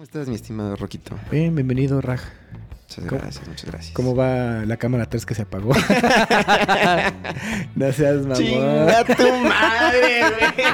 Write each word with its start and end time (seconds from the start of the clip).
¿Cómo 0.00 0.06
estás, 0.06 0.28
mi 0.28 0.34
estimado 0.34 0.76
Roquito? 0.76 1.14
Bien, 1.30 1.54
bienvenido, 1.54 2.00
Raj. 2.00 2.22
Muchas 2.88 3.04
¿Cómo- 3.04 3.20
gracias, 3.20 3.46
muchas 3.46 3.70
gracias. 3.70 3.92
¿Cómo 3.92 4.16
va 4.16 4.64
la 4.64 4.78
cámara 4.78 5.04
3 5.04 5.26
que 5.26 5.34
se 5.34 5.42
apagó? 5.42 5.74
no 7.74 7.92
seas 7.92 8.22
mamón. 8.22 8.36
¡Chinga 8.38 9.04
tu 9.04 9.36
madre, 9.44 10.20
güey! 10.22 10.64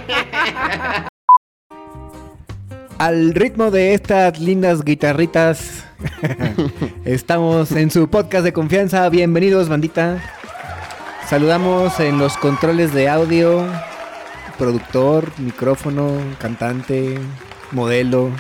Al 2.98 3.34
ritmo 3.34 3.72
de 3.72 3.94
estas 3.94 4.38
lindas 4.38 4.84
guitarritas, 4.84 5.82
estamos 7.04 7.72
en 7.72 7.90
su 7.90 8.08
podcast 8.08 8.44
de 8.44 8.52
confianza. 8.52 9.08
Bienvenidos, 9.08 9.68
bandita. 9.68 10.22
Saludamos 11.28 11.98
en 11.98 12.20
los 12.20 12.36
controles 12.36 12.94
de 12.94 13.08
audio, 13.08 13.66
productor, 14.56 15.32
micrófono, 15.40 16.12
cantante, 16.38 17.18
modelo, 17.72 18.30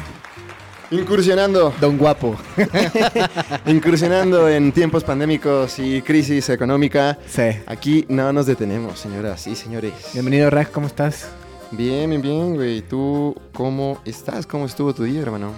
Incursionando, 0.90 1.74
don 1.80 1.98
guapo. 1.98 2.36
incursionando 3.66 4.48
en 4.48 4.70
tiempos 4.70 5.02
pandémicos 5.02 5.80
y 5.80 6.00
crisis 6.00 6.48
económica. 6.48 7.18
Sí. 7.26 7.42
Aquí 7.66 8.04
no 8.08 8.32
nos 8.32 8.46
detenemos, 8.46 9.00
señoras 9.00 9.48
y 9.48 9.56
señores. 9.56 9.92
Bienvenido, 10.12 10.48
Raj, 10.48 10.70
¿cómo 10.70 10.86
estás? 10.86 11.28
Bien, 11.72 12.08
bien, 12.08 12.22
bien, 12.22 12.54
güey. 12.54 12.82
¿Tú 12.82 13.34
cómo 13.52 14.00
estás? 14.04 14.46
¿Cómo 14.46 14.66
estuvo 14.66 14.94
tu 14.94 15.02
día, 15.02 15.22
hermano? 15.22 15.52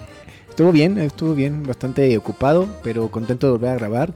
Estuvo 0.49 0.73
bien, 0.73 0.97
estuvo 0.97 1.35
bien, 1.35 1.63
bastante 1.63 2.17
ocupado, 2.17 2.67
pero 2.83 3.11
contento 3.11 3.49
de 3.49 3.53
volver 3.53 3.71
a 3.71 3.75
grabar. 3.75 4.15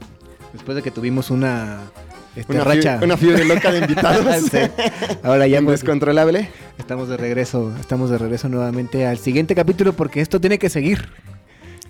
Después 0.51 0.75
de 0.75 0.81
que 0.81 0.89
tuvimos 0.89 1.29
una 1.29 1.91
este, 2.35 2.53
Una, 2.53 2.63
racha. 2.63 2.99
una 3.03 3.17
fiebre 3.17 3.45
loca 3.45 3.71
de 3.71 3.79
invitados. 3.79 4.25
Sí. 4.51 4.57
Ahora 5.23 5.47
ya 5.47 5.61
pues, 5.61 5.81
descontrolable. 5.81 6.49
estamos 6.77 7.07
de 7.09 7.17
regreso, 7.17 7.73
estamos 7.79 8.09
de 8.09 8.17
regreso 8.17 8.49
nuevamente 8.49 9.05
al 9.05 9.17
siguiente 9.17 9.55
capítulo 9.55 9.93
porque 9.93 10.21
esto 10.21 10.41
tiene 10.41 10.57
que 10.57 10.69
seguir. 10.69 11.09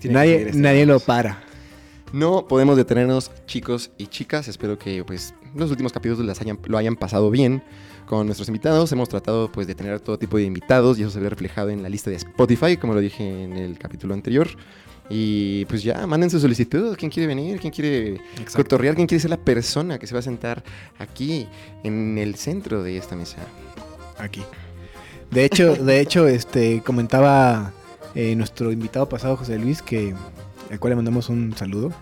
que 0.00 0.08
nadie 0.08 0.32
seguir 0.32 0.48
este 0.48 0.60
nadie 0.60 0.86
lo 0.86 1.00
para. 1.00 1.42
No 2.12 2.46
podemos 2.46 2.76
detenernos, 2.76 3.32
chicos 3.46 3.90
y 3.98 4.06
chicas. 4.06 4.46
Espero 4.46 4.78
que 4.78 5.02
pues 5.04 5.34
los 5.54 5.70
últimos 5.70 5.92
capítulos 5.92 6.24
las 6.24 6.40
hayan, 6.40 6.58
lo 6.66 6.78
hayan 6.78 6.96
pasado 6.96 7.30
bien 7.30 7.62
con 8.06 8.26
nuestros 8.26 8.48
invitados. 8.48 8.92
Hemos 8.92 9.08
tratado 9.08 9.50
pues 9.50 9.66
de 9.66 9.74
tener 9.74 9.98
todo 10.00 10.18
tipo 10.18 10.36
de 10.36 10.44
invitados 10.44 10.98
y 10.98 11.02
eso 11.02 11.10
se 11.10 11.20
ve 11.20 11.28
reflejado 11.28 11.70
en 11.70 11.82
la 11.82 11.88
lista 11.88 12.10
de 12.10 12.16
Spotify, 12.16 12.76
como 12.76 12.94
lo 12.94 13.00
dije 13.00 13.44
en 13.44 13.56
el 13.56 13.78
capítulo 13.78 14.14
anterior. 14.14 14.48
Y 15.10 15.66
pues 15.66 15.82
ya, 15.82 16.06
manden 16.06 16.30
su 16.30 16.40
solicitud. 16.40 16.96
¿Quién 16.96 17.10
quiere 17.10 17.26
venir? 17.26 17.60
¿Quién 17.60 17.72
quiere 17.72 18.20
cotorrear? 18.54 18.94
¿Quién 18.94 19.06
quiere 19.06 19.20
ser 19.20 19.30
la 19.30 19.36
persona 19.36 19.98
que 19.98 20.06
se 20.06 20.14
va 20.14 20.20
a 20.20 20.22
sentar 20.22 20.64
aquí 20.98 21.46
en 21.82 22.16
el 22.16 22.36
centro 22.36 22.82
de 22.82 22.96
esta 22.96 23.14
mesa? 23.14 23.38
Aquí. 24.18 24.42
De 25.30 25.44
hecho, 25.44 25.74
de 25.84 26.00
hecho, 26.00 26.26
este 26.26 26.80
comentaba 26.84 27.72
eh, 28.14 28.34
nuestro 28.36 28.72
invitado 28.72 29.08
pasado, 29.08 29.36
José 29.36 29.58
Luis, 29.58 29.82
que 29.82 30.14
al 30.70 30.80
cual 30.80 30.92
le 30.92 30.96
mandamos 30.96 31.28
un 31.28 31.54
saludo. 31.54 31.92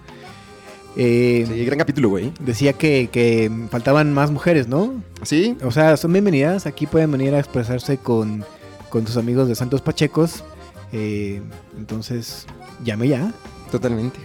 Eh, 0.97 1.45
Sí, 1.49 1.65
gran 1.65 1.79
capítulo, 1.79 2.11
güey. 2.11 2.33
Decía 2.41 2.75
que, 2.75 3.09
que 3.11 3.51
faltaban 3.71 4.13
más 4.13 4.31
mujeres, 4.31 4.69
¿no? 4.69 5.03
¿Sí? 5.23 5.57
O 5.65 5.71
sea, 5.71 5.97
son 5.97 6.13
bienvenidas. 6.13 6.67
Aquí 6.67 6.87
pueden 6.87 7.11
venir 7.11 7.35
a 7.35 7.39
expresarse 7.39 7.97
con, 7.97 8.45
con 8.91 9.07
sus 9.07 9.17
amigos 9.17 9.49
de 9.49 9.55
Santos 9.55 9.81
Pachecos. 9.81 10.45
Eh, 10.93 11.41
entonces, 11.79 12.47
llame 12.85 13.09
ya. 13.09 13.33
Totalmente. 13.71 14.21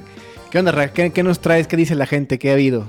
¿Qué 0.51 0.59
onda, 0.59 0.71
Ra? 0.71 0.91
¿Qué, 0.93 1.11
qué 1.11 1.23
nos 1.23 1.39
traes? 1.39 1.67
¿Qué 1.67 1.77
dice 1.77 1.95
la 1.95 2.05
gente? 2.05 2.39
¿Qué 2.39 2.49
ha 2.49 2.53
habido? 2.53 2.87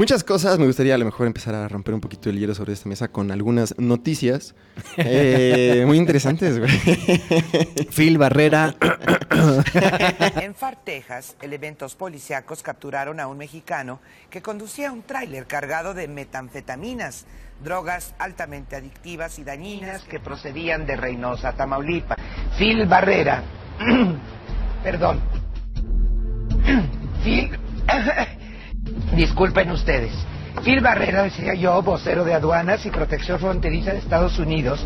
Muchas 0.00 0.24
cosas, 0.24 0.58
me 0.58 0.64
gustaría 0.64 0.94
a 0.94 0.98
lo 0.98 1.04
mejor 1.04 1.26
empezar 1.26 1.54
a 1.54 1.68
romper 1.68 1.92
un 1.92 2.00
poquito 2.00 2.30
el 2.30 2.38
hielo 2.38 2.54
sobre 2.54 2.72
esta 2.72 2.88
mesa 2.88 3.08
con 3.08 3.30
algunas 3.30 3.78
noticias 3.78 4.54
eh, 4.96 5.84
muy 5.86 5.98
interesantes, 5.98 6.58
güey. 6.58 6.70
Phil 7.94 8.16
Barrera. 8.16 8.74
En 10.40 10.54
Far, 10.54 10.76
Texas, 10.84 11.36
elementos 11.40 11.94
policíacos 11.96 12.62
capturaron 12.62 13.20
a 13.20 13.26
un 13.26 13.38
mexicano 13.38 14.00
que 14.30 14.42
conducía 14.42 14.90
un 14.90 15.02
tráiler 15.02 15.46
cargado 15.46 15.94
de 15.94 16.08
metanfetaminas, 16.08 17.26
drogas 17.62 18.14
altamente 18.18 18.76
adictivas 18.76 19.38
y 19.38 19.44
dañinas 19.44 20.02
que 20.04 20.18
procedían 20.18 20.86
de 20.86 20.96
Reynosa, 20.96 21.52
Tamaulipas. 21.52 22.18
Phil 22.58 22.86
Barrera, 22.86 23.42
perdón, 24.82 25.20
Phil, 27.24 27.50
disculpen 29.16 29.70
ustedes. 29.70 30.12
Phil 30.64 30.80
Barrera, 30.80 31.22
decía 31.22 31.54
yo, 31.54 31.80
vocero 31.82 32.24
de 32.24 32.34
aduanas 32.34 32.84
y 32.84 32.90
protección 32.90 33.38
fronteriza 33.38 33.92
de 33.92 33.98
Estados 33.98 34.38
Unidos, 34.38 34.84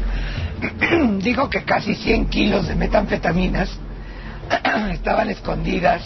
dijo 1.19 1.49
que 1.51 1.65
casi 1.65 1.95
100 1.95 2.27
kilos 2.27 2.69
de 2.69 2.75
metanfetaminas 2.75 3.71
estaban 4.93 5.31
escondidas. 5.31 6.03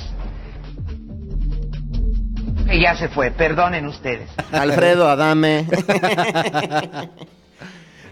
Y 2.70 2.82
ya 2.82 2.94
se 2.97 3.09
fue, 3.09 3.31
perdonen 3.31 3.87
ustedes. 3.87 4.28
Alfredo 4.53 5.09
Adame. 5.09 5.66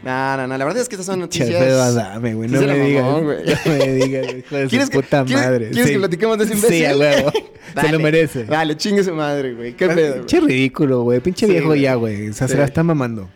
No, 0.04 0.36
no, 0.36 0.46
no, 0.46 0.56
la 0.58 0.64
verdad 0.64 0.82
es 0.82 0.88
que 0.88 0.94
estas 0.94 1.06
son 1.06 1.20
noticias. 1.20 1.50
Alfredo 1.50 1.82
Adame, 1.82 2.34
güey. 2.34 2.48
No 2.48 2.60
me 2.60 2.78
digas. 2.78 3.04
No 3.04 3.22
me 3.22 3.88
digas, 3.94 4.26
hijo 4.36 4.56
de 4.56 4.62
su 4.64 4.68
¿Quieres 4.70 4.90
que- 4.90 4.96
puta 5.00 5.24
madre. 5.24 5.70
quieres 5.70 5.86
Sí. 5.86 5.92
que 5.94 5.98
platiquemos 5.98 6.38
de 6.38 6.44
ese 6.44 6.54
imbécil? 6.54 6.76
Sí, 6.78 6.84
a 6.84 6.96
huevo. 6.96 7.32
Se 7.80 7.92
lo 7.92 7.98
merece. 8.00 8.44
Dale, 8.44 8.76
chingue 8.76 9.02
su 9.02 9.14
madre, 9.14 9.54
güey. 9.54 9.74
Qué 9.74 9.88
pedo. 9.88 10.14
Pinche 10.16 10.40
ridículo, 10.40 11.02
güey. 11.02 11.20
Pinche 11.20 11.46
Sí, 11.46 11.52
viejo 11.52 11.74
ya, 11.74 11.94
güey. 11.96 12.28
O 12.28 12.32
sea, 12.32 12.46
se 12.48 12.56
la 12.56 12.64
está 12.64 12.82
mamando. 12.82 13.28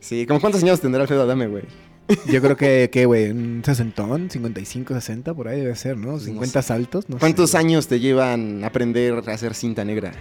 Sí, 0.00 0.26
¿como 0.26 0.40
cuántos 0.40 0.62
años 0.62 0.80
tendrá 0.80 1.02
Alfredo 1.02 1.22
Adame, 1.22 1.46
güey? 1.46 1.64
Yo 2.26 2.40
creo 2.40 2.56
que, 2.56 2.88
que, 2.92 3.04
güey, 3.06 3.30
un 3.30 3.62
sesentón, 3.64 4.30
55, 4.30 4.94
60, 4.94 5.34
por 5.34 5.48
ahí 5.48 5.60
debe 5.60 5.74
ser, 5.74 5.96
¿no? 5.96 6.18
50 6.20 6.62
saltos, 6.62 7.08
no 7.08 7.18
¿Cuántos 7.18 7.50
sé. 7.50 7.58
años 7.58 7.88
te 7.88 7.98
llevan 7.98 8.62
a 8.62 8.68
aprender 8.68 9.14
a 9.14 9.32
hacer 9.32 9.54
cinta 9.54 9.84
negra? 9.84 10.12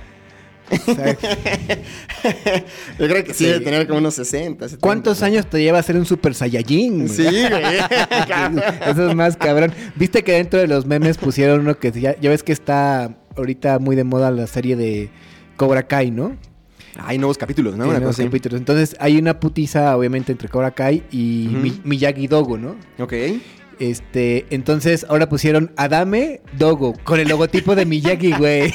Yo 3.00 3.08
creo 3.08 3.24
que 3.24 3.34
sí, 3.34 3.46
Sí. 3.46 3.46
debe 3.46 3.60
tener 3.66 3.88
como 3.88 4.00
unos 4.00 4.16
60. 4.16 4.66
70. 4.66 4.82
¿Cuántos 4.82 5.22
años 5.24 5.46
te 5.48 5.62
lleva 5.62 5.80
a 5.80 5.84
ser 5.84 5.96
un 5.98 6.06
super 6.06 6.34
saiyajin? 6.34 7.08
Sí, 7.10 7.24
güey. 7.24 7.40
Eso 8.90 9.10
es 9.10 9.16
más 9.16 9.38
cabrón. 9.38 9.72
Viste 9.96 10.24
que 10.24 10.34
dentro 10.34 10.60
de 10.60 10.68
los 10.68 10.86
memes 10.86 11.18
pusieron 11.18 11.62
uno 11.62 11.78
que 11.78 11.92
ya, 11.92 12.20
ya 12.20 12.30
ves 12.30 12.44
que 12.44 12.52
está 12.54 13.18
ahorita 13.36 13.80
muy 13.80 13.96
de 13.96 14.04
moda 14.04 14.32
la 14.32 14.48
serie 14.48 14.76
de 14.76 15.10
Cobra 15.58 15.84
Kai, 15.88 16.12
¿no? 16.12 16.36
Hay 16.98 17.18
nuevos 17.18 17.38
capítulos, 17.38 17.76
¿no? 17.76 17.84
Una 17.86 17.96
nuevos 18.00 18.16
cosa 18.16 18.24
capítulos. 18.24 18.58
Entonces 18.60 18.96
hay 19.00 19.18
una 19.18 19.40
putiza, 19.40 19.96
obviamente, 19.98 20.32
entre 20.32 20.48
Cobra 20.48 20.72
Kai 20.72 21.04
y 21.12 21.48
Ujú. 21.50 21.58
Mi- 21.58 21.82
Miyagi 21.84 22.28
Dogo, 22.28 22.58
¿no? 22.58 22.76
Ok. 23.00 23.14
Este, 23.80 24.46
entonces 24.50 25.06
ahora 25.10 25.30
pusieron 25.30 25.72
Adame 25.76 26.42
Dogo 26.58 26.94
con 27.04 27.20
el 27.20 27.28
logotipo 27.28 27.76
de 27.76 27.86
Miyagi, 27.86 28.32
güey. 28.34 28.74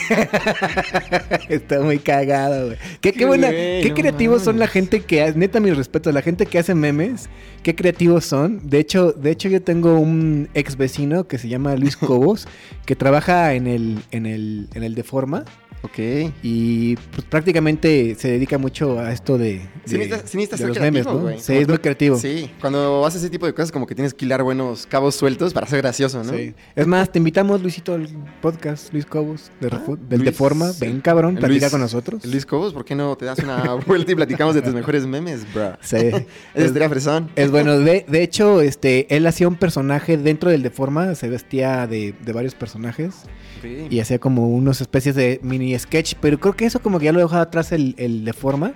Está 1.48 1.80
muy 1.80 1.98
cagado, 1.98 2.66
güey. 2.66 2.78
Qué, 3.00 3.12
qué 3.12 3.20
Qué 3.20 3.26
buena, 3.26 3.48
güey, 3.48 3.82
qué 3.82 3.88
no 3.90 3.94
creativos 3.94 4.42
son 4.42 4.58
la 4.58 4.66
gente 4.66 5.00
que, 5.00 5.32
neta, 5.34 5.60
mis 5.60 5.76
respetos, 5.76 6.12
la 6.14 6.22
gente 6.22 6.46
que 6.46 6.58
hace 6.58 6.74
memes, 6.74 7.28
qué 7.62 7.74
creativos 7.74 8.24
son. 8.24 8.68
De 8.68 8.78
hecho, 8.78 9.12
de 9.12 9.30
hecho 9.30 9.48
yo 9.48 9.62
tengo 9.62 9.98
un 9.98 10.48
ex 10.54 10.76
vecino 10.76 11.26
que 11.26 11.38
se 11.38 11.48
llama 11.48 11.76
Luis 11.76 11.96
Cobos, 11.98 12.48
que 12.86 12.96
trabaja 12.96 13.54
en 13.54 13.66
el, 13.66 13.98
en 14.10 14.26
el, 14.26 14.68
en 14.74 14.82
el 14.82 14.94
Deforma 14.94 15.44
Ok. 15.82 15.98
y 16.42 16.96
pues 16.96 17.24
prácticamente 17.28 18.14
se 18.18 18.28
dedica 18.28 18.58
mucho 18.58 18.98
a 19.00 19.12
esto 19.12 19.38
de, 19.38 19.62
Sí 19.86 19.96
de- 19.96 20.22
sí 20.26 20.36
los 20.38 20.58
creativo, 20.58 20.80
memes, 20.80 21.06
¿no? 21.06 21.38
Sí, 21.38 21.54
es 21.56 21.66
muy 21.68 21.78
creativo. 21.78 22.16
Sí, 22.18 22.50
cuando 22.60 23.04
haces 23.06 23.22
ese 23.22 23.30
tipo 23.30 23.46
de 23.46 23.54
cosas 23.54 23.72
como 23.72 23.86
que 23.86 23.94
tienes 23.94 24.12
que 24.12 24.24
hilar 24.26 24.42
buenos 24.42 24.86
cabos 24.86 25.14
sueltos 25.14 25.54
para 25.54 25.66
ser 25.66 25.78
gracioso, 25.80 26.22
¿no? 26.22 26.32
Sí. 26.34 26.54
Es 26.76 26.86
más, 26.86 27.10
te 27.10 27.18
invitamos, 27.18 27.62
Luisito, 27.62 27.94
al 27.94 28.08
podcast, 28.42 28.92
Luis 28.92 29.06
Cobos, 29.06 29.50
de 29.60 29.68
Ah, 29.72 29.82
del 30.08 30.18
Luis- 30.20 30.24
Deforma. 30.30 30.70
Ven, 30.80 31.00
cabrón, 31.00 31.36
platica 31.36 31.60
Luis- 31.66 31.70
con 31.70 31.80
nosotros. 31.80 32.24
Luis 32.26 32.44
Cobos, 32.44 32.74
¿por 32.74 32.84
qué 32.84 32.94
no 32.94 33.16
te 33.16 33.24
das 33.24 33.38
una 33.38 33.74
vuelta 33.86 34.12
y 34.12 34.14
platicamos 34.14 34.54
de 34.54 34.62
tus 34.62 34.74
mejores 34.74 35.06
memes, 35.06 35.46
bro? 35.54 35.76
Sí. 35.80 35.96
Ese 35.96 36.26
es, 36.54 36.64
estaría 36.66 36.88
fresón. 36.90 37.30
es 37.36 37.50
bueno. 37.50 37.78
De, 37.78 38.04
de 38.06 38.22
hecho, 38.22 38.60
este, 38.60 39.06
él 39.16 39.26
hacía 39.26 39.48
un 39.48 39.56
personaje 39.56 40.16
dentro 40.18 40.50
del 40.50 40.62
Deforma, 40.62 41.14
se 41.14 41.28
vestía 41.28 41.86
de, 41.86 42.14
de 42.24 42.32
varios 42.32 42.54
personajes 42.54 43.14
Ok. 43.60 43.90
y 43.90 44.00
hacía 44.00 44.18
como 44.18 44.48
unas 44.48 44.80
especies 44.80 45.14
de 45.14 45.40
mini 45.42 45.69
sketch, 45.78 46.14
pero 46.20 46.38
creo 46.40 46.54
que 46.54 46.66
eso 46.66 46.80
como 46.80 46.98
que 46.98 47.06
ya 47.06 47.12
lo 47.12 47.20
dejó 47.20 47.36
atrás 47.36 47.72
el, 47.72 47.94
el 47.98 48.24
Deforma, 48.24 48.72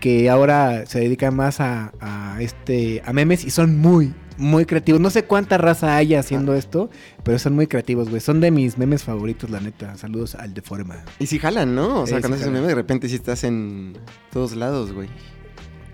que 0.00 0.28
ahora 0.30 0.84
se 0.86 1.00
dedica 1.00 1.30
más 1.30 1.60
a, 1.60 1.92
a 2.00 2.36
este 2.40 3.02
a 3.06 3.12
memes 3.12 3.44
y 3.44 3.50
son 3.50 3.78
muy, 3.78 4.12
muy 4.36 4.66
creativos. 4.66 5.00
No 5.00 5.08
sé 5.10 5.24
cuánta 5.24 5.56
raza 5.58 5.96
haya 5.96 6.20
haciendo 6.20 6.52
Ah. 6.52 6.58
esto, 6.58 6.90
pero 7.24 7.38
son 7.38 7.54
muy 7.54 7.66
creativos, 7.66 8.10
güey. 8.10 8.20
Son 8.20 8.40
de 8.40 8.50
mis 8.50 8.76
memes 8.76 9.04
favoritos, 9.04 9.48
la 9.50 9.60
neta. 9.60 9.96
Saludos 9.96 10.34
al 10.34 10.52
Deforma. 10.52 10.96
Y 11.18 11.26
si 11.26 11.38
jalan, 11.38 11.74
¿no? 11.74 12.02
O 12.02 12.06
sea, 12.06 12.20
cuando 12.20 12.36
haces 12.36 12.46
un 12.48 12.52
meme, 12.54 12.66
de 12.68 12.74
repente 12.74 13.08
sí 13.08 13.14
estás 13.14 13.42
en 13.44 13.96
todos 14.32 14.54
lados, 14.54 14.92
güey. 14.92 15.08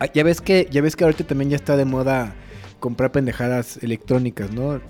Ah, 0.00 0.08
ya 0.12 0.24
ves 0.24 0.40
que 0.40 0.66
ya 0.70 0.82
ves 0.82 0.96
que 0.96 1.04
ahorita 1.04 1.24
también 1.24 1.50
ya 1.50 1.56
está 1.56 1.76
de 1.76 1.84
moda 1.84 2.34
comprar 2.80 3.12
pendejadas 3.12 3.78
electrónicas, 3.84 4.50
¿no? 4.50 4.80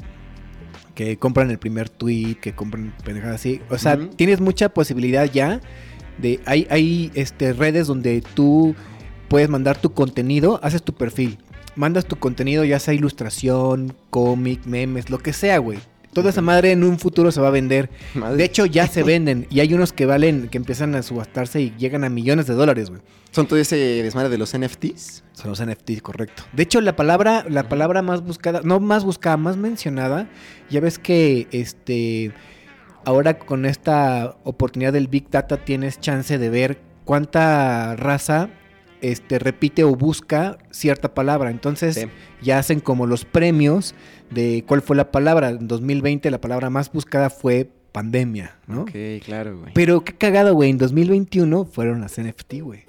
Que 0.94 1.16
compran 1.16 1.50
el 1.50 1.58
primer 1.58 1.88
tweet, 1.88 2.36
que 2.36 2.54
compran 2.54 2.94
pendejadas 3.04 3.36
así. 3.36 3.60
O 3.70 3.78
sea, 3.78 3.98
tienes 4.16 4.40
mucha 4.40 4.68
posibilidad 4.68 5.30
ya 5.30 5.60
de 6.18 6.40
hay 6.44 6.66
hay 6.70 7.10
este 7.14 7.52
redes 7.54 7.86
donde 7.86 8.22
tú 8.34 8.74
puedes 9.28 9.48
mandar 9.48 9.78
tu 9.78 9.94
contenido, 9.94 10.60
haces 10.62 10.82
tu 10.82 10.92
perfil, 10.92 11.38
mandas 11.74 12.04
tu 12.06 12.16
contenido 12.16 12.64
ya 12.64 12.78
sea 12.78 12.92
ilustración, 12.94 13.94
cómic, 14.10 14.66
memes, 14.66 15.08
lo 15.08 15.18
que 15.18 15.32
sea, 15.32 15.58
güey. 15.58 15.78
Toda 16.12 16.30
esa 16.30 16.42
madre 16.42 16.72
en 16.72 16.84
un 16.84 16.98
futuro 16.98 17.32
se 17.32 17.40
va 17.40 17.48
a 17.48 17.52
vender. 17.52 17.90
Madre. 18.14 18.36
De 18.36 18.44
hecho, 18.44 18.66
ya 18.66 18.86
se 18.86 19.02
venden. 19.04 19.46
Y 19.50 19.60
hay 19.60 19.72
unos 19.74 19.92
que 19.92 20.06
valen, 20.06 20.48
que 20.48 20.58
empiezan 20.58 20.94
a 20.94 21.02
subastarse 21.02 21.60
y 21.60 21.74
llegan 21.78 22.04
a 22.04 22.10
millones 22.10 22.46
de 22.46 22.54
dólares, 22.54 22.90
güey. 22.90 23.02
Son 23.30 23.46
todo 23.46 23.58
ese 23.58 23.76
desmadre 23.76 24.28
de 24.28 24.38
los 24.38 24.56
NFTs. 24.56 25.24
Son 25.32 25.50
los 25.50 25.64
NFTs, 25.64 26.02
correcto. 26.02 26.42
De 26.52 26.62
hecho, 26.62 26.80
la 26.80 26.96
palabra, 26.96 27.46
la 27.48 27.68
palabra 27.68 28.02
más 28.02 28.22
buscada, 28.22 28.60
no 28.62 28.78
más 28.78 29.04
buscada, 29.04 29.38
más 29.38 29.56
mencionada, 29.56 30.28
ya 30.68 30.80
ves 30.80 30.98
que 30.98 31.48
este 31.50 32.32
ahora 33.04 33.38
con 33.38 33.64
esta 33.66 34.36
oportunidad 34.44 34.92
del 34.92 35.08
Big 35.08 35.30
Data 35.30 35.56
tienes 35.56 35.98
chance 35.98 36.38
de 36.38 36.50
ver 36.50 36.78
cuánta 37.04 37.96
raza 37.96 38.50
este 39.02 39.38
repite 39.38 39.84
o 39.84 39.94
busca 39.94 40.56
cierta 40.70 41.12
palabra. 41.12 41.50
Entonces, 41.50 41.94
Sí. 41.96 42.06
ya 42.40 42.58
hacen 42.58 42.81
como 42.81 43.06
los 43.06 43.25
premios 43.25 43.94
de 44.31 44.64
cuál 44.66 44.81
fue 44.81 44.96
la 44.96 45.10
palabra. 45.10 45.50
En 45.50 45.69
2020 45.69 46.31
la 46.31 46.40
palabra 46.40 46.70
más 46.70 46.90
buscada 46.93 47.28
fue 47.28 47.69
pandemia, 47.93 48.56
¿no? 48.66 48.82
Ok, 48.82 48.93
claro, 49.25 49.58
güey. 49.58 49.72
Pero 49.75 50.02
qué 50.04 50.14
cagado, 50.14 50.54
güey. 50.54 50.70
En 50.70 50.78
2021 50.78 51.66
fueron 51.66 52.00
las 52.00 52.16
NFT, 52.19 52.60
güey. 52.62 52.84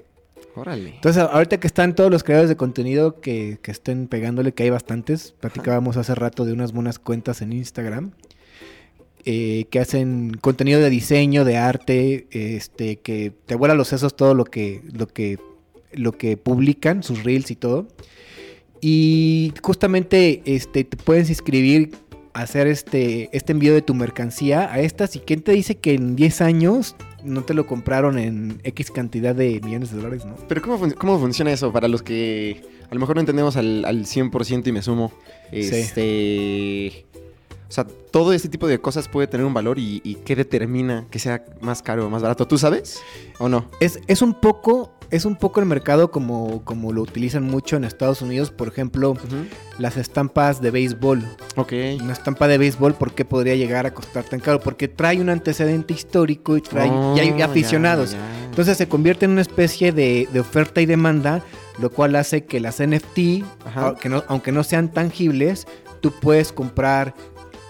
Órale. 0.55 0.89
Entonces, 0.95 1.21
ahorita 1.23 1.59
que 1.59 1.65
están 1.67 1.95
todos 1.95 2.11
los 2.11 2.23
creadores 2.23 2.47
de 2.47 2.55
contenido 2.55 3.19
que, 3.19 3.57
que 3.61 3.71
estén 3.71 4.07
pegándole, 4.07 4.53
que 4.53 4.63
hay 4.63 4.69
bastantes, 4.69 5.33
platicábamos 5.39 5.97
hace 5.97 6.13
rato 6.15 6.45
de 6.45 6.53
unas 6.53 6.71
buenas 6.73 6.99
cuentas 6.99 7.41
en 7.41 7.51
Instagram 7.53 8.11
eh, 9.25 9.65
que 9.71 9.79
hacen 9.79 10.33
contenido 10.41 10.79
de 10.81 10.89
diseño, 10.89 11.45
de 11.45 11.57
arte, 11.57 12.27
este, 12.31 12.97
que 12.97 13.31
te 13.45 13.55
vuela 13.55 13.73
los 13.73 13.87
sesos 13.87 14.15
todo 14.15 14.33
lo 14.35 14.43
que, 14.45 14.81
lo 14.93 15.07
que, 15.07 15.39
lo 15.95 16.11
que 16.13 16.37
publican, 16.37 17.03
sus 17.03 17.23
reels 17.23 17.51
y 17.51 17.55
todo. 17.55 17.87
Y 18.81 19.53
justamente 19.61 20.41
este, 20.45 20.83
te 20.83 20.97
puedes 20.97 21.29
inscribir 21.29 21.91
hacer 22.33 22.67
este, 22.67 23.29
este 23.31 23.51
envío 23.53 23.73
de 23.73 23.81
tu 23.81 23.93
mercancía 23.93 24.71
a 24.73 24.79
estas. 24.81 25.15
¿Y 25.15 25.19
quién 25.19 25.41
te 25.41 25.51
dice 25.53 25.75
que 25.75 25.93
en 25.93 26.15
10 26.15 26.41
años 26.41 26.95
no 27.23 27.43
te 27.43 27.53
lo 27.53 27.65
compraron 27.65 28.17
en 28.19 28.59
X 28.63 28.91
cantidad 28.91 29.33
de 29.35 29.61
millones 29.63 29.91
de 29.91 29.97
dólares, 29.97 30.25
no? 30.25 30.35
Pero 30.49 30.61
¿cómo, 30.61 30.77
fun- 30.77 30.91
cómo 30.91 31.19
funciona 31.19 31.51
eso 31.53 31.71
para 31.71 31.87
los 31.87 32.01
que 32.01 32.61
a 32.89 32.93
lo 32.93 32.99
mejor 32.99 33.15
no 33.15 33.21
entendemos 33.21 33.55
al, 33.55 33.85
al 33.85 34.05
100% 34.05 34.67
y 34.67 34.71
me 34.71 34.81
sumo? 34.81 35.13
Este... 35.51 37.05
O 37.69 37.71
sea, 37.75 37.85
todo 37.85 38.33
este 38.33 38.49
tipo 38.49 38.67
de 38.67 38.77
cosas 38.79 39.07
puede 39.07 39.25
tener 39.25 39.47
un 39.47 39.53
valor 39.53 39.79
y, 39.79 39.99
y 40.03 40.15
¿qué 40.15 40.35
determina 40.35 41.07
que 41.09 41.17
sea 41.17 41.43
más 41.59 41.81
caro 41.81 42.05
o 42.05 42.09
más 42.09 42.21
barato? 42.21 42.45
¿Tú 42.47 42.59
sabes 42.59 42.99
o 43.39 43.49
no? 43.49 43.67
Es, 43.79 43.99
es 44.05 44.21
un 44.21 44.39
poco, 44.39 44.93
es 45.15 45.25
un 45.25 45.35
poco 45.35 45.59
el 45.59 45.65
mercado 45.67 46.09
como, 46.09 46.63
como 46.65 46.91
lo 46.91 47.01
utilizan 47.03 47.43
mucho 47.43 47.75
en 47.77 47.83
Estados 47.83 48.21
Unidos, 48.23 48.49
por 48.49 48.67
ejemplo, 48.67 49.15
las 49.77 49.95
estampas 49.97 50.59
de 50.59 50.71
béisbol. 50.71 51.23
Ok. 51.55 51.71
Una 52.01 52.13
estampa 52.13 52.47
de 52.47 52.57
béisbol, 52.57 52.95
¿por 52.95 53.13
qué 53.13 53.23
podría 53.23 53.55
llegar 53.55 53.85
a 53.85 53.93
costar 53.93 54.23
tan 54.23 54.39
caro? 54.39 54.59
Porque 54.59 54.87
trae 54.87 55.21
un 55.21 55.29
antecedente 55.29 55.93
histórico 55.93 56.57
y 56.57 56.61
trae 56.61 56.89
Oh, 56.89 57.15
hay 57.15 57.41
aficionados. 57.41 58.11
ya, 58.13 58.17
ya. 58.17 58.45
Entonces 58.45 58.75
se 58.77 58.87
convierte 58.87 59.25
en 59.25 59.31
una 59.31 59.41
especie 59.41 59.91
de, 59.91 60.27
de 60.33 60.39
oferta 60.39 60.81
y 60.81 60.87
demanda, 60.87 61.43
lo 61.79 61.91
cual 61.91 62.15
hace 62.15 62.45
que 62.45 62.59
las 62.59 62.81
NFT, 62.81 63.43
Ajá. 63.65 63.87
aunque 63.89 64.09
no, 64.09 64.23
aunque 64.27 64.51
no 64.51 64.63
sean 64.63 64.91
tangibles, 64.91 65.67
tú 66.01 66.11
puedes 66.21 66.51
comprar 66.51 67.13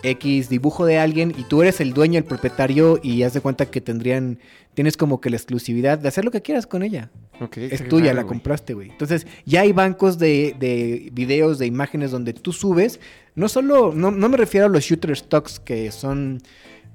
X 0.03 0.49
dibujo 0.49 0.85
de 0.85 0.97
alguien 0.97 1.33
y 1.37 1.43
tú 1.43 1.61
eres 1.61 1.79
el 1.81 1.93
dueño, 1.93 2.17
el 2.19 2.25
propietario 2.25 2.99
y 3.03 3.23
haz 3.23 3.33
de 3.33 3.41
cuenta 3.41 3.65
que 3.65 3.79
tendrían, 3.81 4.39
tienes 4.73 4.97
como 4.97 5.21
que 5.21 5.29
la 5.29 5.35
exclusividad 5.37 5.97
de 5.99 6.07
hacer 6.09 6.25
lo 6.25 6.31
que 6.31 6.41
quieras 6.41 6.67
con 6.67 6.83
ella. 6.83 7.09
Es 7.55 7.87
tuya, 7.87 8.07
raro, 8.07 8.21
la 8.21 8.27
compraste, 8.27 8.73
güey. 8.73 8.89
Entonces, 8.89 9.27
ya 9.45 9.61
hay 9.61 9.71
bancos 9.71 10.17
de, 10.19 10.55
de 10.59 11.09
videos, 11.13 11.59
de 11.59 11.65
imágenes 11.65 12.11
donde 12.11 12.33
tú 12.33 12.53
subes. 12.53 12.99
No 13.35 13.49
solo, 13.49 13.93
no, 13.95 14.11
no 14.11 14.29
me 14.29 14.37
refiero 14.37 14.67
a 14.67 14.69
los 14.69 14.83
shooter 14.83 15.15
stocks 15.15 15.59
que 15.59 15.91
son 15.91 16.41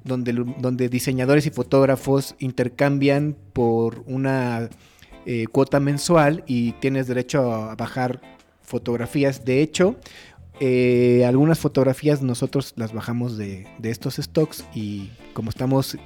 donde, 0.04 0.32
donde 0.32 0.88
diseñadores 0.88 1.46
y 1.46 1.50
fotógrafos 1.50 2.34
intercambian 2.38 3.36
por 3.52 4.02
una 4.06 4.68
eh, 5.26 5.46
cuota 5.50 5.80
mensual 5.80 6.44
y 6.46 6.72
tienes 6.72 7.06
derecho 7.06 7.52
a 7.52 7.74
bajar 7.74 8.20
fotografías. 8.62 9.44
De 9.44 9.62
hecho, 9.62 9.96
eh, 10.60 11.24
algunas 11.26 11.58
fotografías 11.58 12.22
nosotros 12.22 12.72
las 12.76 12.92
bajamos 12.92 13.36
de, 13.36 13.66
de 13.78 13.90
estos 13.90 14.16
stocks 14.16 14.64
y 14.74 15.10
como 15.32 15.50
estamos 15.50 15.96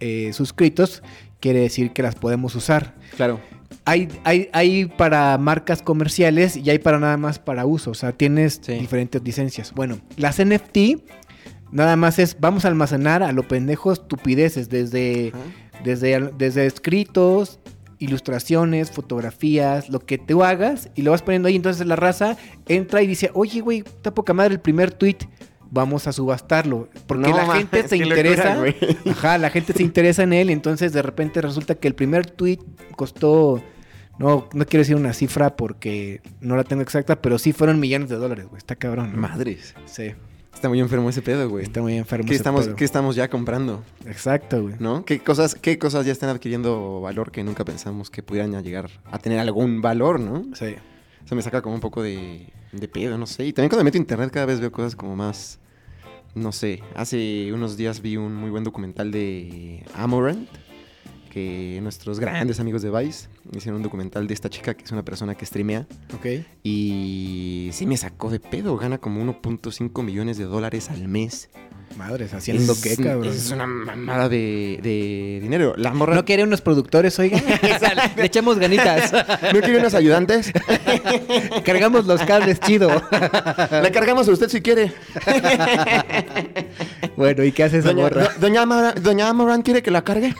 eh, 0.00 0.32
suscritos, 0.32 1.02
quiere 1.40 1.60
decir 1.60 1.92
que 1.92 2.02
las 2.02 2.14
podemos 2.14 2.54
usar. 2.54 2.94
Claro. 3.16 3.40
Hay, 3.88 4.08
hay, 4.24 4.48
hay 4.52 4.84
para 4.86 5.36
marcas 5.38 5.82
comerciales 5.82 6.56
y 6.56 6.68
hay 6.70 6.78
para 6.78 6.98
nada 6.98 7.16
más 7.16 7.38
para 7.38 7.64
uso. 7.66 7.90
O 7.90 7.94
sea, 7.94 8.12
tienes 8.12 8.60
Sí. 8.62 8.74
diferentes 8.74 9.22
licencias. 9.22 9.72
Bueno, 9.74 9.98
las 10.16 10.38
NFT 10.44 11.00
nada 11.72 11.96
más 11.96 12.18
es, 12.18 12.36
vamos 12.40 12.64
a 12.64 12.68
almacenar 12.68 13.22
a 13.22 13.32
lo 13.32 13.46
pendejo 13.48 13.92
estupideces, 13.92 14.68
desde, 14.68 15.32
desde, 15.84 16.30
desde 16.36 16.66
escritos, 16.66 17.60
ilustraciones, 17.98 18.90
fotografías, 18.90 19.88
lo 19.88 20.00
que 20.00 20.18
tú 20.18 20.44
hagas 20.44 20.88
y 20.94 21.02
lo 21.02 21.10
vas 21.12 21.22
poniendo 21.22 21.48
ahí. 21.48 21.56
Entonces 21.56 21.86
la 21.86 21.96
raza 21.96 22.36
entra 22.68 23.02
y 23.02 23.06
dice, 23.06 23.30
oye, 23.34 23.60
güey, 23.60 23.78
está 23.80 24.14
poca 24.14 24.32
madre 24.34 24.54
el 24.54 24.60
primer 24.60 24.92
tweet. 24.92 25.16
Vamos 25.70 26.06
a 26.06 26.12
subastarlo. 26.12 26.88
Porque 27.06 27.28
No, 27.28 27.36
la 27.36 27.54
gente 27.56 27.86
se 27.86 27.96
locura, 27.98 28.16
interesa. 28.18 28.58
Ajá, 29.10 29.36
la 29.38 29.50
gente 29.50 29.74
se 29.74 29.82
interesa 29.82 30.22
en 30.22 30.32
él. 30.32 30.48
y 30.48 30.52
Entonces 30.54 30.92
de 30.94 31.02
repente 31.02 31.42
resulta 31.42 31.74
que 31.74 31.88
el 31.88 31.94
primer 31.94 32.24
tweet 32.30 32.58
costó. 32.96 33.62
No, 34.18 34.48
no 34.52 34.66
quiero 34.66 34.80
decir 34.80 34.96
una 34.96 35.12
cifra 35.12 35.56
porque 35.56 36.20
no 36.40 36.56
la 36.56 36.64
tengo 36.64 36.82
exacta, 36.82 37.20
pero 37.20 37.38
sí 37.38 37.52
fueron 37.52 37.78
millones 37.80 38.08
de 38.08 38.16
dólares, 38.16 38.46
güey. 38.48 38.58
Está 38.58 38.76
cabrón. 38.76 39.12
¿no? 39.12 39.18
Madres. 39.18 39.74
Sí, 39.86 40.12
Está 40.58 40.68
muy 40.68 40.80
enfermo 40.80 41.08
ese 41.08 41.22
pedo, 41.22 41.48
güey. 41.48 41.62
está 41.62 41.80
muy 41.80 41.96
enfermo. 41.96 42.26
¿Qué 42.26 42.32
ese 42.32 42.40
estamos, 42.40 42.66
pedo. 42.66 42.74
¿Qué 42.74 42.84
estamos 42.84 43.14
ya 43.14 43.30
comprando? 43.30 43.84
Exacto, 44.06 44.62
güey. 44.62 44.74
¿No? 44.80 45.04
¿Qué 45.04 45.20
cosas, 45.20 45.54
¿Qué 45.54 45.78
cosas 45.78 46.04
ya 46.04 46.10
están 46.10 46.30
adquiriendo 46.30 47.00
valor 47.00 47.30
que 47.30 47.44
nunca 47.44 47.64
pensamos 47.64 48.10
que 48.10 48.24
pudieran 48.24 48.50
ya 48.50 48.60
llegar 48.60 48.90
a 49.08 49.20
tener 49.20 49.38
algún 49.38 49.80
valor, 49.82 50.18
¿no? 50.18 50.42
Sí. 50.56 50.74
Eso 51.24 51.36
me 51.36 51.42
saca 51.42 51.62
como 51.62 51.76
un 51.76 51.80
poco 51.80 52.02
de, 52.02 52.48
de 52.72 52.88
pedo, 52.88 53.16
no 53.18 53.26
sé. 53.26 53.46
Y 53.46 53.52
también 53.52 53.68
cuando 53.68 53.84
meto 53.84 53.98
internet 53.98 54.32
cada 54.32 54.46
vez 54.46 54.58
veo 54.58 54.72
cosas 54.72 54.96
como 54.96 55.14
más... 55.14 55.60
No 56.34 56.50
sé, 56.50 56.82
hace 56.94 57.52
unos 57.52 57.76
días 57.76 58.02
vi 58.02 58.16
un 58.16 58.34
muy 58.34 58.50
buen 58.50 58.64
documental 58.64 59.10
de 59.12 59.84
Amorant, 59.94 60.48
que 61.28 61.78
nuestros 61.82 62.18
grandes 62.20 62.60
amigos 62.60 62.82
de 62.82 62.90
Vice 62.90 63.28
hicieron 63.56 63.76
un 63.76 63.82
documental 63.82 64.26
de 64.26 64.34
esta 64.34 64.48
chica 64.50 64.74
que 64.74 64.84
es 64.84 64.92
una 64.92 65.04
persona 65.04 65.34
que 65.34 65.44
streamea 65.46 65.86
Ok. 66.14 66.26
y 66.62 67.70
sí 67.72 67.86
me 67.86 67.96
sacó 67.96 68.30
de 68.30 68.40
pedo, 68.40 68.76
gana 68.76 68.98
como 68.98 69.22
1.5 69.22 70.02
millones 70.02 70.38
de 70.38 70.44
dólares 70.44 70.90
al 70.90 71.08
mes. 71.08 71.48
Madres, 71.96 72.32
haciendo 72.32 72.72
es, 72.74 72.80
qué, 72.80 72.96
cabrón. 72.96 73.32
Es 73.34 73.50
una 73.50 73.66
mamada 73.66 74.28
de, 74.28 74.78
de 74.82 75.40
dinero. 75.42 75.74
La 75.76 75.92
morra... 75.92 76.14
¿No 76.14 76.24
quiere 76.24 76.44
unos 76.44 76.60
productores, 76.60 77.18
oiga? 77.18 77.40
Le 78.16 78.24
echamos 78.26 78.58
ganitas. 78.58 79.12
¿No 79.52 79.60
quiere 79.60 79.78
unos 79.78 79.94
ayudantes? 79.94 80.52
Cargamos 81.64 82.06
los 82.06 82.22
cables 82.22 82.60
chido. 82.60 82.88
Le 83.82 83.90
cargamos 83.90 84.28
a 84.28 84.30
usted 84.32 84.48
si 84.48 84.60
quiere. 84.60 84.92
bueno, 87.16 87.42
¿y 87.42 87.50
qué 87.52 87.64
hace 87.64 87.78
esa 87.78 87.88
Doña, 87.88 88.02
morra? 88.04 88.22
do- 88.24 88.40
doña, 88.40 88.62
Amara- 88.62 88.94
doña 88.94 89.62
quiere 89.64 89.82
que 89.82 89.90
la 89.90 90.02
cargue. 90.04 90.34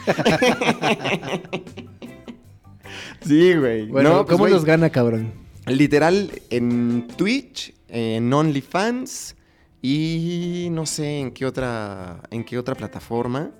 sí, 3.25 3.53
güey. 3.55 3.87
Bueno, 3.87 4.09
No, 4.09 4.15
pues, 4.25 4.31
¿cómo 4.31 4.43
güey, 4.43 4.53
los 4.53 4.65
gana, 4.65 4.89
cabrón? 4.89 5.33
Literal, 5.67 6.31
en 6.49 7.07
Twitch, 7.15 7.73
en 7.89 8.31
OnlyFans 8.31 9.35
y 9.81 10.67
no 10.71 10.85
sé 10.85 11.19
en 11.19 11.31
qué 11.31 11.45
otra, 11.45 12.21
en 12.31 12.43
qué 12.43 12.57
otra 12.57 12.75
plataforma. 12.75 13.51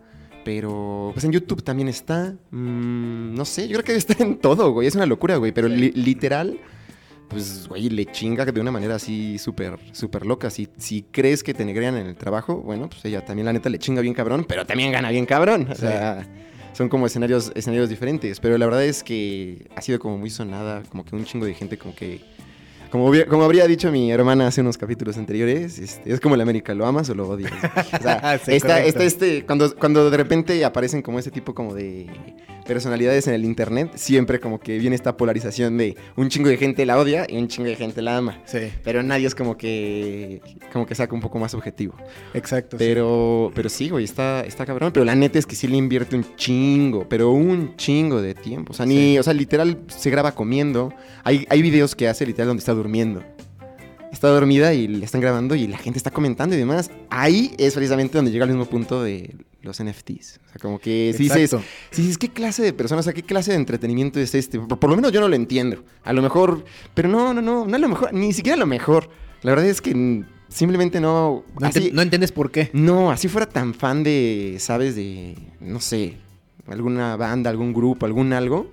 Pero 0.45 1.11
pues 1.13 1.25
en 1.25 1.31
YouTube 1.31 1.63
también 1.63 1.89
está. 1.89 2.33
Mm, 2.51 3.35
no 3.35 3.45
sé, 3.45 3.67
yo 3.67 3.73
creo 3.73 3.83
que 3.83 3.95
está 3.95 4.15
en 4.23 4.38
todo, 4.39 4.71
güey. 4.71 4.88
Es 4.88 4.95
una 4.95 5.05
locura, 5.05 5.35
güey. 5.35 5.51
Pero 5.51 5.67
Sí. 5.67 5.75
li- 5.75 5.91
literal, 5.91 6.59
pues, 7.27 7.67
güey, 7.67 7.89
le 7.89 8.05
chinga 8.05 8.45
de 8.45 8.59
una 8.61 8.71
manera 8.71 8.95
así 8.95 9.38
súper, 9.38 9.77
súper 9.91 10.25
loca. 10.25 10.49
Si, 10.49 10.69
si 10.77 11.03
crees 11.03 11.43
que 11.43 11.53
te 11.53 11.65
negrean 11.65 11.97
en 11.97 12.07
el 12.07 12.15
trabajo, 12.15 12.55
bueno, 12.57 12.89
pues 12.89 13.03
ella 13.05 13.23
también 13.25 13.45
la 13.45 13.53
neta 13.53 13.69
le 13.69 13.77
chinga 13.79 14.01
bien 14.01 14.13
cabrón, 14.13 14.45
pero 14.47 14.65
también 14.65 14.91
gana 14.91 15.11
bien 15.11 15.25
cabrón. 15.25 15.67
O 15.69 15.75
Sí. 15.75 15.81
sea, 15.81 16.25
son 16.73 16.88
como 16.89 17.05
escenarios, 17.05 17.51
escenarios 17.53 17.89
diferentes. 17.89 18.39
Pero 18.39 18.57
la 18.57 18.65
verdad 18.65 18.85
es 18.85 19.03
que 19.03 19.67
ha 19.75 19.81
sido 19.81 19.99
como 19.99 20.17
muy 20.17 20.29
sonada, 20.29 20.83
como 20.89 21.03
que 21.03 21.15
un 21.15 21.25
chingo 21.25 21.45
de 21.45 21.53
gente 21.53 21.77
como 21.77 21.93
que... 21.93 22.21
Como, 22.89 23.12
como 23.29 23.43
habría 23.43 23.67
dicho 23.67 23.91
mi 23.91 24.12
hermana 24.12 24.48
hace 24.48 24.62
unos 24.62 24.77
capítulos 24.77 25.17
anteriores, 25.17 25.77
este, 25.77 26.12
es 26.12 26.19
como 26.19 26.36
el 26.36 26.41
América, 26.41 26.74
¿lo 26.74 26.86
amas 26.88 27.10
o 27.10 27.13
lo 27.15 27.27
odias? 27.29 27.51
O 27.53 28.01
sea, 28.01 28.39
Sí, 28.46 28.53
está, 28.53 28.84
este, 28.84 29.46
cuando, 29.46 29.75
cuando 29.75 30.10
de 30.10 30.17
repente 30.17 30.65
aparecen 30.65 31.01
como 31.01 31.19
ese 31.19 31.29
tipo 31.29 31.53
como 31.53 31.74
de 31.75 32.08
personalidades 32.65 33.27
en 33.27 33.34
el 33.34 33.46
internet, 33.46 33.91
siempre 33.96 34.39
como 34.39 34.60
que 34.60 34.77
viene 34.77 34.96
esta 34.96 35.17
polarización 35.17 35.77
de 35.77 35.96
un 36.15 36.29
chingo 36.29 36.50
de 36.50 36.58
gente 36.58 36.86
la 36.86 37.00
odia 37.00 37.25
y 37.27 37.38
un 37.38 37.48
chingo 37.48 37.67
de 37.67 37.75
gente 37.75 38.01
la 38.03 38.17
ama. 38.17 38.41
Sí, 38.46 38.72
Pero 38.84 39.01
nadie 39.01 39.25
es 39.25 39.34
como 39.34 39.58
que 39.58 40.41
como 40.72 40.86
que 40.86 40.93
saca 40.93 41.15
un 41.15 41.22
poco 41.22 41.39
más 41.39 41.53
objetivo. 41.55 41.96
exacto. 42.34 42.77
sí. 42.77 42.84
Pero 42.86 43.51
pero 43.55 43.69
sí, 43.69 43.89
güey, 43.89 44.03
está, 44.05 44.41
está 44.41 44.65
cabrón. 44.67 44.91
Pero 44.93 45.03
la 45.05 45.15
neta 45.15 45.39
es 45.39 45.46
que 45.48 45.55
sí 45.55 45.67
le 45.67 45.77
invierte 45.77 46.15
un 46.15 46.25
chingo, 46.36 47.08
pero 47.10 47.31
un 47.31 47.75
chingo 47.75 48.22
de 48.22 48.36
tiempo. 48.36 48.72
O 48.72 48.75
sea, 48.75 48.86
ni, 48.86 49.13
Sí. 49.13 49.17
o 49.19 49.24
sea, 49.24 49.34
literal 49.34 49.79
se 49.88 50.10
graba 50.12 50.34
comiendo. 50.34 50.93
Hay, 51.24 51.46
hay 51.50 51.62
videos 51.63 51.96
que 51.96 52.08
hace 52.08 52.25
literal 52.25 52.48
donde 52.50 52.60
está 52.62 52.74
durmiendo. 52.79 53.24
está 54.12 54.27
dormida 54.29 54.74
y 54.74 54.88
le 54.88 55.05
están 55.05 55.21
grabando 55.21 55.53
y 55.55 55.67
la 55.67 55.77
gente 55.77 55.98
está 55.98 56.09
comentando 56.12 56.55
y 56.55 56.57
demás. 56.57 56.89
Ahí 57.12 57.53
es 57.57 57.74
precisamente 57.75 58.17
donde 58.17 58.31
llega 58.31 58.43
al 58.45 58.50
mismo 58.50 58.65
punto 58.65 59.03
de 59.03 59.36
los 59.62 59.83
NFTs. 59.83 60.39
O 60.48 60.50
sea, 60.51 60.59
como 60.62 60.79
que 60.79 61.13
si 61.15 61.24
dices, 61.24 61.38
Exacto. 61.53 61.65
si 61.91 62.01
dices, 62.01 62.17
¿qué 62.17 62.29
clase 62.29 62.63
de 62.63 62.74
personas, 62.74 63.03
o 63.03 63.07
sea, 63.07 63.13
qué 63.13 63.21
clase 63.24 63.51
de 63.51 63.57
entretenimiento 63.57 64.19
es 64.19 64.33
este? 64.33 64.59
Por, 64.59 64.79
por 64.79 64.89
lo 64.89 64.95
menos 64.95 65.12
yo 65.12 65.21
no 65.21 65.27
lo 65.27 65.36
entiendo. 65.36 65.83
A 66.03 66.12
lo 66.13 66.21
mejor, 66.24 66.63
pero 66.95 67.07
no, 67.07 67.33
no, 67.36 67.41
no, 67.41 67.65
no 67.67 67.75
es 67.75 67.81
lo 67.81 67.88
mejor, 67.89 68.13
ni 68.13 68.33
siquiera 68.33 68.57
lo 68.57 68.65
mejor. 68.65 69.09
La 69.43 69.51
verdad 69.51 69.67
es 69.67 69.79
que 69.81 70.24
simplemente 70.48 71.00
no... 71.00 71.43
No, 71.59 71.67
así- 71.67 71.79
enten- 71.89 71.91
no 71.93 72.01
entiendes 72.01 72.31
por 72.31 72.50
qué. 72.51 72.71
no, 72.74 73.12
así 73.12 73.27
fuera 73.27 73.48
tan 73.48 73.74
fan 73.75 74.01
de, 74.03 74.55
¿sabes? 74.59 74.95
De, 74.95 75.36
no 75.59 75.79
sé, 75.79 76.15
alguna 76.67 77.15
banda, 77.15 77.50
algún 77.51 77.74
grupo, 77.74 78.05
algún 78.07 78.33
algo. 78.33 78.71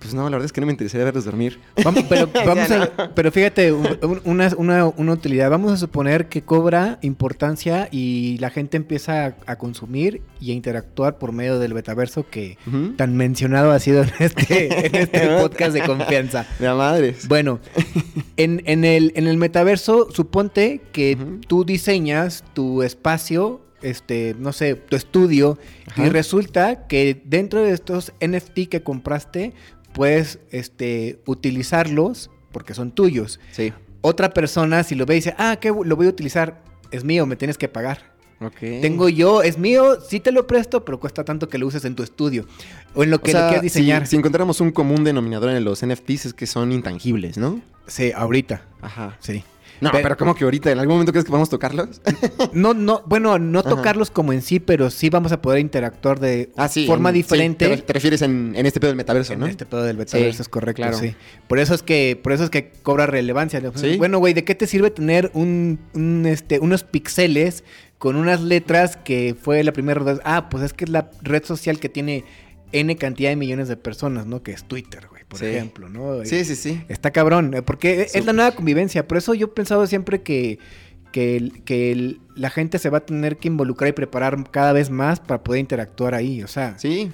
Pues 0.00 0.14
no, 0.14 0.24
la 0.24 0.30
verdad 0.30 0.46
es 0.46 0.52
que 0.52 0.60
no 0.60 0.66
me 0.66 0.72
interesaría 0.72 1.04
verlos 1.04 1.24
dormir. 1.26 1.60
Vamos, 1.84 2.04
pero, 2.08 2.28
vamos 2.46 2.68
pero 3.14 3.30
fíjate, 3.30 3.70
un- 3.72 3.86
un- 4.02 4.20
una, 4.24 4.50
una- 4.56 4.86
una 4.86 5.12
utilidad. 5.12 5.50
Vamos 5.50 5.72
a 5.72 5.76
suponer 5.76 6.28
que 6.28 6.42
cobra 6.42 6.98
importancia 7.02 7.88
y 7.92 8.38
la 8.38 8.50
gente 8.50 8.76
empieza 8.78 9.26
a, 9.26 9.34
a 9.46 9.56
consumir 9.56 10.22
y 10.40 10.50
a 10.52 10.54
interactuar 10.54 11.18
por 11.18 11.32
medio 11.32 11.58
del 11.58 11.74
metaverso 11.74 12.24
que 12.30 12.56
tan 12.96 13.14
mencionado 13.16 13.70
ha 13.72 13.78
sido 13.78 14.02
en 14.02 14.10
este, 14.20 14.86
en 14.86 14.94
este 14.96 15.26
podcast 15.40 15.72
de 15.74 15.82
confianza. 15.82 16.46
De 16.58 16.66
a 16.66 16.74
madres. 16.74 17.28
Bueno, 17.28 17.60
en, 18.36 18.62
en 18.64 18.84
el, 18.84 19.12
en 19.16 19.26
el 19.26 19.36
metaverso, 19.36 20.08
suponte 20.10 20.80
que 20.92 21.16
tú 21.46 21.64
diseñas 21.64 22.42
tu 22.54 22.82
espacio, 22.82 23.60
este, 23.82 24.34
no 24.38 24.52
sé, 24.52 24.74
tu 24.74 24.96
estudio, 24.96 25.58
Ajá. 25.88 26.06
y 26.06 26.10
resulta 26.10 26.86
que 26.86 27.20
dentro 27.24 27.62
de 27.62 27.72
estos 27.72 28.12
NFT 28.20 28.68
que 28.68 28.82
compraste, 28.82 29.52
puedes 29.92 30.38
este, 30.50 31.20
utilizarlos 31.26 32.30
porque 32.52 32.74
son 32.74 32.92
tuyos. 32.92 33.40
Sí. 33.52 33.72
Otra 34.00 34.30
persona, 34.30 34.82
si 34.82 34.94
lo 34.94 35.06
ve, 35.06 35.14
dice, 35.16 35.34
ah, 35.38 35.58
¿qué 35.60 35.68
lo 35.68 35.96
voy 35.96 36.06
a 36.06 36.10
utilizar? 36.10 36.62
Es 36.90 37.04
mío, 37.04 37.26
me 37.26 37.36
tienes 37.36 37.58
que 37.58 37.68
pagar. 37.68 38.10
Ok. 38.40 38.58
Tengo 38.80 39.10
yo, 39.10 39.42
es 39.42 39.58
mío, 39.58 39.98
sí 40.00 40.18
te 40.18 40.32
lo 40.32 40.46
presto, 40.46 40.84
pero 40.84 40.98
cuesta 40.98 41.24
tanto 41.24 41.48
que 41.48 41.58
lo 41.58 41.66
uses 41.66 41.84
en 41.84 41.94
tu 41.94 42.02
estudio. 42.02 42.46
O 42.94 43.02
en 43.02 43.10
lo 43.10 43.16
O 43.16 43.20
que 43.20 43.32
sea, 43.32 43.42
le 43.42 43.46
quieras 43.48 43.62
diseñar. 43.62 44.06
Si, 44.06 44.12
si 44.12 44.16
encontráramos 44.16 44.62
un 44.62 44.70
común 44.70 45.04
denominador 45.04 45.50
en 45.50 45.62
los 45.62 45.84
NFTs 45.84 46.26
es 46.26 46.34
que 46.34 46.46
son 46.46 46.72
intangibles, 46.72 47.36
¿no? 47.36 47.60
Sí, 47.86 48.12
ahorita, 48.14 48.62
Ajá. 48.80 49.16
sí. 49.20 49.44
No, 49.80 49.90
Pero- 49.92 50.02
pero, 50.02 50.16
¿cómo 50.18 50.34
que 50.34 50.44
ahorita? 50.44 50.70
¿En 50.70 50.78
algún 50.78 50.94
momento 50.96 51.12
crees 51.12 51.24
que 51.24 51.32
vamos 51.32 51.48
a 51.48 51.50
tocarlos? 51.52 52.00
No, 52.52 52.74
no, 52.74 53.02
bueno, 53.06 53.38
no 53.38 53.60
Ajá. 53.60 53.68
tocarlos 53.70 54.10
como 54.10 54.32
en 54.32 54.42
sí, 54.42 54.60
pero 54.60 54.90
sí 54.90 55.08
vamos 55.10 55.32
a 55.32 55.40
poder 55.40 55.60
interactuar 55.60 56.20
de 56.20 56.50
ah, 56.56 56.68
sí. 56.68 56.86
forma 56.86 57.08
en- 57.10 57.14
sí, 57.16 57.22
diferente. 57.22 57.66
te, 57.68 57.76
re- 57.76 57.82
te 57.82 57.92
refieres 57.92 58.22
en, 58.22 58.52
en 58.56 58.66
este 58.66 58.78
pedo 58.80 58.88
del 58.90 58.96
metaverso, 58.96 59.32
en 59.32 59.40
¿no? 59.40 59.46
este 59.46 59.64
pedo 59.66 59.82
del 59.82 59.96
metaverso 59.96 60.36
Sí, 60.36 60.42
es 60.42 60.48
correcto, 60.48 60.82
claro. 60.82 60.98
sí. 60.98 61.14
Por 61.48 61.58
eso 61.58 61.74
es 61.74 61.82
que, 61.82 62.18
por 62.22 62.32
eso 62.32 62.44
es 62.44 62.50
que 62.50 62.70
cobra 62.82 63.06
relevancia. 63.06 63.60
Sí. 63.74 63.96
Bueno, 63.96 64.18
güey, 64.18 64.34
¿de 64.34 64.44
qué 64.44 64.54
te 64.54 64.66
sirve 64.66 64.90
tener 64.90 65.30
un, 65.34 65.78
un, 65.94 66.26
este, 66.26 66.58
unos 66.60 66.84
pixeles 66.84 67.64
con 67.98 68.16
unas 68.16 68.40
letras 68.42 68.96
que 68.96 69.34
fue 69.40 69.62
la 69.64 69.72
primera 69.72 70.00
red? 70.00 70.18
Ah, 70.24 70.48
pues 70.50 70.62
es 70.64 70.72
que 70.72 70.84
es 70.84 70.90
la 70.90 71.10
red 71.22 71.44
social 71.44 71.78
que 71.80 71.88
tiene 71.88 72.24
N 72.72 72.94
cantidad 72.96 73.30
de 73.30 73.36
millones 73.36 73.68
de 73.68 73.76
personas, 73.76 74.26
¿no? 74.26 74.42
Que 74.42 74.52
es 74.52 74.64
Twitter, 74.64 75.06
güey, 75.10 75.19
por 75.30 75.38
Sí. 75.38 75.46
ejemplo, 75.46 75.88
¿no? 75.88 76.22
Sí, 76.26 76.44
sí, 76.44 76.54
sí. 76.56 76.82
Está 76.88 77.10
cabrón, 77.12 77.54
eh, 77.54 77.62
porque 77.62 78.02
es 78.12 78.26
la 78.26 78.34
nueva 78.34 78.50
convivencia. 78.52 79.08
Por 79.08 79.16
eso 79.16 79.32
yo 79.32 79.46
he 79.46 79.50
pensado 79.50 79.86
siempre 79.86 80.20
que, 80.20 80.58
que, 81.12 81.50
que 81.64 82.18
la 82.34 82.50
gente 82.50 82.78
se 82.78 82.90
va 82.90 82.98
a 82.98 83.06
tener 83.06 83.38
que 83.38 83.48
involucrar 83.48 83.88
y 83.88 83.92
preparar 83.92 84.50
cada 84.50 84.72
vez 84.74 84.90
más 84.90 85.20
para 85.20 85.42
poder 85.42 85.60
interactuar 85.60 86.14
ahí. 86.14 86.42
O 86.42 86.48
sea, 86.48 86.78
Sí. 86.78 87.10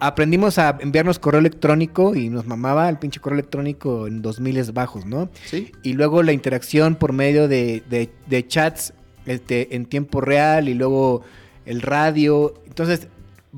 aprendimos 0.00 0.58
a 0.58 0.78
enviarnos 0.80 1.18
correo 1.18 1.40
electrónico 1.40 2.14
y 2.14 2.28
nos 2.30 2.46
mamaba 2.46 2.88
el 2.88 2.98
pinche 2.98 3.20
correo 3.20 3.38
electrónico 3.38 4.06
en 4.06 4.22
2000 4.22 4.72
bajos, 4.72 5.04
¿no? 5.06 5.28
Sí. 5.44 5.72
Y 5.82 5.94
luego 5.94 6.22
la 6.22 6.32
interacción 6.32 6.94
por 6.94 7.12
medio 7.12 7.48
de, 7.48 7.82
de- 7.90 8.10
de 8.26 8.46
chats 8.46 8.92
este, 9.26 9.74
en 9.74 9.86
tiempo 9.86 10.20
real 10.20 10.68
y 10.68 10.74
luego 10.74 11.22
el 11.64 11.82
radio. 11.82 12.54
Entonces, 12.66 13.08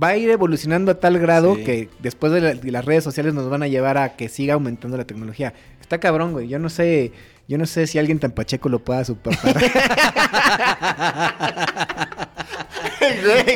va 0.00 0.08
a 0.08 0.16
ir 0.16 0.30
evolucionando 0.30 0.90
a 0.92 1.00
tal 1.00 1.18
grado 1.18 1.56
Sí. 1.56 1.64
que 1.64 1.88
después 2.00 2.32
de, 2.32 2.40
la- 2.40 2.54
de 2.54 2.70
las 2.72 2.84
redes 2.84 3.02
sociales 3.04 3.34
nos 3.34 3.48
van 3.50 3.62
a 3.62 3.68
llevar 3.68 3.98
a 3.98 4.16
que 4.16 4.28
siga 4.28 4.54
aumentando 4.54 4.96
la 4.96 5.04
tecnología. 5.04 5.54
Está 5.80 5.98
cabrón, 5.98 6.32
güey. 6.32 6.48
Yo 6.48 6.58
no 6.58 6.68
sé, 6.68 7.12
yo 7.48 7.58
no 7.58 7.66
sé 7.66 7.86
si 7.86 7.98
alguien 7.98 8.18
tan 8.18 8.30
pacheco 8.32 8.68
lo 8.68 8.78
pueda 8.78 9.04
superar. 9.04 9.38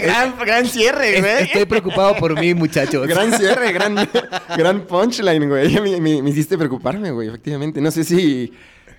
gran, 0.03 0.35
gran 0.39 0.67
cierre, 0.67 1.17
Es- 1.17 1.21
güey. 1.21 1.43
Estoy 1.45 1.65
preocupado 1.67 2.17
por 2.17 2.39
mí, 2.39 2.55
muchachos. 2.55 3.07
Gran 3.07 3.33
cierre, 3.39 3.73
gran, 3.73 3.95
gran 4.57 4.81
punchline, 4.87 5.49
güey. 5.49 5.81
Me, 5.81 6.01
me- 6.01 6.23
me 6.23 6.31
hiciste 6.31 6.57
preocuparme, 6.59 7.11
güey, 7.11 7.29
efectivamente. 7.29 7.81
No 7.81 7.91
sé 7.91 8.05
si, 8.05 8.53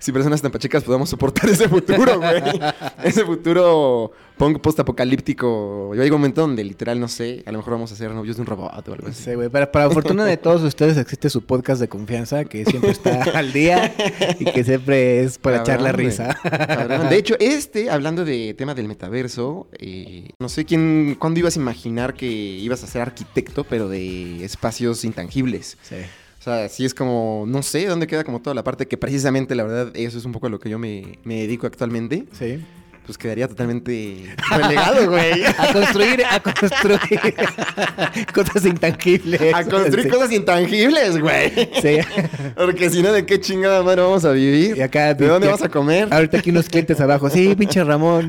si 0.04 0.12
personas 0.12 0.42
tan 0.42 0.52
pachecas 0.52 0.84
podamos 0.84 1.08
soportar 1.08 1.48
ese 1.48 1.66
futuro, 1.66 2.18
güey. 2.18 2.42
Ese 3.04 3.24
futuro 3.24 4.12
punk 4.36 4.60
post-apocalíptico. 4.60 5.94
Yo 5.94 6.02
hay 6.02 6.08
un 6.08 6.16
momento 6.16 6.42
donde 6.42 6.62
literal, 6.62 7.00
no 7.00 7.08
sé, 7.08 7.42
a 7.46 7.52
lo 7.52 7.58
mejor 7.58 7.72
vamos 7.72 7.90
a 7.90 7.96
ser 7.96 8.10
novios 8.10 8.36
de 8.36 8.42
un 8.42 8.46
robot 8.46 8.86
o 8.86 8.92
algo 8.92 9.08
así. 9.08 9.22
sé, 9.22 9.34
güey. 9.34 9.48
Para, 9.48 9.72
para 9.72 9.88
fortuna 9.90 10.26
de 10.26 10.36
todos 10.36 10.60
ustedes 10.62 10.98
existe 10.98 11.30
su 11.30 11.46
podcast 11.46 11.80
de 11.80 11.88
confianza 11.88 12.44
que 12.44 12.66
siempre 12.66 12.90
está 12.90 13.22
al 13.34 13.54
día 13.54 13.94
y 14.38 14.44
que 14.44 14.62
siempre 14.62 15.22
es 15.22 15.38
para 15.38 15.62
echar 15.62 15.80
la 15.80 15.92
risa. 15.92 16.36
Cabrón. 16.42 17.08
De 17.08 17.16
hecho, 17.16 17.36
este, 17.40 17.88
hablando 17.88 18.26
de 18.26 18.52
tema 18.52 18.74
del 18.74 18.88
metaverso, 18.88 19.68
eh, 19.78 20.28
no 20.38 20.50
sé 20.50 20.66
quién, 20.66 21.16
cuándo 21.18 21.40
ibas 21.40 21.56
a 21.56 21.60
imaginar 21.60 22.12
que 22.12 22.26
ibas 22.26 22.84
a 22.84 22.86
ser 22.88 23.00
arquitecto, 23.00 23.64
pero 23.64 23.88
de 23.88 24.44
espacios 24.44 25.02
intangibles. 25.06 25.78
Sí. 25.80 25.96
O 26.44 26.50
sea, 26.50 26.68
sí 26.68 26.84
es 26.84 26.92
como, 26.92 27.44
no 27.48 27.62
sé 27.62 27.86
dónde 27.86 28.06
queda 28.06 28.22
como 28.22 28.38
toda 28.42 28.52
la 28.52 28.62
parte 28.62 28.86
que 28.86 28.98
precisamente, 28.98 29.54
la 29.54 29.62
verdad, 29.62 29.90
eso 29.94 30.18
es 30.18 30.26
un 30.26 30.32
poco 30.32 30.46
a 30.48 30.50
lo 30.50 30.60
que 30.60 30.68
yo 30.68 30.78
me, 30.78 31.18
me 31.24 31.36
dedico 31.40 31.66
actualmente. 31.66 32.26
Sí. 32.38 32.62
Pues 33.06 33.16
quedaría 33.16 33.48
totalmente 33.48 34.34
relegado, 34.50 35.08
güey. 35.10 35.42
A 35.42 35.72
construir, 35.72 36.22
a 36.22 36.40
construir 36.40 37.00
cosas 38.34 38.66
intangibles. 38.66 39.54
A 39.54 39.64
construir 39.64 40.02
Sí. 40.04 40.08
cosas 40.10 40.32
intangibles, 40.32 41.18
güey. 41.18 41.50
Sí. 41.80 41.96
Porque 42.56 42.90
si 42.90 43.02
no, 43.02 43.12
¿de 43.12 43.24
qué 43.24 43.40
chingada 43.40 43.82
madre 43.82 44.02
vamos 44.02 44.26
a 44.26 44.32
vivir? 44.32 44.76
Y 44.76 44.82
acá, 44.82 45.14
¿De 45.14 45.26
dónde 45.26 45.48
vas 45.48 45.62
a 45.62 45.70
comer? 45.70 46.12
Ahorita 46.12 46.38
aquí 46.40 46.50
unos 46.50 46.68
clientes 46.68 47.00
abajo. 47.00 47.30
Sí, 47.30 47.54
pinche 47.54 47.82
Ramón. 47.84 48.28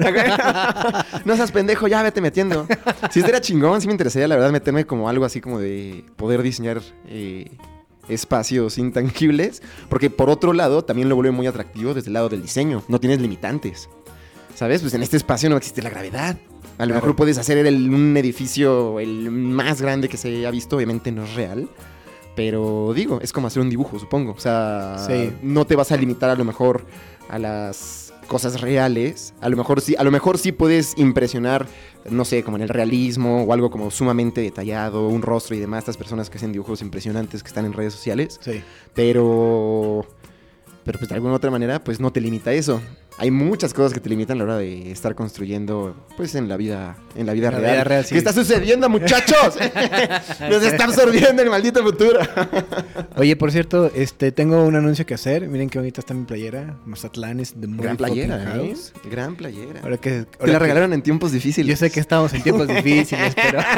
no 1.25 1.35
seas 1.35 1.51
pendejo, 1.51 1.89
ya 1.89 2.01
vete 2.01 2.21
metiendo. 2.21 2.65
Si 3.11 3.19
este 3.19 3.31
era 3.31 3.41
chingón, 3.41 3.81
sí 3.81 3.87
me 3.87 3.93
interesaría, 3.93 4.29
la 4.29 4.35
verdad, 4.35 4.51
meterme 4.51 4.85
como 4.85 5.09
algo 5.09 5.25
así 5.25 5.41
como 5.41 5.59
de 5.59 6.05
poder 6.15 6.41
diseñar 6.43 6.81
eh, 7.07 7.45
espacios 8.09 8.77
intangibles. 8.77 9.61
Porque 9.89 10.09
por 10.09 10.29
otro 10.29 10.53
lado, 10.53 10.83
también 10.83 11.09
lo 11.09 11.15
vuelve 11.15 11.31
muy 11.31 11.47
atractivo 11.47 11.93
desde 11.93 12.07
el 12.09 12.13
lado 12.13 12.29
del 12.29 12.41
diseño. 12.41 12.83
No 12.87 12.99
tienes 12.99 13.21
limitantes. 13.21 13.89
¿Sabes? 14.55 14.81
Pues 14.81 14.93
en 14.93 15.03
este 15.03 15.17
espacio 15.17 15.49
no 15.49 15.57
existe 15.57 15.81
la 15.81 15.89
gravedad. 15.89 16.37
A 16.77 16.85
lo 16.85 16.91
Claro. 16.91 16.93
mejor 16.95 17.15
puedes 17.15 17.37
hacer 17.37 17.57
el- 17.65 17.89
un 17.93 18.15
edificio 18.17 18.99
el 18.99 19.29
más 19.31 19.81
grande 19.81 20.07
que 20.09 20.17
se 20.17 20.45
ha 20.45 20.51
visto, 20.51 20.75
obviamente 20.77 21.11
no 21.11 21.23
es 21.23 21.33
real. 21.35 21.69
Pero 22.35 22.91
digo, 22.93 23.19
es 23.21 23.31
como 23.31 23.47
hacer 23.47 23.61
un 23.61 23.69
dibujo, 23.69 23.97
supongo. 23.97 24.31
O 24.33 24.39
sea, 24.39 24.97
Sí. 25.07 25.31
no 25.41 25.65
te 25.65 25.75
vas 25.75 25.91
a 25.91 25.97
limitar 25.97 26.29
a 26.29 26.35
lo 26.35 26.43
mejor 26.43 26.85
a 27.29 27.39
las 27.39 28.04
cosas 28.25 28.61
reales. 28.61 29.33
A 29.41 29.49
lo 29.49 29.57
mejor 29.57 29.81
sí, 29.81 29.95
a 29.97 30.03
lo 30.03 30.11
mejor 30.11 30.37
sí 30.37 30.51
puedes 30.51 30.97
impresionar, 30.97 31.67
no 32.09 32.25
sé, 32.25 32.43
como 32.43 32.57
en 32.57 32.63
el 32.63 32.69
realismo 32.69 33.43
o 33.43 33.53
algo 33.53 33.69
como 33.69 33.91
sumamente 33.91 34.41
detallado, 34.41 35.07
un 35.07 35.21
rostro 35.21 35.55
y 35.55 35.59
demás, 35.59 35.79
estas 35.79 35.97
personas 35.97 36.29
que 36.29 36.37
hacen 36.37 36.51
dibujos 36.51 36.81
impresionantes 36.81 37.43
que 37.43 37.47
están 37.47 37.65
en 37.65 37.73
redes 37.73 37.93
sociales. 37.93 38.39
Sí. 38.41 38.61
Pero. 38.93 40.05
Pero 40.83 40.99
pues 40.99 41.09
de 41.09 41.15
alguna 41.15 41.33
otra 41.33 41.49
manera, 41.49 41.83
pues 41.83 41.99
no 41.99 42.11
te 42.11 42.21
limita 42.21 42.53
eso. 42.53 42.79
Hay 43.17 43.31
muchas 43.31 43.73
cosas 43.73 43.93
que 43.93 44.01
te 44.01 44.09
limitan 44.09 44.35
a 44.35 44.39
la 44.39 44.43
hora 44.43 44.57
de 44.57 44.91
estar 44.91 45.15
construyendo, 45.15 45.95
pues 46.17 46.35
en 46.35 46.49
la 46.49 46.57
vida, 46.57 46.97
en 47.15 47.25
la 47.25 47.31
vida 47.31 47.49
La 47.49 47.59
real. 47.59 47.71
vida 47.71 47.83
real, 47.85 48.05
sí. 48.05 48.11
¿Qué 48.11 48.17
está 48.17 48.33
sucediendo, 48.33 48.89
muchachos? 48.89 49.55
Nos 50.49 50.63
está 50.63 50.83
absorbiendo 50.83 51.41
el 51.41 51.49
maldito 51.49 51.81
futuro. 51.81 52.19
Oye, 53.15 53.37
por 53.37 53.53
cierto, 53.53 53.89
este, 53.95 54.33
tengo 54.33 54.65
un 54.65 54.75
anuncio 54.75 55.05
que 55.05 55.13
hacer. 55.13 55.47
Miren 55.47 55.69
qué 55.69 55.79
bonita 55.79 56.01
está 56.01 56.13
mi 56.13 56.25
playera. 56.25 56.75
Mazatlán 56.85 57.39
es 57.39 57.59
de 57.59 57.67
Gran 57.67 57.95
playera, 57.95 58.57
¿eh? 58.57 58.73
Gran 59.09 59.37
playera. 59.37 59.79
Ahora 59.81 59.97
que, 59.97 60.25
ahora 60.37 60.53
la 60.53 60.59
regalaron 60.59 60.91
en 60.91 61.01
tiempos 61.01 61.31
difíciles. 61.31 61.67
Yo 61.69 61.77
sé 61.85 61.91
que 61.91 62.01
estamos 62.01 62.33
en 62.33 62.43
tiempos 62.43 62.67
difíciles, 62.67 63.33
pero. 63.35 63.59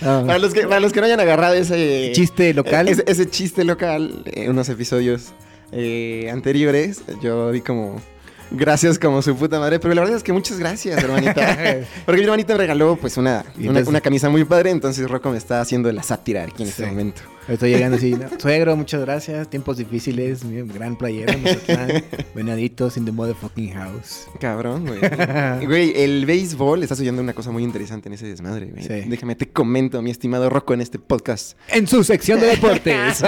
No. 0.00 0.24
Para 0.24 0.38
los, 0.38 0.54
que, 0.54 0.60
para 0.62 0.78
los 0.78 0.92
que 0.92 1.00
no 1.00 1.06
hayan 1.06 1.18
agarrado 1.18 1.54
ese 1.54 2.12
Chiste 2.14 2.54
local. 2.54 2.86
Ese, 2.86 3.02
ese 3.08 3.28
chiste 3.28 3.64
local 3.64 4.22
en 4.26 4.50
unos 4.50 4.68
episodios 4.68 5.32
eh, 5.72 6.30
anteriores, 6.32 7.02
yo 7.20 7.50
di 7.50 7.62
como 7.62 8.00
gracias 8.50 8.98
como 8.98 9.22
su 9.22 9.36
puta 9.36 9.58
madre, 9.58 9.78
pero 9.78 9.94
la 9.94 10.02
verdad 10.02 10.16
es 10.16 10.22
que 10.22 10.32
muchas 10.32 10.58
gracias, 10.58 11.02
hermanita. 11.02 11.84
Porque 12.06 12.20
mi 12.20 12.24
hermanita 12.24 12.54
me 12.54 12.58
regaló 12.58 12.96
pues 12.96 13.16
una, 13.16 13.44
una, 13.58 14.00
camisa 14.00 14.28
muy 14.28 14.44
padre, 14.44 14.70
entonces 14.70 15.08
Rocco 15.08 15.30
me 15.30 15.38
está 15.38 15.60
haciendo 15.60 15.90
la 15.92 16.02
sátira 16.02 16.44
aquí 16.44 16.62
en 16.62 16.68
este 16.68 16.86
momento. 16.86 17.22
Estoy 17.48 17.70
llegando 17.70 17.96
así. 17.96 18.12
¿no? 18.12 18.28
Suegro, 18.38 18.76
muchas 18.76 19.00
gracias. 19.00 19.48
Tiempos 19.48 19.78
difíciles. 19.78 20.42
Gran 20.74 20.96
playera. 20.96 21.34
Venaditos 22.34 22.98
in 22.98 23.06
the 23.06 23.12
motherfucking 23.12 23.72
house. 23.72 24.28
Cabrón, 24.38 24.86
güey. 24.86 25.00
Güey, 25.66 25.92
el 25.96 26.26
béisbol 26.26 26.82
está 26.82 26.94
sucediendo 26.94 27.22
una 27.22 27.32
cosa 27.32 27.50
muy 27.50 27.62
interesante 27.64 28.08
en 28.08 28.14
ese 28.14 28.26
desmadre, 28.26 28.66
güey. 28.66 28.82
Sí. 28.82 29.08
Déjame 29.08 29.34
te 29.34 29.48
comento, 29.48 30.02
mi 30.02 30.10
estimado 30.10 30.50
Rocco, 30.50 30.74
en 30.74 30.82
este 30.82 30.98
podcast. 30.98 31.56
En 31.68 31.86
su 31.86 32.04
sección 32.04 32.38
de 32.38 32.48
deportes. 32.48 33.22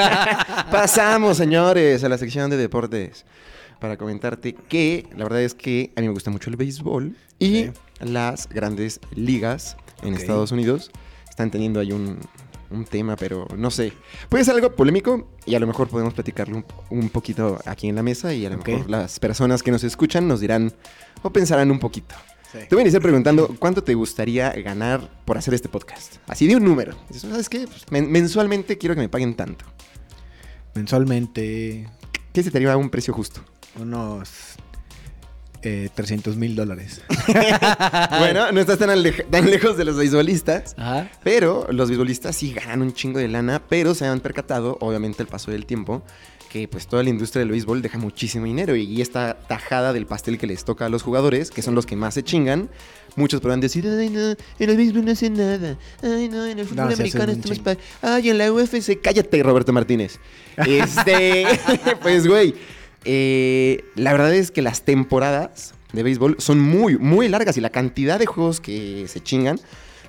Pasamos, 0.71 1.39
señores, 1.39 2.05
a 2.05 2.09
la 2.09 2.19
sección 2.19 2.51
de 2.51 2.59
deportes. 2.59 3.25
Para 3.81 3.97
comentarte 3.97 4.55
que 4.55 5.09
la 5.17 5.25
verdad 5.25 5.43
es 5.43 5.55
que 5.55 5.93
a 5.97 6.01
mí 6.01 6.07
me 6.07 6.13
gusta 6.13 6.31
mucho 6.31 6.51
el 6.51 6.57
béisbol 6.57 7.17
y 7.39 7.67
las 8.01 8.49
grandes 8.49 9.01
ligas 9.15 9.77
en. 10.03 10.15
Estados 10.15 10.53
Unidos 10.53 10.91
están 11.29 11.51
teniendo 11.51 11.81
ahí 11.81 11.93
un, 11.93 12.19
un 12.71 12.85
tema, 12.85 13.17
pero 13.17 13.47
no 13.57 13.71
sé. 13.71 13.93
Puede 14.29 14.45
ser 14.45 14.55
algo 14.55 14.75
polémico 14.77 15.29
y 15.47 15.55
a 15.55 15.61
lo 15.61 15.67
mejor 15.67 15.89
podemos 15.89 16.15
platicarlo 16.15 16.57
un, 16.59 16.65
un 16.91 17.09
poquito 17.09 17.59
aquí 17.65 17.89
en 17.89 17.97
la 17.97 18.03
mesa 18.03 18.33
y 18.35 18.45
a 18.47 18.51
lo 18.51 18.59
mejor 18.59 18.89
las 18.91 19.19
personas 19.19 19.63
que 19.63 19.71
nos 19.71 19.83
escuchan 19.85 20.29
nos 20.29 20.41
dirán 20.41 20.73
o 21.23 21.31
pensarán 21.33 21.71
un 21.71 21.79
poquito. 21.79 22.15
Sí. 22.53 22.59
Te 22.69 22.75
voy 22.75 22.79
a 22.81 22.83
iniciar 22.83 23.01
preguntando 23.01 23.55
cuánto 23.61 23.85
te 23.85 23.95
gustaría 23.95 24.51
ganar 24.51 25.09
por 25.25 25.39
hacer 25.39 25.55
este 25.55 25.69
podcast. 25.69 26.17
Así 26.27 26.47
de 26.49 26.57
un 26.57 26.65
número. 26.65 26.95
¿Sabes 27.15 27.49
qué? 27.49 27.61
Pues, 27.67 27.85
men- 27.91 28.11
mensualmente 28.11 28.77
quiero 28.77 28.95
que 28.97 29.01
me 29.03 29.09
paguen 29.09 29.35
tanto. 29.35 29.65
Mensualmente 30.75 31.89
¿Qué 32.33 32.43
se 32.43 32.51
te 32.51 32.59
haría 32.59 32.77
un 32.77 32.91
precio 32.91 33.13
justo? 33.13 33.41
Unos 33.79 34.31
eh, 35.63 35.89
300 35.95 36.37
mil 36.37 36.57
dólares. 36.57 37.03
bueno, 38.19 38.51
no 38.53 38.61
estás 38.61 38.79
tan, 38.79 38.91
tan 39.31 39.51
lejos 39.51 39.77
de 39.77 39.85
los 39.85 39.97
beisbolistas. 39.97 40.75
Ajá. 40.79 41.11
Pero 41.23 41.67
los 41.71 41.89
beisbolistas 41.89 42.37
sí 42.37 42.53
ganan 42.53 42.83
un 42.83 42.93
chingo 42.93 43.19
de 43.19 43.29
lana, 43.29 43.63
pero 43.69 43.95
se 43.95 44.07
han 44.07 44.21
percatado, 44.21 44.79
obviamente, 44.81 45.23
el 45.23 45.29
paso 45.29 45.51
del 45.51 45.67
tiempo, 45.67 46.03
que 46.49 46.67
pues 46.67 46.87
toda 46.89 47.03
la 47.05 47.11
industria 47.11 47.41
del 47.41 47.51
béisbol 47.51 47.81
deja 47.81 47.97
muchísimo 47.99 48.45
dinero 48.47 48.75
y 48.75 49.01
esta 49.01 49.35
tajada 49.47 49.93
del 49.93 50.07
pastel 50.07 50.37
que 50.37 50.49
les 50.49 50.65
toca 50.65 50.87
a 50.87 50.89
los 50.89 51.03
jugadores, 51.03 51.51
que 51.51 51.63
son 51.63 51.77
los 51.77 51.87
que 51.87 51.95
más 51.95 52.15
se 52.15 52.25
chingan, 52.25 52.69
muchos 53.15 53.41
podrán 53.41 53.61
decir, 53.61 53.87
ay 53.87 54.11
no, 54.11 54.31
en 54.31 54.71
el 54.71 54.77
béisbol 54.77 55.05
no 55.05 55.13
hace 55.13 55.31
nada, 55.31 55.79
ay 56.03 56.29
no, 56.29 56.45
en 56.47 56.59
el 56.59 56.67
fútbol 56.67 56.89
hacen 56.89 57.01
americano 57.03 57.35
chingo. 57.41 57.63
pa- 57.63 57.77
ay 58.03 58.31
en 58.31 58.39
la 58.39 58.51
UFC, 58.53 59.01
cállate 59.01 59.43
Roberto 59.45 59.73
Martínez. 59.73 60.19
Este, 60.67 61.47
pues 62.03 62.27
güey, 62.27 62.55
eh, 63.05 63.85
la 63.95 64.13
verdad 64.13 64.35
es 64.35 64.51
que 64.51 64.63
las 64.63 64.83
temporadas 64.83 65.75
de 65.93 66.03
béisbol 66.03 66.37
son 66.39 66.61
muy, 66.61 66.99
muy 66.99 67.29
largas 67.29 67.57
y 67.57 67.61
la 67.61 67.71
cantidad 67.71 68.19
de 68.19 68.27
juegos 68.27 68.61
que 68.61 69.07
se 69.09 69.21
chingan, 69.21 69.59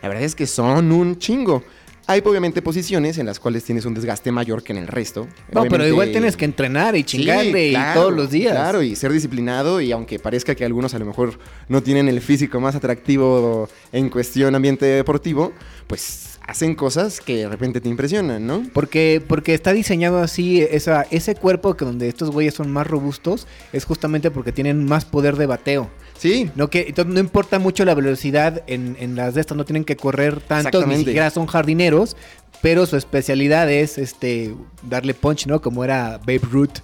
la 0.02 0.10
verdad 0.10 0.24
es 0.24 0.36
que 0.36 0.48
son 0.48 0.92
un 0.92 1.18
chingo. 1.18 1.64
Hay 2.08 2.22
obviamente 2.26 2.62
posiciones 2.62 3.20
en 3.20 3.28
las 3.28 3.40
cuales 3.40 3.64
tienes 3.64 3.86
un 3.86 3.94
desgaste 3.94 4.32
mayor 4.32 4.64
que 4.64 4.74
en 4.74 4.80
el 4.80 4.88
resto. 4.88 5.28
No, 5.54 5.64
pero 5.66 5.88
igual 5.88 6.12
tienes 6.12 6.36
que 6.36 6.46
entrenar 6.46 6.96
y 6.96 7.00
Sí, 7.00 7.06
chingarle 7.06 7.70
y 7.70 7.78
todos 7.94 8.12
los 8.12 8.32
días. 8.32 8.54
Claro, 8.54 8.82
y 8.82 8.96
ser 8.96 9.14
disciplinado 9.14 9.80
y 9.80 9.92
aunque 9.92 10.20
parezca 10.20 10.56
que 10.56 10.66
algunos 10.66 10.94
a 10.94 11.00
lo 11.00 11.06
mejor 11.06 11.40
no 11.70 11.82
tienen 11.84 12.10
el 12.10 12.20
físico 12.20 12.60
más 12.60 12.76
atractivo 12.76 13.70
en 13.94 14.10
cuestión 14.10 14.56
ambiente 14.56 14.86
deportivo, 14.86 15.54
pues 15.88 16.31
hacen 16.52 16.76
cosas 16.76 17.22
que 17.22 17.38
de 17.38 17.48
repente 17.48 17.80
te 17.80 17.88
impresionan, 17.88 18.46
¿no? 18.46 18.64
Porque, 18.74 19.24
porque 19.26 19.54
está 19.54 19.72
diseñado 19.72 20.20
así, 20.20 20.62
esa, 20.62 21.04
ese 21.10 21.34
cuerpo 21.34 21.78
que 21.78 21.86
donde 21.86 22.10
estos 22.10 22.30
güeyes 22.30 22.54
son 22.54 22.70
más 22.70 22.86
robustos, 22.86 23.48
es 23.72 23.86
justamente 23.86 24.32
porque 24.32 24.52
tienen 24.52 24.84
más 24.84 25.06
poder 25.06 25.38
de 25.38 25.46
bateo. 25.46 25.90
Sí, 26.18 26.52
No, 26.56 26.70
que, 26.70 26.88
entonces 26.90 27.14
no 27.14 27.22
importa 27.22 27.58
mucho 27.58 27.86
la 27.86 27.96
velocidad 27.96 28.64
en, 28.68 28.98
en 29.00 29.16
las 29.16 29.34
de 29.34 29.42
estas, 29.42 29.56
no 29.58 29.64
tienen 29.64 29.86
que 29.86 29.96
correr 29.96 30.42
tanto, 30.42 30.86
ni 30.86 30.98
siquiera 30.98 31.30
son 31.30 31.48
jardineros, 31.48 32.18
pero 32.62 32.86
su 32.86 32.98
especialidad 32.98 33.72
es 33.72 33.98
este 33.98 34.54
darle 34.84 35.14
punch, 35.14 35.48
¿no? 35.48 35.62
Como 35.62 35.86
era 35.86 36.18
Babe 36.20 36.42
Ruth. 36.52 36.80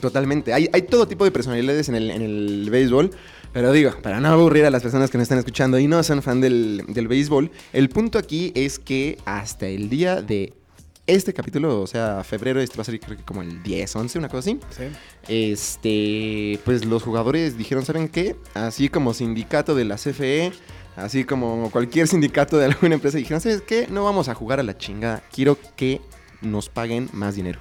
Totalmente. 0.00 0.54
Hay, 0.54 0.70
hay 0.72 0.82
todo 0.82 1.08
tipo 1.08 1.24
de 1.24 1.32
personalidades 1.32 1.88
en 1.88 1.96
el, 1.96 2.10
en 2.10 2.22
el 2.22 2.68
béisbol. 2.70 3.10
Pero 3.58 3.72
digo, 3.72 3.90
para 4.02 4.20
no 4.20 4.28
aburrir 4.28 4.66
a 4.66 4.70
las 4.70 4.82
personas 4.82 5.10
que 5.10 5.18
nos 5.18 5.24
están 5.24 5.38
escuchando 5.38 5.80
y 5.80 5.88
no 5.88 6.00
son 6.04 6.22
fan 6.22 6.40
del, 6.40 6.84
del 6.86 7.08
béisbol, 7.08 7.50
el 7.72 7.88
punto 7.88 8.16
aquí 8.16 8.52
es 8.54 8.78
que 8.78 9.18
hasta 9.24 9.66
el 9.66 9.90
día 9.90 10.22
de 10.22 10.52
este 11.08 11.34
capítulo, 11.34 11.80
o 11.80 11.86
sea, 11.88 12.22
febrero, 12.22 12.60
este 12.60 12.76
va 12.76 12.82
a 12.82 12.84
ser 12.84 13.00
creo 13.00 13.16
que 13.16 13.24
como 13.24 13.42
el 13.42 13.60
10, 13.64 13.96
11, 13.96 14.18
una 14.20 14.28
cosa 14.28 14.50
así. 14.50 14.60
Este, 15.26 16.60
pues 16.64 16.84
los 16.84 17.02
jugadores 17.02 17.58
dijeron, 17.58 17.84
¿saben 17.84 18.08
qué? 18.08 18.36
Así 18.54 18.88
como 18.88 19.12
sindicato 19.12 19.74
de 19.74 19.86
la 19.86 19.96
CFE, 19.96 20.52
así 20.94 21.24
como 21.24 21.68
cualquier 21.72 22.06
sindicato 22.06 22.58
de 22.58 22.66
alguna 22.66 22.94
empresa, 22.94 23.18
dijeron, 23.18 23.40
¿sabes 23.40 23.62
qué? 23.62 23.88
No 23.90 24.04
vamos 24.04 24.28
a 24.28 24.36
jugar 24.36 24.60
a 24.60 24.62
la 24.62 24.78
chingada. 24.78 25.24
Quiero 25.32 25.58
que 25.74 26.00
nos 26.42 26.68
paguen 26.68 27.10
más 27.12 27.34
dinero. 27.34 27.58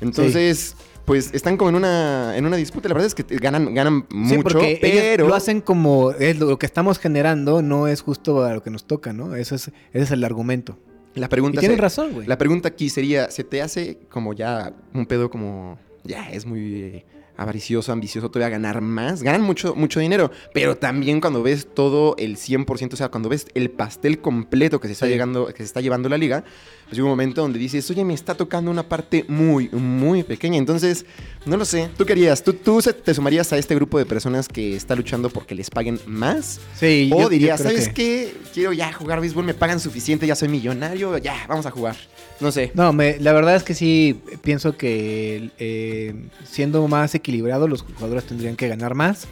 Entonces, 0.00 0.74
pues 1.06 1.30
están 1.32 1.56
como 1.56 1.70
en 1.70 1.76
una, 1.76 2.36
en 2.36 2.44
una 2.44 2.56
disputa. 2.56 2.88
La 2.88 2.94
verdad 2.94 3.06
es 3.06 3.14
que 3.14 3.24
te- 3.24 3.36
ganan, 3.36 3.72
ganan 3.74 4.04
Sí, 4.10 4.16
mucho, 4.16 4.42
porque 4.42 4.78
pero... 4.82 5.26
lo 5.28 5.34
hacen 5.34 5.60
como 5.62 6.10
es 6.10 6.38
lo, 6.38 6.46
lo 6.46 6.58
que 6.58 6.66
estamos 6.66 6.98
generando 6.98 7.62
no 7.62 7.88
es 7.88 8.02
justo 8.02 8.44
a 8.44 8.52
lo 8.52 8.62
que 8.62 8.70
nos 8.70 8.84
toca, 8.86 9.12
¿no? 9.14 9.34
Eso 9.36 9.54
es, 9.54 9.68
ese 9.68 9.74
es 9.92 10.10
el 10.10 10.22
argumento. 10.24 10.78
La 11.14 11.26
Y 11.26 11.28
pregunta, 11.30 11.60
tienes 11.60 11.76
se- 11.78 11.82
razón, 11.82 12.12
güey. 12.12 12.26
la 12.26 12.36
pregunta 12.36 12.68
aquí 12.68 12.90
sería, 12.90 13.30
¿se 13.30 13.42
te 13.44 13.62
hace 13.62 13.98
como 14.10 14.34
ya 14.34 14.74
un 14.92 15.06
pedo 15.06 15.30
como... 15.30 15.78
Ya, 16.04 16.30
es 16.30 16.44
muy 16.44 16.74
eh, 16.82 17.04
avaricioso, 17.36 17.90
ambicioso, 17.92 18.30
todavía 18.30 18.50
ganar 18.50 18.80
más? 18.80 19.22
Ganan 19.22 19.42
mucho, 19.42 19.74
mucho 19.74 19.98
dinero, 20.00 20.30
pero 20.54 20.76
también 20.76 21.20
cuando 21.20 21.42
ves 21.42 21.68
todo 21.74 22.14
el 22.18 22.36
100%, 22.36 22.92
o 22.92 22.96
sea, 22.96 23.08
cuando 23.08 23.28
ves 23.28 23.46
el 23.54 23.70
pastel 23.70 24.20
completo 24.20 24.78
que 24.80 24.88
se 24.88 24.92
está, 24.92 25.06
Sí. 25.06 25.12
llegando, 25.12 25.46
que 25.46 25.56
se 25.58 25.64
está 25.64 25.80
llevando 25.80 26.08
la 26.08 26.18
liga, 26.18 26.44
pues 26.86 26.96
llega 26.96 27.04
un 27.04 27.10
momento 27.10 27.42
donde 27.42 27.58
dices, 27.58 27.90
oye, 27.90 28.04
me 28.04 28.14
está 28.14 28.34
tocando 28.34 28.70
una 28.70 28.84
parte 28.88 29.24
muy, 29.28 29.68
muy 29.70 30.22
pequeña. 30.22 30.56
Entonces, 30.56 31.04
no 31.44 31.56
lo 31.56 31.64
sé. 31.64 31.88
¿Tú 31.98 32.06
querías? 32.06 32.42
¿Tú, 32.44 32.52
tú 32.52 32.80
te 32.80 33.12
sumarías 33.12 33.52
a 33.52 33.58
este 33.58 33.74
grupo 33.74 33.98
de 33.98 34.06
personas 34.06 34.46
que 34.48 34.76
está 34.76 34.94
luchando 34.94 35.28
porque 35.28 35.54
les 35.54 35.68
paguen 35.68 35.98
más? 36.06 36.60
Sí, 36.78 37.10
O 37.12 37.22
yo- 37.22 37.28
dirías, 37.28 37.60
¿sabes 37.60 37.88
que- 37.88 37.94
qué? 37.94 38.34
Quiero 38.54 38.72
ya 38.72 38.92
jugar 38.92 39.20
béisbol, 39.20 39.44
me 39.44 39.54
pagan 39.54 39.80
suficiente, 39.80 40.26
ya 40.26 40.34
soy 40.36 40.48
millonario, 40.48 41.18
ya, 41.18 41.34
vamos 41.48 41.66
a 41.66 41.70
jugar. 41.72 41.96
No 42.40 42.52
sé. 42.52 42.70
No, 42.74 42.92
me- 42.92 43.18
la 43.18 43.32
verdad 43.32 43.56
es 43.56 43.62
que 43.64 43.74
sí 43.74 44.20
pienso 44.42 44.76
que 44.76 45.50
eh, 45.58 46.14
siendo 46.44 46.86
más 46.88 47.14
equilibrado 47.14 47.66
los 47.68 47.82
jugadores 47.82 48.24
tendrían 48.24 48.54
que 48.56 48.68
ganar 48.68 48.94
más. 48.94 49.26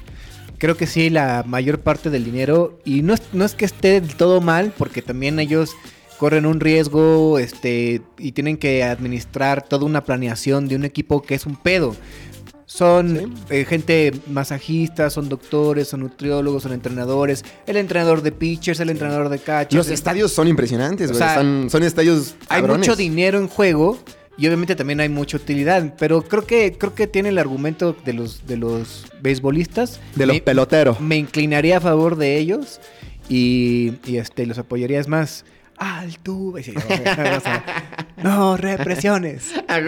Creo 0.59 0.77
que 0.77 0.87
sí, 0.87 1.11
la 1.11 1.45
mayor 1.47 1.81
parte 1.81 2.11
del 2.11 2.25
dinero, 2.25 2.79
y 2.85 3.03
no 3.03 3.13
es, 3.15 3.23
no 3.33 3.45
es 3.45 3.55
que 3.55 3.65
esté 3.65 4.01
del 4.01 4.15
todo 4.17 4.41
mal, 4.41 4.73
porque 4.79 5.03
también 5.03 5.39
ellos 5.39 5.73
corren 6.19 6.47
un 6.47 6.61
riesgo 6.61 7.39
este, 7.39 8.03
y 8.19 8.33
tienen 8.33 8.57
que 8.57 8.83
administrar 8.85 9.63
toda 9.63 9.85
una 9.85 10.05
planeación 10.05 10.69
de 10.69 10.77
un 10.77 10.85
equipo 10.85 11.23
que 11.23 11.35
es 11.35 11.47
un 11.47 11.57
pedo. 11.57 11.95
Son 12.67 13.19
Sí. 13.19 13.33
eh, 13.51 13.65
gente 13.67 14.13
masajistas, 14.27 15.13
son 15.13 15.29
doctores, 15.29 15.89
son 15.89 16.01
nutriólogos, 16.01 16.63
son 16.63 16.73
entrenadores, 16.73 17.45
el 17.67 17.77
entrenador 17.77 18.23
de 18.23 18.33
pitchers, 18.33 18.81
el 18.81 18.91
entrenador 18.91 19.29
de 19.29 19.39
catchers. 19.39 19.75
Los 19.75 19.89
estadios 19.91 20.33
son 20.33 20.49
impresionantes, 20.49 21.11
O 21.11 21.13
güey. 21.13 21.19
sea, 21.19 21.31
Están- 21.35 21.69
son 21.71 21.83
estadios 21.83 22.35
hay 22.49 22.63
mucho 22.63 22.97
dinero 22.97 23.39
en 23.39 23.49
juego 23.49 23.99
y 24.39 24.47
obviamente 24.47 24.75
también 24.75 24.99
hay 25.01 25.09
mucha 25.11 25.37
utilidad, 25.37 25.95
pero 25.99 26.23
creo 26.23 26.47
que 26.47 26.77
creo 26.79 26.95
que 26.95 27.07
tiene 27.07 27.29
el 27.29 27.39
argumento 27.39 27.95
de 28.05 28.15
los 28.15 28.47
de 28.47 28.57
los 28.57 29.05
beisbolistas 29.21 30.01
De 30.17 30.27
los 30.27 30.41
peloteros. 30.41 31.01
me 31.01 31.17
inclinaría 31.17 31.77
a 31.77 31.81
favor 31.81 32.17
de 32.17 32.39
ellos 32.39 32.81
y, 33.29 33.93
y, 34.07 34.17
este 34.17 34.47
los 34.47 34.59
apoyaría 34.59 34.99
es 35.01 35.07
más 35.09 35.45
alto, 35.79 36.55
sí, 36.63 36.73
o 36.77 36.81
sea, 37.41 37.65
no 38.23 38.57
represiones. 38.57 39.53
Ah, 39.69 39.81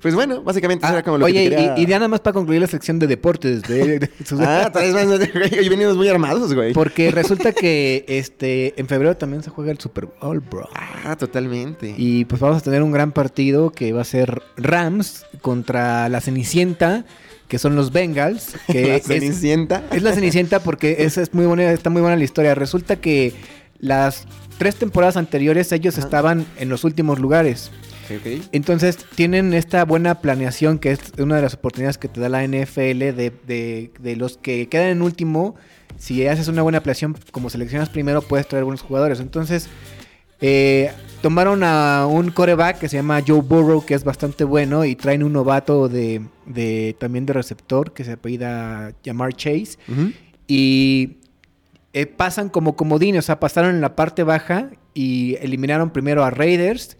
pues 0.00 0.14
bueno, 0.14 0.42
básicamente 0.42 0.86
eso 0.86 0.92
Ah, 0.94 0.98
era 0.98 1.02
como 1.02 1.18
lo 1.18 1.24
oye, 1.24 1.42
que 1.44 1.50
te 1.50 1.56
quería... 1.56 1.74
y, 1.76 1.82
y 1.82 1.86
ya 1.86 1.96
nada 1.98 2.06
más 2.06 2.20
para 2.20 2.32
concluir 2.32 2.60
la 2.60 2.68
sección 2.68 3.00
de 3.00 3.08
deportes 3.08 3.62
de- 3.62 3.98
de- 3.98 4.10
Ah, 4.40 4.70
traes 4.72 4.94
más... 4.94 5.06
güey, 5.08 5.58
Hoy 5.58 5.68
venimos 5.68 5.96
muy 5.96 6.08
armados, 6.08 6.54
güey. 6.54 6.72
porque 6.72 7.10
resulta 7.10 7.50
que 7.52 8.04
este 8.06 8.80
en 8.80 8.86
febrero 8.86 9.16
también 9.16 9.42
se 9.42 9.50
juega 9.50 9.72
el 9.72 9.80
Super 9.80 10.06
Bowl, 10.06 10.38
bro. 10.38 10.68
Ah, 11.04 11.16
totalmente. 11.16 11.94
Y 11.98 12.26
pues 12.26 12.40
vamos 12.40 12.58
a 12.58 12.60
tener 12.60 12.80
un 12.84 12.92
gran 12.92 13.10
partido 13.10 13.70
que 13.72 13.92
va 13.92 14.02
a 14.02 14.04
ser 14.04 14.40
Rams 14.56 15.26
contra 15.40 16.08
la 16.08 16.20
Cenicienta, 16.20 17.04
que 17.48 17.58
son 17.58 17.74
los 17.74 17.90
Bengals. 17.90 18.54
Que 18.68 18.86
La 18.86 18.96
es, 18.98 19.02
Cenicienta. 19.04 19.82
es 19.90 20.02
la 20.04 20.12
Cenicienta 20.12 20.60
porque 20.60 20.96
esa 21.00 21.22
es 21.22 21.34
muy 21.34 21.46
buena, 21.46 21.72
está 21.72 21.90
muy 21.90 22.02
buena 22.02 22.16
la 22.16 22.22
historia. 22.24 22.54
Resulta 22.54 22.96
que 23.00 23.32
las 23.80 24.26
tres 24.58 24.76
temporadas 24.76 25.16
anteriores 25.16 25.70
ellos 25.72 25.98
estaban 25.98 26.46
en 26.58 26.68
los 26.68 26.84
últimos 26.84 27.18
lugares. 27.18 27.70
Entonces 28.52 28.96
tienen 29.14 29.52
esta 29.52 29.84
buena 29.84 30.20
planeación 30.20 30.78
que 30.78 30.92
es 30.92 31.00
una 31.18 31.36
de 31.36 31.42
las 31.42 31.54
oportunidades 31.54 31.98
que 31.98 32.08
te 32.08 32.20
da 32.20 32.28
la 32.30 32.42
NFL 32.42 32.98
de, 33.14 33.32
de- 33.46 33.90
de 34.00 34.16
los 34.16 34.38
que 34.38 34.68
quedan 34.68 34.88
en 34.88 35.02
último. 35.02 35.56
Si 35.98 36.26
haces 36.26 36.48
una 36.48 36.62
buena 36.62 36.80
planeación 36.82 37.16
como 37.32 37.50
seleccionas 37.50 37.88
primero 37.90 38.22
puedes 38.22 38.48
traer 38.48 38.64
buenos 38.64 38.80
jugadores. 38.82 39.20
Entonces 39.20 39.68
eh, 40.40 40.90
tomaron 41.20 41.62
a 41.64 42.06
un 42.08 42.30
coreback 42.30 42.78
que 42.78 42.88
se 42.88 42.96
llama 42.96 43.22
Joe 43.26 43.42
Burrow 43.42 43.84
que 43.84 43.94
es 43.94 44.04
bastante 44.04 44.44
bueno 44.44 44.84
y 44.84 44.94
traen 44.96 45.22
un 45.22 45.32
novato 45.34 45.88
de, 45.88 46.22
de- 46.46 46.96
también 46.98 47.26
de 47.26 47.32
receptor 47.34 47.92
que 47.92 48.04
se 48.04 48.12
apellida 48.12 48.92
Jamar 49.04 49.34
Chase 49.34 49.76
y 50.46 51.18
eh, 51.92 52.06
pasan 52.06 52.48
como 52.48 52.76
comodines, 52.76 53.24
o 53.24 53.26
sea, 53.26 53.40
pasaron 53.40 53.74
en 53.74 53.80
la 53.80 53.96
parte 53.96 54.22
baja 54.22 54.70
y 54.94 55.36
eliminaron 55.40 55.90
primero 55.90 56.24
a 56.24 56.30
Raiders, 56.30 56.98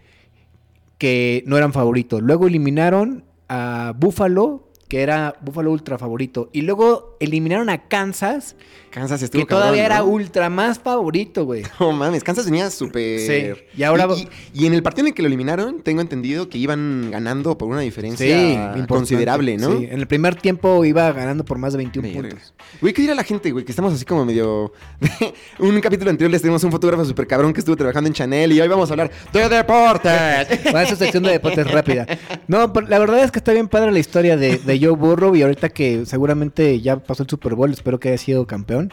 que 0.99 1.43
no 1.47 1.57
eran 1.57 1.73
favoritos. 1.73 2.23
Luego 2.23 2.47
eliminaron 2.47 3.25
a 3.49 3.95
Buffalo 3.97 4.68
que 4.89 5.03
era 5.03 5.37
Buffalo 5.43 5.71
ultra 5.71 5.99
favorito. 5.99 6.49
Y 6.53 6.63
luego 6.63 7.17
eliminaron 7.21 7.69
a 7.71 7.89
Kansas, 7.89 8.57
Kansas 8.91 9.21
estuvo 9.23 9.43
que 9.45 9.47
todavía 9.55 9.85
era 9.85 10.03
ultra 10.03 10.49
más 10.49 10.79
favorito, 10.79 11.45
güey. 11.45 11.63
No 11.81 11.93
mames, 11.93 12.25
Kansas 12.25 12.47
venía 12.47 12.71
súper. 12.71 13.21
Sí, 13.21 13.63
y 13.77 13.83
ahora- 13.83 14.07
Y, 14.17 14.23
y- 14.55 14.63
y 14.65 14.67
en 14.67 14.75
el 14.75 14.83
partido 14.83 15.03
en 15.03 15.09
el 15.09 15.15
que 15.15 15.23
lo 15.23 15.29
eliminaron, 15.29 15.83
tengo 15.83 16.01
entendido 16.01 16.49
que 16.49 16.57
iban 16.59 17.11
ganando 17.11 17.57
por 17.59 17.69
una 17.69 17.81
diferencia 17.81 18.75
considerable, 18.89 19.57
¿no? 19.59 19.79
Sí, 19.79 19.85
en 19.91 19.99
el 20.01 20.07
primer 20.07 20.35
tiempo 20.37 20.85
iba 20.85 21.13
ganando 21.13 21.45
por 21.45 21.59
más 21.59 21.73
de 21.75 21.79
21 21.79 22.09
Verga. 22.09 22.29
puntos. 22.31 22.55
Güey, 22.81 22.95
¿qué 22.95 23.03
dirá 23.03 23.15
la 23.15 23.25
gente, 23.25 23.51
güey? 23.51 23.65
Que 23.65 23.73
estamos 23.73 23.93
así 23.93 24.05
como 24.05 24.25
medio. 24.25 24.73
un 25.59 25.81
capítulo 25.81 26.11
anterior 26.11 26.31
les 26.31 26.41
tenemos 26.43 26.65
un 26.65 26.71
fotógrafo 26.73 27.05
súper 27.05 27.27
cabrón 27.27 27.53
que 27.53 27.61
estuvo 27.61 27.77
trabajando 27.77 28.09
en 28.09 28.15
Chanel 28.15 28.53
y 28.53 28.61
hoy 28.61 28.69
vamos 28.69 28.91
a 28.91 28.95
hablar 28.95 29.11
de 29.33 29.49
deportes. 29.49 30.49
Va 30.75 30.81
a 30.81 30.87
su 30.87 30.97
sección 30.97 31.23
de 31.23 31.31
deportes 31.33 31.71
rápida. 31.71 32.07
No, 32.47 32.73
pero 32.73 32.87
la 32.89 32.99
verdad 32.99 33.23
es 33.23 33.31
que 33.31 33.39
está 33.39 33.53
bien 33.53 33.69
padre 33.69 33.93
la 33.93 33.99
historia 33.99 34.37
de, 34.37 34.57
de 34.59 34.78
Joe 34.81 34.97
Burrow 34.97 35.35
y 35.37 35.43
ahorita 35.43 35.69
que 35.69 36.07
seguramente 36.07 36.81
ya 36.81 36.99
pasó 36.99 37.23
el 37.23 37.29
Super 37.29 37.55
Bowl, 37.55 37.73
espero 37.73 38.01
que 38.01 38.09
haya 38.09 38.19
sido 38.19 38.47
campeón. 38.47 38.93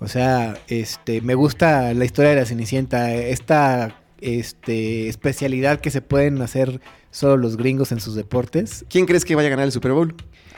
O 0.00 0.08
sea, 0.08 0.56
este, 0.68 1.20
me 1.20 1.34
gusta 1.34 1.94
la 1.94 2.04
historia 2.04 2.30
de 2.30 2.36
la 2.36 2.44
Cenicienta, 2.44 3.14
esta 3.14 4.02
este, 4.20 5.08
especialidad 5.08 5.80
que 5.80 5.90
se 5.90 6.00
pueden 6.00 6.40
hacer 6.42 6.80
solo 7.10 7.36
los 7.36 7.56
gringos 7.56 7.92
en 7.92 8.00
sus 8.00 8.14
deportes. 8.14 8.84
¿Quién 8.88 9.06
crees 9.06 9.24
que 9.24 9.34
vaya 9.36 9.48
a 9.48 9.50
ganar 9.50 9.66
el 9.66 9.72
Super 9.72 9.92
Bowl? 9.92 10.14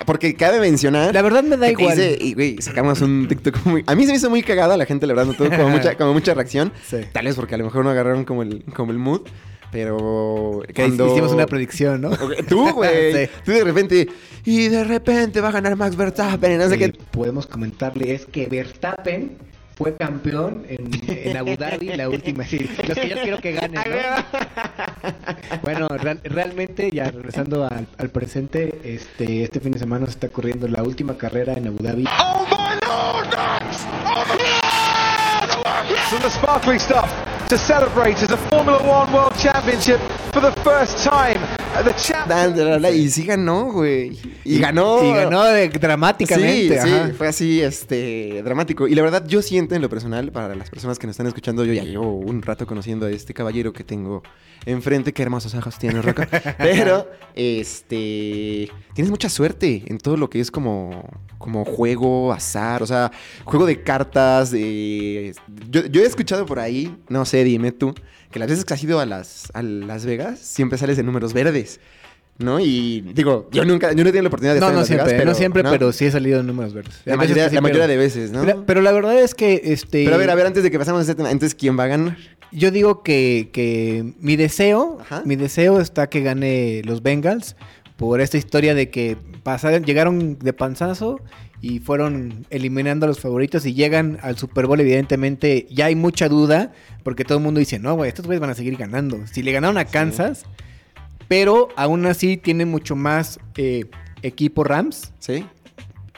Porque 0.07 0.35
cabe 0.35 0.61
mencionar. 0.61 1.15
La 1.15 1.23
verdad 1.23 1.43
me 1.43 1.57
da 1.57 1.71
igual. 1.71 1.97
dice- 1.97 2.19
y, 2.21 2.61
sacamos 2.63 3.01
un 3.01 3.27
TikTok 3.29 3.65
muy. 3.67 3.85
A 3.87 3.95
mí 3.95 4.05
se 4.05 4.13
me 4.13 4.17
hizo 4.17 4.31
muy 4.31 4.43
cagado, 4.43 4.77
la 4.77 4.87
gente, 4.87 5.07
la 5.07 5.15
verdad, 5.15 5.33
no 5.33 5.35
tuvo 5.35 5.51
como 5.51 5.69
mucha, 5.77 5.97
como 5.97 6.13
mucha 6.13 6.35
reacción. 6.35 6.73
Sí. 6.87 6.99
Tal 7.13 7.27
vez 7.27 7.37
porque 7.37 7.55
a 7.55 7.59
lo 7.59 7.65
mejor 7.65 7.85
no 7.85 7.91
agarraron 7.91 8.25
como 8.25 8.43
el, 8.43 8.65
como 8.75 8.93
el 8.93 8.99
mood. 8.99 9.23
Pero. 9.75 10.63
Cuando- 10.73 11.09
hicimos 11.13 11.33
una 11.33 11.47
predicción, 11.47 12.01
¿no? 12.01 12.11
Tú, 12.49 12.71
güey. 12.73 13.13
Sí. 13.27 13.31
Tú 13.45 13.51
de 13.51 13.65
repente. 13.65 14.09
Y 14.45 14.69
de 14.69 14.85
repente 14.85 15.41
va 15.41 15.49
a 15.49 15.53
ganar 15.53 15.75
Max 15.75 15.97
Verstappen. 15.97 16.53
y 16.53 16.57
No 16.59 16.69
sé 16.69 16.79
que 16.79 16.93
qué. 16.93 16.99
podemos 17.11 17.49
comentarle 17.49 18.15
es 18.15 18.25
que 18.27 18.47
Verstappen 18.47 19.37
fue 19.75 19.97
campeón 19.97 20.65
en, 20.69 20.89
en 21.09 21.37
Abu 21.37 21.57
Dhabi 21.57 21.89
la 21.97 22.09
última 22.09 22.45
sí, 22.45 22.61
los 22.87 22.97
que 22.97 23.09
yo 23.09 23.17
quiero 23.21 23.39
que 23.41 23.51
ganen 23.55 23.75
¿no? 23.75 24.41
bueno 25.63 25.89
real- 25.89 26.21
realmente 26.23 26.93
ya 26.93 27.11
regresando 27.11 27.65
al, 27.65 27.89
al 27.99 28.09
presente 28.11 28.73
este 28.85 29.43
este 29.43 29.59
fin 29.59 29.73
de 29.73 29.81
semana 29.81 30.07
se 30.07 30.13
está 30.13 30.29
corriendo 30.29 30.69
la 30.69 30.85
última 30.85 31.17
carrera 31.19 31.55
en 31.55 31.67
Abu 31.67 31.79
Dhabi 31.83 32.05
Some 36.09 36.19
of 36.19 36.23
the 36.23 36.31
sparkling 36.31 36.79
stuff 36.79 37.11
to 37.49 37.59
celebrate 37.59 38.17
as 38.23 38.31
a 38.31 38.37
Formula 38.37 38.79
One 38.79 39.13
World 39.13 39.37
Championship 39.37 39.99
for 40.33 40.41
the 40.41 40.53
first 40.63 41.05
time. 41.05 41.39
The 41.85 41.93
champ. 41.97 42.31
Y 42.95 43.11
sí 43.11 43.25
ganó, 43.25 43.73
güey. 43.73 44.19
Y 44.45 44.59
ganó. 44.59 45.03
y 45.05 45.13
ganó 45.13 45.43
de- 45.45 45.69
dramáticamente 45.69 46.81
Sí, 46.81 46.89
sí, 46.89 47.13
fue 47.17 47.29
así, 47.29 47.61
este, 47.61 48.43
dramático. 48.43 48.87
Y 48.89 48.95
la 48.95 49.03
verdad, 49.03 49.25
yo 49.27 49.43
siento 49.43 49.75
en 49.75 49.83
lo 49.83 49.89
personal, 49.89 50.31
para 50.33 50.55
las 50.55 50.71
personas 50.71 50.99
que 50.99 51.07
nos 51.07 51.15
están 51.15 51.27
escuchando, 51.27 51.65
yo 51.65 51.73
ya 51.73 51.83
llevo 51.83 52.15
un 52.17 52.43
rato 52.43 52.67
conociendo 52.67 53.07
a 53.07 53.11
este 53.11 53.35
caballero 53.35 53.73
que 53.73 53.85
tengo 53.85 54.23
enfrente. 54.67 55.13
Qué 55.13 55.23
hermosos 55.23 55.55
ojos 55.55 55.79
tiene, 55.79 56.01
Rocco. 56.01 56.23
Pero, 56.59 57.11
este, 57.35 58.71
tienes 58.95 59.11
mucha 59.11 59.29
suerte 59.29 59.83
en 59.87 59.99
todo 59.99 60.17
lo 60.17 60.31
que 60.31 60.41
es 60.41 60.51
como, 60.51 61.09
como 61.45 61.67
juego, 61.67 62.33
azar, 62.33 62.83
o 62.83 62.87
sea, 62.87 63.13
juego 63.45 63.67
de 63.67 63.83
cartas. 63.83 64.51
de- 64.51 65.35
yo, 65.71 65.85
yo 65.87 66.01
he 66.03 66.07
escuchado 66.07 66.47
por 66.47 66.59
ahí, 66.59 66.97
no 67.11 67.27
sé, 67.27 67.45
dime 67.45 67.71
tú, 67.71 67.95
que 68.31 68.39
las 68.39 68.49
veces 68.49 68.65
que 68.65 68.73
has 68.73 68.83
ido 68.83 68.99
a 68.99 69.05
Las, 69.05 69.51
a 69.53 69.63
Las 69.63 70.07
Vegas, 70.07 70.39
siempre 70.39 70.79
sales 70.79 70.99
en 70.99 71.05
números 71.05 71.35
verdes. 71.35 71.81
¿No? 72.39 72.59
Y 72.59 73.03
digo, 73.15 73.49
yo 73.53 73.65
nunca, 73.65 73.93
yo 73.93 74.03
no 74.03 74.09
he 74.09 74.13
tenido 74.13 74.23
la 74.23 74.29
oportunidad 74.29 74.55
de 74.55 74.61
no 74.61 74.67
estar 74.67 74.75
en 74.75 74.81
no 74.81 74.87
siempre 74.87 75.05
Vegas, 75.05 75.19
pero, 75.21 75.31
no 75.31 75.37
siempre 75.37 75.63
¿no? 75.63 75.71
pero 75.71 75.93
sí 75.93 76.07
he 76.07 76.11
salido 76.11 76.41
en 76.41 76.47
números 76.49 76.75
verdes 76.75 77.01
La 77.05 77.17
mayoría, 77.17 77.45
que 77.45 77.51
sí, 77.51 77.55
la 77.55 77.61
mayoría 77.61 77.83
pero- 77.85 77.93
de 77.93 77.97
veces, 77.99 78.33
¿no? 78.33 78.41
pero, 78.41 78.65
pero 78.67 78.83
la 78.83 78.91
verdad 78.91 79.17
es 79.21 79.35
que 79.37 79.61
este 79.67 80.03
Pero 80.03 80.17
a 80.17 80.19
ver, 80.19 80.31
a 80.31 80.35
ver, 80.35 80.47
antes 80.47 80.63
de 80.65 80.71
que 80.73 80.79
pasemos 80.79 80.99
a 81.01 81.03
ese 81.05 81.15
tema, 81.15 81.31
entonces, 81.31 81.55
¿quién 81.55 81.79
va 81.79 81.85
a 81.85 81.87
ganar? 81.89 82.17
Yo 82.51 82.73
digo 82.73 83.05
que, 83.05 83.51
que 83.53 84.15
mi 84.19 84.35
deseo, 84.35 84.99
Ajá. 85.03 85.23
mi 85.25 85.37
deseo 85.37 85.81
está 85.81 86.09
que 86.09 86.23
gane 86.23 86.83
los 86.85 87.03
Bengals 87.05 87.55
por 87.97 88.21
esta 88.21 88.37
historia 88.37 88.75
de 88.75 88.91
que 88.91 89.17
pasaron, 89.43 89.85
llegaron 89.85 90.39
de 90.39 90.53
panzazo 90.53 91.21
y 91.61 91.79
fueron 91.79 92.47
eliminando 92.51 93.07
a 93.07 93.09
los 93.09 93.21
favoritos 93.21 93.65
y 93.67 93.75
llegan 93.75 94.19
al 94.23 94.37
Super 94.37 94.67
Bowl, 94.67 94.81
evidentemente 94.81 95.67
ya 95.71 95.87
hay 95.87 95.95
mucha 95.95 96.29
duda 96.29 96.73
porque 97.03 97.25
todo 97.25 97.39
el 97.39 97.45
mundo 97.45 97.61
dice, 97.61 97.79
no, 97.79 97.95
güey, 97.95 98.09
estos 98.09 98.27
güeyes 98.27 98.41
van 98.41 98.51
a 98.51 98.55
seguir 98.55 98.77
ganando. 98.77 99.27
Si 99.27 99.43
le 99.43 99.53
ganaron 99.53 99.79
a 99.79 99.85
Kansas, 99.85 100.45
pero 101.29 101.69
aún 101.77 102.05
así 102.07 102.37
tiene 102.37 102.67
mucho 102.67 102.97
más 102.97 103.39
eh, 103.57 103.85
equipo 104.23 104.65
Rams. 104.65 105.13
¿Sí? 105.19 105.47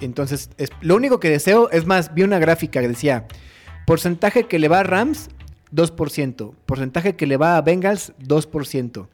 Entonces, 0.00 0.50
es, 0.58 0.70
lo 0.80 0.96
único 0.96 1.20
que 1.20 1.30
deseo, 1.30 1.70
es 1.70 1.86
más, 1.86 2.14
vi 2.14 2.22
una 2.22 2.38
gráfica 2.38 2.80
que 2.80 2.88
decía, 2.88 3.26
porcentaje 3.86 4.44
que 4.44 4.58
le 4.58 4.68
va 4.68 4.80
a 4.80 4.82
Rams, 4.82 5.30
2%. 5.72 6.54
Porcentaje 6.66 7.16
que 7.16 7.26
le 7.26 7.36
va 7.36 7.56
a 7.56 7.62
Bengals, 7.62 8.12
2%. 8.20 9.06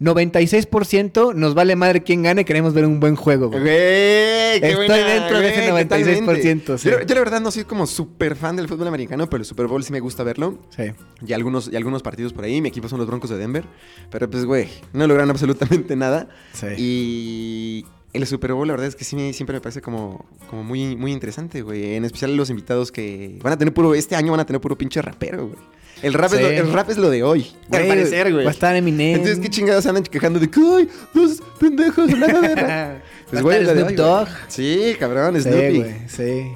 96% 0.00 1.34
nos 1.34 1.54
vale 1.54 1.74
madre 1.76 2.02
quién 2.02 2.22
gane, 2.22 2.44
queremos 2.44 2.74
ver 2.74 2.84
un 2.84 3.00
buen 3.00 3.16
juego. 3.16 3.48
güey. 3.48 3.60
Güey, 3.62 4.60
qué 4.60 4.60
Estoy 4.62 4.86
buena, 4.86 4.96
dentro 4.96 5.38
de 5.40 5.48
ese 5.48 5.70
güey, 5.70 5.84
96%, 5.84 5.88
totalmente. 5.88 6.78
sí. 6.78 6.90
Yo, 6.90 7.00
yo 7.02 7.14
la 7.14 7.20
verdad 7.20 7.40
no 7.40 7.50
soy 7.50 7.64
como 7.64 7.86
súper 7.86 8.36
fan 8.36 8.56
del 8.56 8.68
fútbol 8.68 8.88
americano, 8.88 9.28
pero 9.28 9.40
el 9.40 9.46
Super 9.46 9.66
Bowl 9.66 9.82
sí 9.82 9.92
me 9.92 10.00
gusta 10.00 10.22
verlo. 10.22 10.58
Sí. 10.76 10.92
Y 11.26 11.32
algunos, 11.32 11.70
y 11.72 11.76
algunos 11.76 12.02
partidos 12.02 12.32
por 12.32 12.44
ahí. 12.44 12.60
Mi 12.60 12.68
equipo 12.68 12.88
son 12.88 12.98
los 12.98 13.06
Broncos 13.06 13.30
de 13.30 13.38
Denver. 13.38 13.64
Pero 14.10 14.28
pues, 14.30 14.44
güey, 14.44 14.68
no 14.92 15.06
lograron 15.06 15.30
absolutamente 15.30 15.96
nada. 15.96 16.28
Sí. 16.52 16.66
Y 16.76 17.86
el 18.12 18.26
Super 18.26 18.52
Bowl, 18.52 18.66
la 18.66 18.74
verdad 18.74 18.88
es 18.88 18.96
que 18.96 19.04
sí 19.04 19.16
me, 19.16 19.32
siempre 19.32 19.54
me 19.54 19.60
parece 19.60 19.80
como, 19.80 20.24
como 20.48 20.62
muy, 20.62 20.96
muy 20.96 21.12
interesante, 21.12 21.62
güey. 21.62 21.94
En 21.94 22.04
especial 22.04 22.36
los 22.36 22.50
invitados 22.50 22.92
que 22.92 23.38
van 23.42 23.52
a 23.52 23.58
tener 23.58 23.72
puro, 23.74 23.94
este 23.94 24.16
año 24.16 24.30
van 24.30 24.40
a 24.40 24.46
tener 24.46 24.60
puro 24.60 24.76
pinche 24.76 25.00
rapero, 25.02 25.48
güey. 25.48 25.58
El 26.02 26.12
rap, 26.14 26.32
es, 26.32 26.38
Sí. 26.38 26.42
lo, 26.44 26.48
el 26.50 26.72
rap 26.72 26.90
es 26.90 26.96
lo 26.98 27.08
de 27.10 27.22
hoy, 27.22 27.46
al 27.72 27.86
parecer, 27.86 28.32
güey. 28.32 28.44
Va 28.44 28.50
a 28.50 28.54
estar 28.54 28.76
Eminem. 28.76 29.14
Entonces, 29.16 29.38
¿qué 29.40 29.48
chingados 29.48 29.82
se 29.82 29.88
andan 29.88 30.04
quejando 30.04 30.38
de 30.38 30.50
que, 30.50 30.60
ay, 30.60 30.88
dos 31.14 31.42
pendejos, 31.58 32.08
nada 32.10 32.40
de 32.40 32.54
rap"? 32.54 33.00
Va 33.34 33.38
a 33.38 33.42
güey, 33.42 33.62
es 33.62 33.66
de 33.68 33.74
Snoop. 33.80 33.90
Dogg. 33.96 34.28
Sí, 34.48 34.94
cabrón, 35.00 35.34
Sí, 35.36 35.42
Snoopy. 35.42 35.78
güey, 35.78 35.94
sí. 36.08 36.52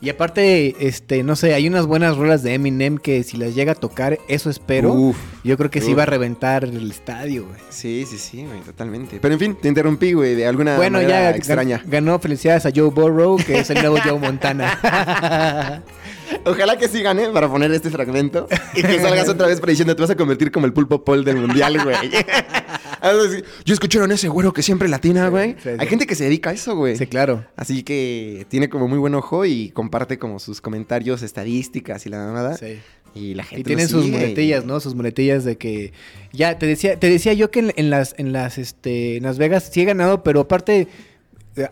Y 0.00 0.10
aparte, 0.10 0.76
este, 0.78 1.22
no 1.24 1.36
sé, 1.36 1.54
hay 1.54 1.66
unas 1.66 1.86
buenas 1.86 2.16
rolas 2.16 2.42
de 2.42 2.52
Eminem 2.54 2.98
que 2.98 3.22
si 3.24 3.38
las 3.38 3.54
llega 3.54 3.72
a 3.72 3.74
tocar, 3.74 4.18
eso 4.28 4.50
espero. 4.50 4.92
Uf, 4.92 5.16
yo 5.42 5.56
creo 5.56 5.70
que 5.70 5.80
sí 5.80 5.92
uf. 5.92 5.98
va 5.98 6.02
a 6.04 6.06
reventar 6.06 6.64
el 6.64 6.90
estadio, 6.90 7.46
güey. 7.46 7.58
Sí, 7.70 8.04
sí, 8.08 8.18
sí, 8.18 8.44
güey, 8.46 8.60
totalmente. 8.60 9.18
Pero 9.20 9.34
en 9.34 9.40
fin, 9.40 9.56
te 9.60 9.68
interrumpí, 9.68 10.12
güey, 10.12 10.34
de 10.36 10.46
alguna 10.46 10.76
Bueno, 10.76 10.98
manera 10.98 11.30
ya 11.32 11.36
extraña. 11.36 11.82
gan- 11.82 11.90
ganó 11.90 12.18
felicidades 12.20 12.66
a 12.66 12.70
Joe 12.74 12.90
Burrow, 12.90 13.36
que 13.38 13.58
es 13.60 13.70
el 13.70 13.78
nuevo 13.80 13.96
Joe 14.04 14.18
Montana. 14.18 15.82
Ojalá 16.44 16.76
que 16.76 16.88
sí 16.88 17.02
gane 17.02 17.28
para 17.30 17.48
poner 17.48 17.72
este 17.72 17.90
fragmento 17.90 18.48
y 18.74 18.82
que 18.82 19.00
salgas 19.00 19.28
otra 19.28 19.46
vez 19.46 19.60
para 19.60 19.70
diciendo 19.70 19.94
te 19.96 20.02
vas 20.02 20.10
a 20.10 20.16
convertir 20.16 20.50
como 20.52 20.66
el 20.66 20.72
pulpo 20.72 21.04
Paul 21.04 21.24
del 21.24 21.36
mundial, 21.36 21.82
güey. 21.82 21.96
Yo 23.64 23.74
escucharon 23.74 24.10
ese 24.12 24.28
güero 24.28 24.52
que 24.52 24.62
siempre 24.62 24.88
latina, 24.88 25.28
güey. 25.28 25.56
sí, 25.62 25.70
Hay 25.70 25.80
sí. 25.80 25.86
gente 25.86 26.06
que 26.06 26.14
se 26.14 26.24
dedica 26.24 26.50
a 26.50 26.52
eso, 26.52 26.76
güey. 26.76 26.96
sí, 26.96 27.06
claro. 27.06 27.44
Así 27.56 27.82
que 27.82 28.46
tiene 28.48 28.68
como 28.68 28.88
muy 28.88 28.98
buen 28.98 29.14
ojo 29.14 29.44
y 29.44 29.70
comparte 29.70 30.18
como 30.18 30.38
sus 30.38 30.60
comentarios, 30.60 31.22
estadísticas 31.22 32.06
y 32.06 32.10
la 32.10 32.32
nada. 32.32 32.56
Sí. 32.56 32.78
Y 33.14 33.34
la 33.34 33.44
gente 33.44 33.60
Y 33.62 33.64
tienen 33.64 33.88
sus 33.88 34.06
muletillas, 34.06 34.64
¿no? 34.66 34.78
Sus 34.80 34.94
muletillas 34.94 35.44
de 35.44 35.56
que 35.56 35.92
ya 36.32 36.58
te 36.58 36.66
decía, 36.66 36.98
te 36.98 37.08
decía 37.08 37.32
yo 37.32 37.50
que 37.50 37.60
en, 37.60 37.72
en 37.76 37.88
las 37.90 38.14
en 38.18 38.32
las 38.32 38.58
este 38.58 39.16
en 39.16 39.22
Las 39.22 39.38
Vegas 39.38 39.70
sí 39.72 39.80
he 39.80 39.84
ganado, 39.84 40.22
pero 40.22 40.40
aparte 40.40 40.86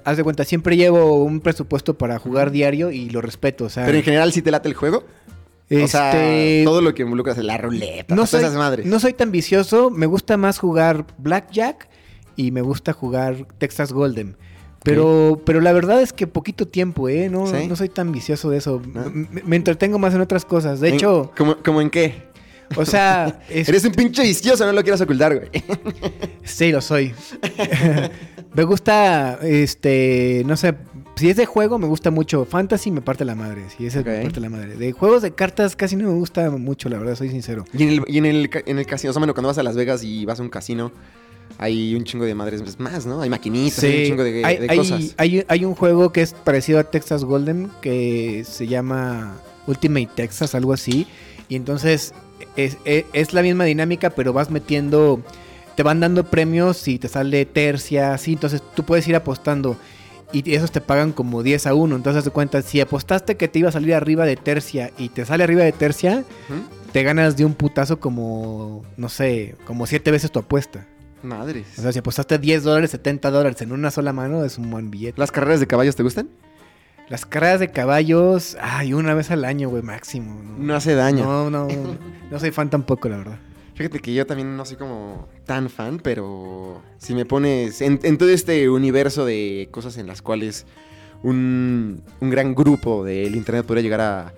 haz 0.04 0.16
de 0.16 0.24
cuenta, 0.24 0.44
siempre 0.44 0.76
llevo 0.76 1.22
un 1.24 1.40
presupuesto 1.40 1.94
para 1.98 2.18
jugar 2.18 2.50
diario 2.50 2.90
y 2.90 3.10
lo 3.10 3.20
respeto, 3.20 3.64
o 3.64 3.68
sea, 3.68 3.84
Pero 3.86 3.98
en 3.98 4.04
general 4.04 4.32
sí 4.32 4.42
te 4.42 4.50
late 4.50 4.68
el 4.68 4.74
juego. 4.74 5.04
O 5.70 5.88
sea, 5.88 6.10
este, 6.10 6.62
todo 6.64 6.80
lo 6.82 6.94
que 6.94 7.02
involucra 7.02 7.34
la 7.42 7.56
ruleta, 7.56 8.14
no 8.14 8.26
soy, 8.26 8.40
esas 8.40 8.54
madres. 8.54 8.84
no 8.86 9.00
soy 9.00 9.14
tan 9.14 9.32
vicioso, 9.32 9.90
me 9.90 10.06
gusta 10.06 10.36
más 10.36 10.58
jugar 10.58 11.06
Blackjack 11.18 11.88
y 12.36 12.50
me 12.50 12.60
gusta 12.60 12.92
jugar 12.92 13.46
Texas 13.58 13.92
Golden. 13.92 14.36
Pero, 14.82 15.40
pero 15.46 15.62
la 15.62 15.72
verdad 15.72 16.02
es 16.02 16.12
que 16.12 16.26
poquito 16.26 16.68
tiempo, 16.68 17.08
¿eh? 17.08 17.30
No, 17.30 17.46
¿Sí? 17.46 17.66
no 17.66 17.74
soy 17.74 17.88
tan 17.88 18.12
vicioso 18.12 18.50
de 18.50 18.58
eso. 18.58 18.82
¿No? 18.92 19.06
M- 19.06 19.28
Me, 19.30 19.42
me 19.42 19.56
entretengo 19.56 19.98
más 19.98 20.14
en 20.14 20.20
otras 20.20 20.44
cosas. 20.44 20.80
De 20.80 20.90
En- 20.90 20.94
hecho, 20.96 21.32
¿Cómo, 21.38 21.56
cómo 21.64 21.80
en 21.80 21.88
qué? 21.88 22.24
O 22.76 22.84
sea, 22.84 23.40
es- 23.48 23.68
Eres 23.68 23.84
un 23.84 23.92
pinche 23.92 24.22
vicioso, 24.22 24.64
no 24.66 24.72
lo 24.72 24.82
quieras 24.82 25.00
ocultar, 25.00 25.34
güey. 25.36 25.48
sí, 26.44 26.70
lo 26.72 26.80
soy. 26.80 27.12
me 28.54 28.64
gusta, 28.64 29.38
este, 29.42 30.42
no 30.46 30.56
sé, 30.56 30.74
si 31.16 31.30
es 31.30 31.36
de 31.36 31.46
juego 31.46 31.78
me 31.78 31.86
gusta 31.86 32.10
mucho. 32.10 32.44
Fantasy 32.44 32.90
me 32.90 33.00
parte 33.00 33.24
la 33.24 33.34
madre, 33.34 33.62
si 33.76 33.86
es 33.86 33.94
de- 33.94 34.04
me 34.04 34.22
parte 34.22 34.40
la 34.40 34.50
madre. 34.50 34.76
De 34.76 34.92
juegos 34.92 35.22
de 35.22 35.32
cartas 35.32 35.76
casi 35.76 35.96
no 35.96 36.08
me 36.08 36.14
gusta 36.14 36.50
mucho, 36.50 36.88
la 36.88 36.98
verdad, 36.98 37.14
soy 37.16 37.30
sincero. 37.30 37.64
Y 37.72 37.82
en 37.84 37.88
el, 37.90 38.02
y 38.06 38.18
en 38.18 38.26
el, 38.26 38.50
en 38.66 38.78
el 38.78 38.86
casino, 38.86 39.10
o 39.10 39.12
sea, 39.12 39.20
bueno, 39.20 39.34
cuando 39.34 39.48
vas 39.48 39.58
a 39.58 39.62
Las 39.62 39.76
Vegas 39.76 40.02
y 40.04 40.24
vas 40.24 40.40
a 40.40 40.42
un 40.42 40.48
casino, 40.50 40.92
hay 41.58 41.94
un 41.94 42.04
chingo 42.04 42.24
de 42.24 42.34
madres 42.34 42.78
más, 42.80 43.06
¿no? 43.06 43.20
Hay 43.22 43.30
maquinitas, 43.30 43.82
hay 43.84 44.00
un 44.02 44.06
chingo 44.08 44.24
de, 44.24 44.44
hay, 44.44 44.56
de 44.58 44.66
hay- 44.70 44.78
cosas. 44.78 45.14
hay- 45.18 45.44
hay 45.46 45.64
un 45.64 45.74
juego 45.74 46.10
que 46.12 46.22
es 46.22 46.32
parecido 46.32 46.78
a 46.80 46.84
Texas 46.84 47.24
Golden 47.24 47.70
que 47.80 48.44
se 48.48 48.66
llama 48.66 49.36
Ultimate 49.66 50.08
Texas, 50.16 50.54
algo 50.54 50.72
así. 50.72 51.06
Y 51.48 51.56
entonces 51.56 52.12
es, 52.56 52.76
es- 52.84 53.04
es 53.12 53.32
la 53.32 53.42
misma 53.42 53.64
dinámica, 53.64 54.10
pero 54.10 54.32
vas 54.32 54.50
metiendo, 54.50 55.20
te 55.76 55.82
van 55.82 56.00
dando 56.00 56.24
premios 56.24 56.86
y 56.88 56.98
te 56.98 57.08
sale 57.08 57.44
tercia, 57.46 58.14
así. 58.14 58.32
Entonces 58.34 58.62
tú 58.74 58.84
puedes 58.84 59.06
ir 59.08 59.16
apostando. 59.16 59.76
y 60.32 60.52
esos 60.52 60.72
te 60.72 60.80
pagan 60.80 61.12
como 61.12 61.44
10 61.44 61.64
a 61.68 61.74
1. 61.74 61.94
Entonces, 61.94 62.24
de 62.24 62.30
cuenta, 62.32 62.60
si 62.62 62.80
apostaste 62.80 63.36
que 63.36 63.46
te 63.46 63.60
iba 63.60 63.68
a 63.68 63.72
salir 63.72 63.94
arriba 63.94 64.24
de 64.26 64.34
tercia 64.34 64.90
y 64.98 65.10
te 65.10 65.24
sale 65.24 65.44
arriba 65.44 65.62
de 65.62 65.70
tercia, 65.70 66.24
te 66.92 67.02
ganas 67.04 67.36
de 67.36 67.44
un 67.44 67.54
putazo 67.54 68.00
como, 68.00 68.82
no 68.96 69.08
sé, 69.08 69.54
como 69.64 69.86
7 69.86 70.10
veces 70.10 70.32
tu 70.32 70.40
apuesta. 70.40 70.86
Madres. 71.22 71.66
O 71.78 71.82
sea, 71.82 71.92
si 71.92 72.00
apostaste 72.00 72.38
10 72.38 72.64
dólares, 72.64 72.90
70 72.90 73.30
dólares 73.30 73.62
en 73.62 73.70
una 73.70 73.92
sola 73.92 74.12
mano, 74.12 74.44
es 74.44 74.58
un 74.58 74.70
buen 74.72 74.90
billete. 74.90 75.20
¿Las 75.20 75.30
carreras 75.30 75.60
de 75.60 75.68
caballos 75.68 75.94
te 75.94 76.02
gustan? 76.02 76.28
Las 77.08 77.26
carreras 77.26 77.60
de 77.60 77.70
caballos, 77.70 78.56
ay, 78.60 78.94
una 78.94 79.14
vez 79.14 79.30
al 79.30 79.44
año, 79.44 79.68
güey, 79.68 79.82
máximo. 79.82 80.40
No 80.58 80.74
hace 80.74 80.94
daño. 80.94 81.24
No, 81.24 81.50
no, 81.50 81.68
no 82.30 82.38
soy 82.38 82.50
fan 82.50 82.70
tampoco, 82.70 83.08
la 83.08 83.18
verdad. 83.18 83.38
Fíjate 83.74 83.98
que 83.98 84.14
yo 84.14 84.24
también 84.24 84.56
no 84.56 84.64
soy 84.64 84.76
como 84.76 85.28
tan 85.44 85.68
fan, 85.68 85.98
pero 85.98 86.80
si 86.98 87.14
me 87.14 87.26
pones 87.26 87.80
en, 87.80 87.98
en 88.04 88.18
todo 88.18 88.28
este 88.28 88.70
universo 88.70 89.24
de 89.26 89.68
cosas 89.72 89.98
en 89.98 90.06
las 90.06 90.22
cuales 90.22 90.64
un, 91.24 92.02
un 92.20 92.30
gran 92.30 92.54
grupo 92.54 93.04
del 93.04 93.34
internet 93.34 93.66
podría 93.66 93.82
llegar 93.82 94.00
a 94.00 94.34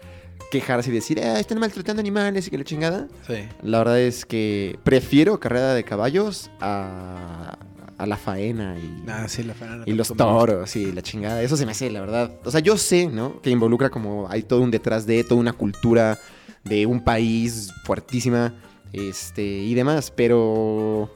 quejarse 0.51 0.91
y 0.91 0.95
decir, 0.95 1.21
ah, 1.21 1.39
están 1.39 1.59
maltratando 1.59 2.01
animales 2.01 2.47
y 2.47 2.51
que 2.51 2.59
la 2.59 2.65
chingada. 2.65 3.09
Sí. 3.27 3.49
La 3.63 3.79
verdad 3.79 4.01
es 4.01 4.25
que 4.25 4.79
prefiero 4.85 5.39
carrera 5.39 5.75
de 5.75 5.85
caballos 5.85 6.51
a, 6.61 7.59
a 7.99 8.07
la 8.07 8.17
faena 8.17 8.79
y, 8.79 9.05
Ah, 9.09 9.27
sí, 9.29 9.43
la 9.43 9.55
fan. 9.55 9.83
y 9.87 9.93
los 9.93 10.09
toros 10.09 10.75
y 10.77 10.93
la 10.93 11.03
chingada. 11.03 11.43
Eso 11.43 11.57
se 11.57 11.65
me 11.65 11.73
hace, 11.73 11.91
la 11.91 12.01
verdad. 12.01 12.33
O 12.45 12.51
sea, 12.51 12.61
yo 12.61 12.77
sé, 12.77 13.07
¿no? 13.07 13.41
Que 13.41 13.51
involucra 13.51 13.91
como 13.91 14.29
hay 14.29 14.43
todo 14.43 14.61
un 14.61 14.71
detrás 14.71 15.07
de, 15.07 15.25
toda 15.25 15.41
una 15.41 15.53
cultura 15.53 16.19
de 16.65 16.87
un 16.87 17.03
país 17.03 17.73
fuertísima 17.85 18.55
este 18.93 19.43
y 19.45 19.75
demás, 19.75 20.11
pero... 20.15 21.11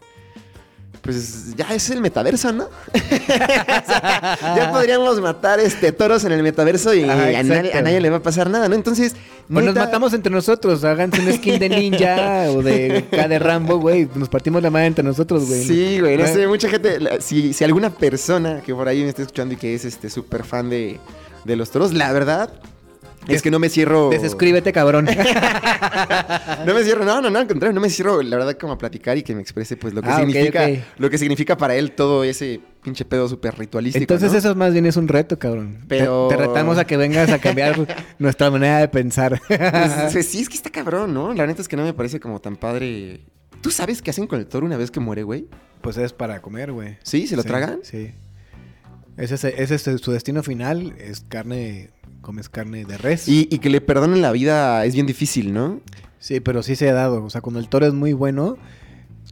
Pues 1.02 1.56
ya 1.56 1.74
es 1.74 1.88
el 1.90 2.00
metaverso, 2.02 2.52
¿no? 2.52 2.64
O 2.64 2.68
sea, 3.86 4.38
ya 4.56 4.70
podríamos 4.70 5.18
matar 5.20 5.58
este 5.60 5.92
toros 5.92 6.24
en 6.24 6.32
el 6.32 6.42
metaverso 6.42 6.92
y 6.94 7.04
Ajá, 7.04 7.12
a, 7.14 7.42
nadie, 7.42 7.58
exacto. 7.60 7.78
a 7.78 7.82
nadie 7.82 8.00
le 8.00 8.10
va 8.10 8.16
a 8.18 8.22
pasar 8.22 8.50
nada, 8.50 8.68
¿no? 8.68 8.74
Entonces, 8.74 9.14
Pues 9.50 9.64
nos 9.64 9.74
neta- 9.74 9.86
matamos 9.86 10.12
entre 10.12 10.30
nosotros, 10.30 10.84
háganse 10.84 11.20
un 11.20 11.32
skin 11.32 11.58
de 11.58 11.68
ninja 11.70 12.50
o 12.50 12.62
de 12.62 13.06
K 13.10 13.28
de 13.28 13.38
Rambo, 13.38 13.78
güey. 13.78 14.08
Nos 14.14 14.28
partimos 14.28 14.62
la 14.62 14.70
madre 14.70 14.88
entre 14.88 15.02
nosotros, 15.04 15.46
güey. 15.48 15.64
Sí, 15.64 16.00
güey, 16.00 16.18
no 16.18 16.26
sé, 16.26 16.46
mucha 16.46 16.68
gente, 16.68 16.98
si, 17.20 17.52
si 17.54 17.64
alguna 17.64 17.90
persona 17.90 18.60
que 18.60 18.74
por 18.74 18.86
ahí 18.86 19.02
me 19.02 19.08
esté 19.08 19.22
escuchando 19.22 19.54
y 19.54 19.56
que 19.56 19.74
es 19.74 19.84
este 19.86 20.10
súper 20.10 20.44
fan 20.44 20.68
de, 20.68 21.00
de 21.44 21.56
los 21.56 21.70
toros, 21.70 21.94
la 21.94 22.12
verdad 22.12 22.50
es 23.34 23.42
que 23.42 23.50
no 23.50 23.58
me 23.58 23.68
cierro... 23.68 24.10
Desescríbete, 24.10 24.72
cabrón. 24.72 25.06
No 26.66 26.74
me 26.74 26.84
cierro, 26.84 27.04
no, 27.04 27.20
no, 27.22 27.30
no, 27.30 27.38
al 27.38 27.46
contrario, 27.46 27.74
no 27.74 27.80
me 27.80 27.88
cierro, 27.88 28.22
la 28.22 28.36
verdad, 28.36 28.56
como 28.58 28.74
a 28.74 28.78
platicar 28.78 29.16
y 29.16 29.22
que 29.22 29.34
me 29.34 29.40
exprese, 29.40 29.76
pues, 29.76 29.94
lo 29.94 30.02
que 30.02 30.08
Ah, 30.10 30.16
significa, 30.18 30.68
lo 30.98 31.08
que 31.10 31.16
significa 31.18 31.56
para 31.56 31.74
él 31.74 31.92
todo 31.92 32.22
ese 32.24 32.60
pinche 32.82 33.04
pedo 33.04 33.28
súper 33.28 33.56
ritualístico, 33.58 34.02
Entonces 34.02 34.32
¿no? 34.32 34.38
eso 34.38 34.54
más 34.54 34.72
bien 34.72 34.84
es 34.86 34.96
un 34.96 35.08
reto, 35.08 35.38
cabrón. 35.38 35.78
Te- 35.80 35.98
Pero- 35.98 36.28
Te, 36.28 36.36
retamos 36.36 36.76
a 36.78 36.84
que 36.86 36.96
vengas 36.96 37.30
a 37.30 37.38
cambiar 37.38 37.76
nuestra 38.18 38.50
manera 38.50 38.78
de 38.78 38.88
pensar. 38.88 39.40
Pues, 39.48 39.58
pues, 40.12 40.26
sí, 40.28 40.40
es 40.40 40.48
que 40.48 40.56
está 40.56 40.70
cabrón, 40.70 41.14
¿no? 41.14 41.32
La 41.32 41.46
neta 41.46 41.62
es 41.62 41.68
que 41.68 41.76
no 41.76 41.84
me 41.84 41.94
parece 41.94 42.20
como 42.20 42.40
tan 42.40 42.56
padre... 42.56 43.20
¿Tú 43.62 43.70
sabes 43.70 44.02
qué 44.02 44.10
hacen 44.10 44.26
con 44.26 44.38
el 44.38 44.46
toro 44.46 44.66
una 44.66 44.76
vez 44.76 44.90
que 44.90 45.00
muere, 45.00 45.22
güey? 45.22 45.46
pues 45.80 45.96
es 45.96 46.12
para 46.12 46.42
comer, 46.42 46.72
güey. 46.72 46.98
¿Sí? 47.02 47.26
¿Se 47.26 47.36
lo 47.36 47.42
tragan? 47.42 47.80
Sí. 47.82 48.12
Ese 49.16 49.34
es, 49.34 49.44
ese 49.44 49.74
es 49.74 50.00
su 50.00 50.12
destino 50.12 50.42
final, 50.42 50.94
es 50.98 51.24
carne, 51.26 51.88
comes 52.20 52.48
carne 52.48 52.84
de 52.84 52.98
res. 52.98 53.28
Y, 53.28 53.48
y 53.50 53.58
que 53.58 53.70
le 53.70 53.80
perdonen 53.80 54.22
la 54.22 54.32
vida 54.32 54.84
es 54.84 54.94
bien 54.94 55.06
difícil, 55.06 55.52
¿no? 55.52 55.80
Sí, 56.18 56.40
pero 56.40 56.62
sí 56.62 56.76
se 56.76 56.88
ha 56.90 56.94
dado. 56.94 57.24
O 57.24 57.30
sea, 57.30 57.40
cuando 57.40 57.60
el 57.60 57.68
toro 57.68 57.86
es 57.86 57.94
muy 57.94 58.12
bueno. 58.12 58.56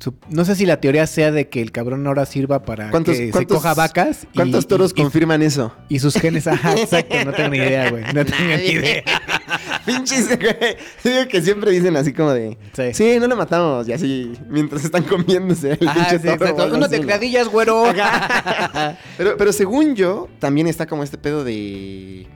su- 0.01 0.15
no 0.31 0.45
sé 0.45 0.55
si 0.55 0.65
la 0.65 0.81
teoría 0.81 1.07
sea 1.09 1.33
de 1.33 1.49
que 1.49 1.61
el 1.61 1.73
cabrón 1.73 2.07
ahora 2.07 2.25
sirva 2.25 2.63
para 2.63 2.91
¿Cuántos- 2.91 3.17
que 3.17 3.27
se 3.27 3.31
cuántos- 3.33 3.57
coja 3.57 3.75
vacas. 3.75 4.29
y- 4.33 4.37
¿Cuántos 4.37 4.69
toros 4.69 4.93
y, 4.95 5.03
confirman 5.03 5.43
eso? 5.43 5.73
y 5.89 5.99
sus 5.99 6.15
genes. 6.15 6.47
Ajá, 6.47 6.75
exacto. 6.79 7.17
No 7.25 7.33
tengo 7.33 7.49
ni 7.51 7.57
idea, 7.59 7.91
güey. 7.91 8.05
No 8.15 8.25
tengo 8.25 8.57
ni 8.57 8.65
idea. 8.65 9.03
Pinches, 9.87 10.29
güey. 10.39 10.77
Digo 11.03 11.29
que 11.29 11.43
siempre 11.43 11.71
dicen 11.73 11.97
así 11.97 12.13
como 12.13 12.31
de... 12.33 12.57
Sí. 12.75 12.83
Sí, 12.95 13.19
no 13.19 13.27
lo 13.27 13.37
matamos. 13.37 13.89
Y 13.89 13.93
así, 13.93 14.33
mientras 14.49 14.85
están 14.85 15.03
comiéndose 15.03 15.73
el 15.81 15.89
Ajá, 15.89 15.95
pinche 15.95 16.19
sí, 16.19 16.23
toro. 16.25 16.35
exacto. 16.35 16.57
o 16.57 16.65
algo 16.65 16.77
Unos 16.77 16.91
de 16.91 16.97
así, 16.97 17.03
¿no? 17.03 17.07
criadillas, 17.09 17.49
güero. 17.49 17.83
pero, 19.17 19.37
pero 19.37 19.53
según 19.53 19.95
yo, 19.97 20.29
también 20.39 20.67
está 20.69 20.87
como 20.87 21.03
este 21.03 21.19
pedo 21.19 21.43
de... 21.45 22.27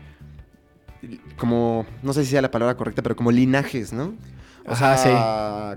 Como, 1.42 1.84
no 2.04 2.12
sé 2.12 2.24
si 2.24 2.30
sea 2.30 2.40
la 2.40 2.52
palabra 2.52 2.76
correcta, 2.76 3.02
pero 3.02 3.16
como 3.16 3.32
linajes, 3.32 3.92
¿no? 3.92 4.14
O 4.64 4.70
Ajá, 4.72 4.96
sea, 4.96 5.76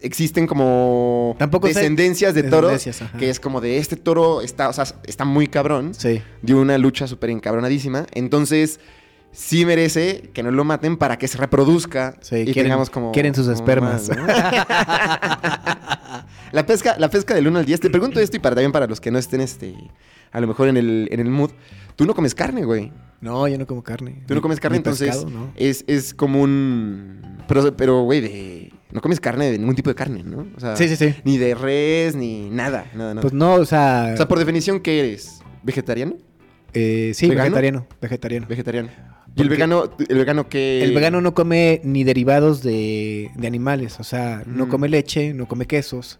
existen 0.00 0.48
como 0.48 1.36
Tampoco 1.38 1.68
sé- 1.68 1.74
descendencias 1.74 2.34
de 2.34 2.42
toros 2.42 2.72
Descendencias, 2.72 3.12
que 3.16 3.30
es 3.30 3.38
como 3.38 3.60
de 3.60 3.78
este 3.78 3.94
toro 3.94 4.40
está, 4.42 4.68
o 4.68 4.72
sea, 4.72 4.86
está 5.06 5.24
muy 5.24 5.46
cabrón 5.46 5.94
Sí. 5.94 6.20
dio 6.42 6.60
una 6.60 6.76
lucha 6.76 7.06
súper 7.06 7.30
encabronadísima. 7.30 8.06
Entonces, 8.14 8.80
sí 9.30 9.64
merece 9.64 10.30
que 10.34 10.42
no 10.42 10.50
lo 10.50 10.64
maten 10.64 10.96
para 10.96 11.18
que 11.18 11.28
se 11.28 11.38
reproduzca 11.38 12.16
Sí, 12.20 12.34
y 12.38 12.44
quieren- 12.46 12.64
tengamos 12.64 12.90
como. 12.90 13.12
quieren 13.12 13.32
sus 13.32 13.44
como 13.46 13.54
espermas. 13.56 14.08
más, 14.08 14.16
¿no? 14.18 14.26
la, 16.52 16.66
pesca, 16.66 16.96
la 16.98 17.08
pesca 17.10 17.34
del 17.34 17.46
1 17.48 17.58
al 17.60 17.64
10. 17.66 17.80
Te 17.80 17.90
pregunto 17.90 18.20
esto 18.20 18.36
y 18.36 18.40
para, 18.40 18.54
también 18.54 18.72
para 18.72 18.86
los 18.86 19.00
que 19.00 19.10
no 19.10 19.18
estén 19.18 19.40
este, 19.40 19.74
a 20.32 20.40
lo 20.40 20.46
mejor 20.46 20.68
en 20.68 20.76
el, 20.76 21.08
en 21.10 21.20
el 21.20 21.28
mood. 21.30 21.50
Tú 21.96 22.04
no 22.06 22.14
comes 22.14 22.34
carne, 22.34 22.64
güey. 22.64 22.92
No, 23.20 23.46
yo 23.48 23.58
no 23.58 23.66
como 23.66 23.82
carne. 23.82 24.22
Tú 24.26 24.34
no 24.34 24.40
comes 24.40 24.58
carne, 24.60 24.76
ni 24.76 24.78
entonces 24.78 25.08
pescado, 25.10 25.30
¿no? 25.30 25.52
es, 25.56 25.84
es 25.86 26.14
como 26.14 26.40
un. 26.40 27.20
Pero, 27.46 27.76
pero, 27.76 28.02
güey, 28.02 28.20
de. 28.20 28.72
No 28.92 29.00
comes 29.00 29.20
carne 29.20 29.50
de 29.50 29.58
ningún 29.58 29.74
tipo 29.76 29.90
de 29.90 29.94
carne, 29.94 30.22
¿no? 30.24 30.46
O 30.56 30.60
sea, 30.60 30.74
Sí, 30.76 30.88
sí, 30.88 30.96
sí. 30.96 31.14
Ni 31.24 31.36
de 31.38 31.54
res, 31.54 32.16
ni 32.16 32.48
nada, 32.50 32.86
nada, 32.94 33.10
nada. 33.14 33.20
Pues 33.20 33.32
no, 33.34 33.54
o 33.54 33.64
sea. 33.66 34.10
o 34.14 34.16
sea, 34.16 34.26
por 34.26 34.38
definición, 34.38 34.80
¿qué 34.80 35.00
eres? 35.00 35.40
¿Vegetariano? 35.62 36.16
eh, 36.72 37.12
sí, 37.14 37.28
¿vegano? 37.28 37.50
vegetariano. 37.50 37.86
Vegetariano. 38.00 38.46
Vegetariano. 38.48 38.88
¿Y 39.36 39.42
el 39.42 39.48
vegano, 39.48 39.90
el 40.08 40.18
vegano 40.18 40.48
qué? 40.48 40.82
El 40.82 40.92
vegano 40.94 41.20
no 41.20 41.34
come 41.34 41.80
ni 41.84 42.02
derivados 42.04 42.62
de, 42.62 43.30
de 43.36 43.46
animales, 43.46 44.00
o 44.00 44.04
sea, 44.04 44.42
no 44.46 44.66
Mm. 44.66 44.68
come 44.70 44.88
leche, 44.88 45.34
no 45.34 45.46
come 45.46 45.66
quesos. 45.66 46.18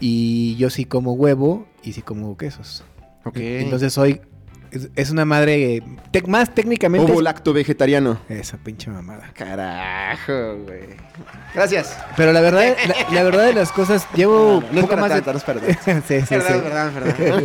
Y 0.00 0.56
yo 0.56 0.70
sí 0.70 0.84
como 0.84 1.12
huevo 1.14 1.66
y 1.82 1.92
sí 1.92 2.02
como 2.02 2.36
quesos. 2.36 2.84
Ok. 3.24 3.36
Entonces 3.38 3.92
soy. 3.92 4.20
Es, 4.72 4.90
es 4.96 5.10
una 5.10 5.24
madre. 5.24 5.80
tec- 6.12 6.26
más 6.26 6.52
técnicamente. 6.54 7.10
Ovo 7.10 7.22
lacto 7.22 7.52
vegetariano. 7.52 8.18
esa 8.28 8.56
pinche 8.58 8.90
mamada. 8.90 9.30
Carajo, 9.32 10.56
güey. 10.64 10.80
Gracias. 11.54 11.96
Pero 12.16 12.32
la 12.32 12.40
verdad, 12.40 12.76
la, 12.86 13.14
la 13.14 13.22
verdad 13.22 13.46
de 13.46 13.54
las 13.54 13.70
cosas, 13.72 14.06
llevo 14.14 14.60
No 14.60 14.66
es 14.66 14.74
poco 14.82 14.88
para 14.88 15.02
más 15.02 15.10
tanto, 15.12 15.32
de. 15.54 15.72
no 15.94 16.02
sí, 16.06 16.20
sí, 16.20 16.26
Perdón, 16.28 16.52
sí. 16.52 16.60
perdón, 16.62 16.92
perdón. 17.16 17.44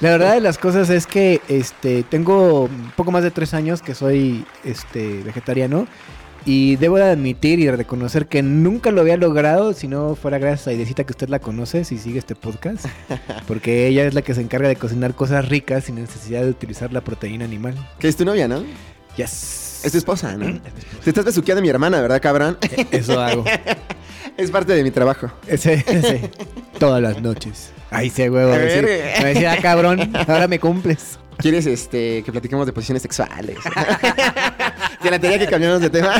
La 0.00 0.10
verdad 0.10 0.34
de 0.34 0.40
las 0.40 0.58
cosas 0.58 0.90
es 0.90 1.06
que 1.06 1.40
este 1.48 2.02
tengo 2.04 2.62
un 2.64 2.92
poco 2.96 3.10
más 3.10 3.22
de 3.24 3.30
tres 3.32 3.52
años 3.52 3.82
que 3.82 3.94
soy 3.94 4.44
este 4.64 5.22
vegetariano 5.24 5.86
y 6.46 6.76
debo 6.76 6.96
de 6.96 7.02
admitir 7.04 7.58
y 7.58 7.68
reconocer 7.70 8.26
que 8.28 8.40
nunca 8.42 8.90
lo 8.92 9.00
había 9.02 9.16
logrado 9.16 9.72
si 9.74 9.88
no 9.88 10.14
fuera 10.14 10.38
gracias 10.38 10.68
a 10.68 10.72
Idecita 10.72 11.04
que 11.04 11.10
usted 11.12 11.28
la 11.28 11.40
conoce 11.40 11.84
si 11.84 11.98
sigue 11.98 12.18
este 12.20 12.34
podcast 12.36 12.86
porque 13.48 13.88
ella 13.88 14.04
es 14.06 14.14
la 14.14 14.22
que 14.22 14.32
se 14.32 14.40
encarga 14.40 14.68
de 14.68 14.76
cocinar 14.76 15.14
cosas 15.14 15.48
ricas 15.48 15.84
sin 15.84 15.96
necesidad 15.96 16.42
de 16.42 16.50
utilizar 16.50 16.92
la 16.92 17.00
proteína 17.02 17.44
animal. 17.44 17.74
que 17.98 18.08
es 18.08 18.16
tu 18.16 18.24
novia, 18.24 18.46
¿no? 18.48 18.62
Yes. 19.16 19.82
Es 19.84 19.92
tu 19.92 19.98
esposa, 19.98 20.36
¿no? 20.36 20.60
Te 21.04 21.10
estás 21.10 21.24
besuqueando 21.24 21.58
a 21.60 21.62
mi 21.62 21.68
hermana, 21.68 22.00
¿verdad, 22.00 22.20
cabrón? 22.22 22.56
Eso 22.90 23.20
hago. 23.20 23.44
es 24.36 24.50
parte 24.50 24.72
de 24.72 24.82
mi 24.82 24.90
trabajo. 24.90 25.30
Ese, 25.46 25.84
ese. 25.86 26.30
Todas 26.78 27.02
las 27.02 27.20
noches. 27.20 27.70
Ahí 27.90 28.10
se 28.10 28.28
huevo. 28.30 28.52
Me 28.52 29.34
decía, 29.34 29.52
"Ah, 29.52 29.58
cabrón, 29.62 30.12
ahora 30.28 30.48
me 30.48 30.58
cumples. 30.58 31.18
¿Quieres 31.38 31.66
este, 31.66 32.22
que 32.22 32.32
platiquemos 32.32 32.66
de 32.66 32.72
posiciones 32.72 33.02
sexuales? 33.02 33.58
que 35.02 35.10
la 35.10 35.18
tenía 35.18 35.38
que 35.38 35.46
cambiarnos 35.46 35.80
de 35.82 35.90
tema. 35.90 36.14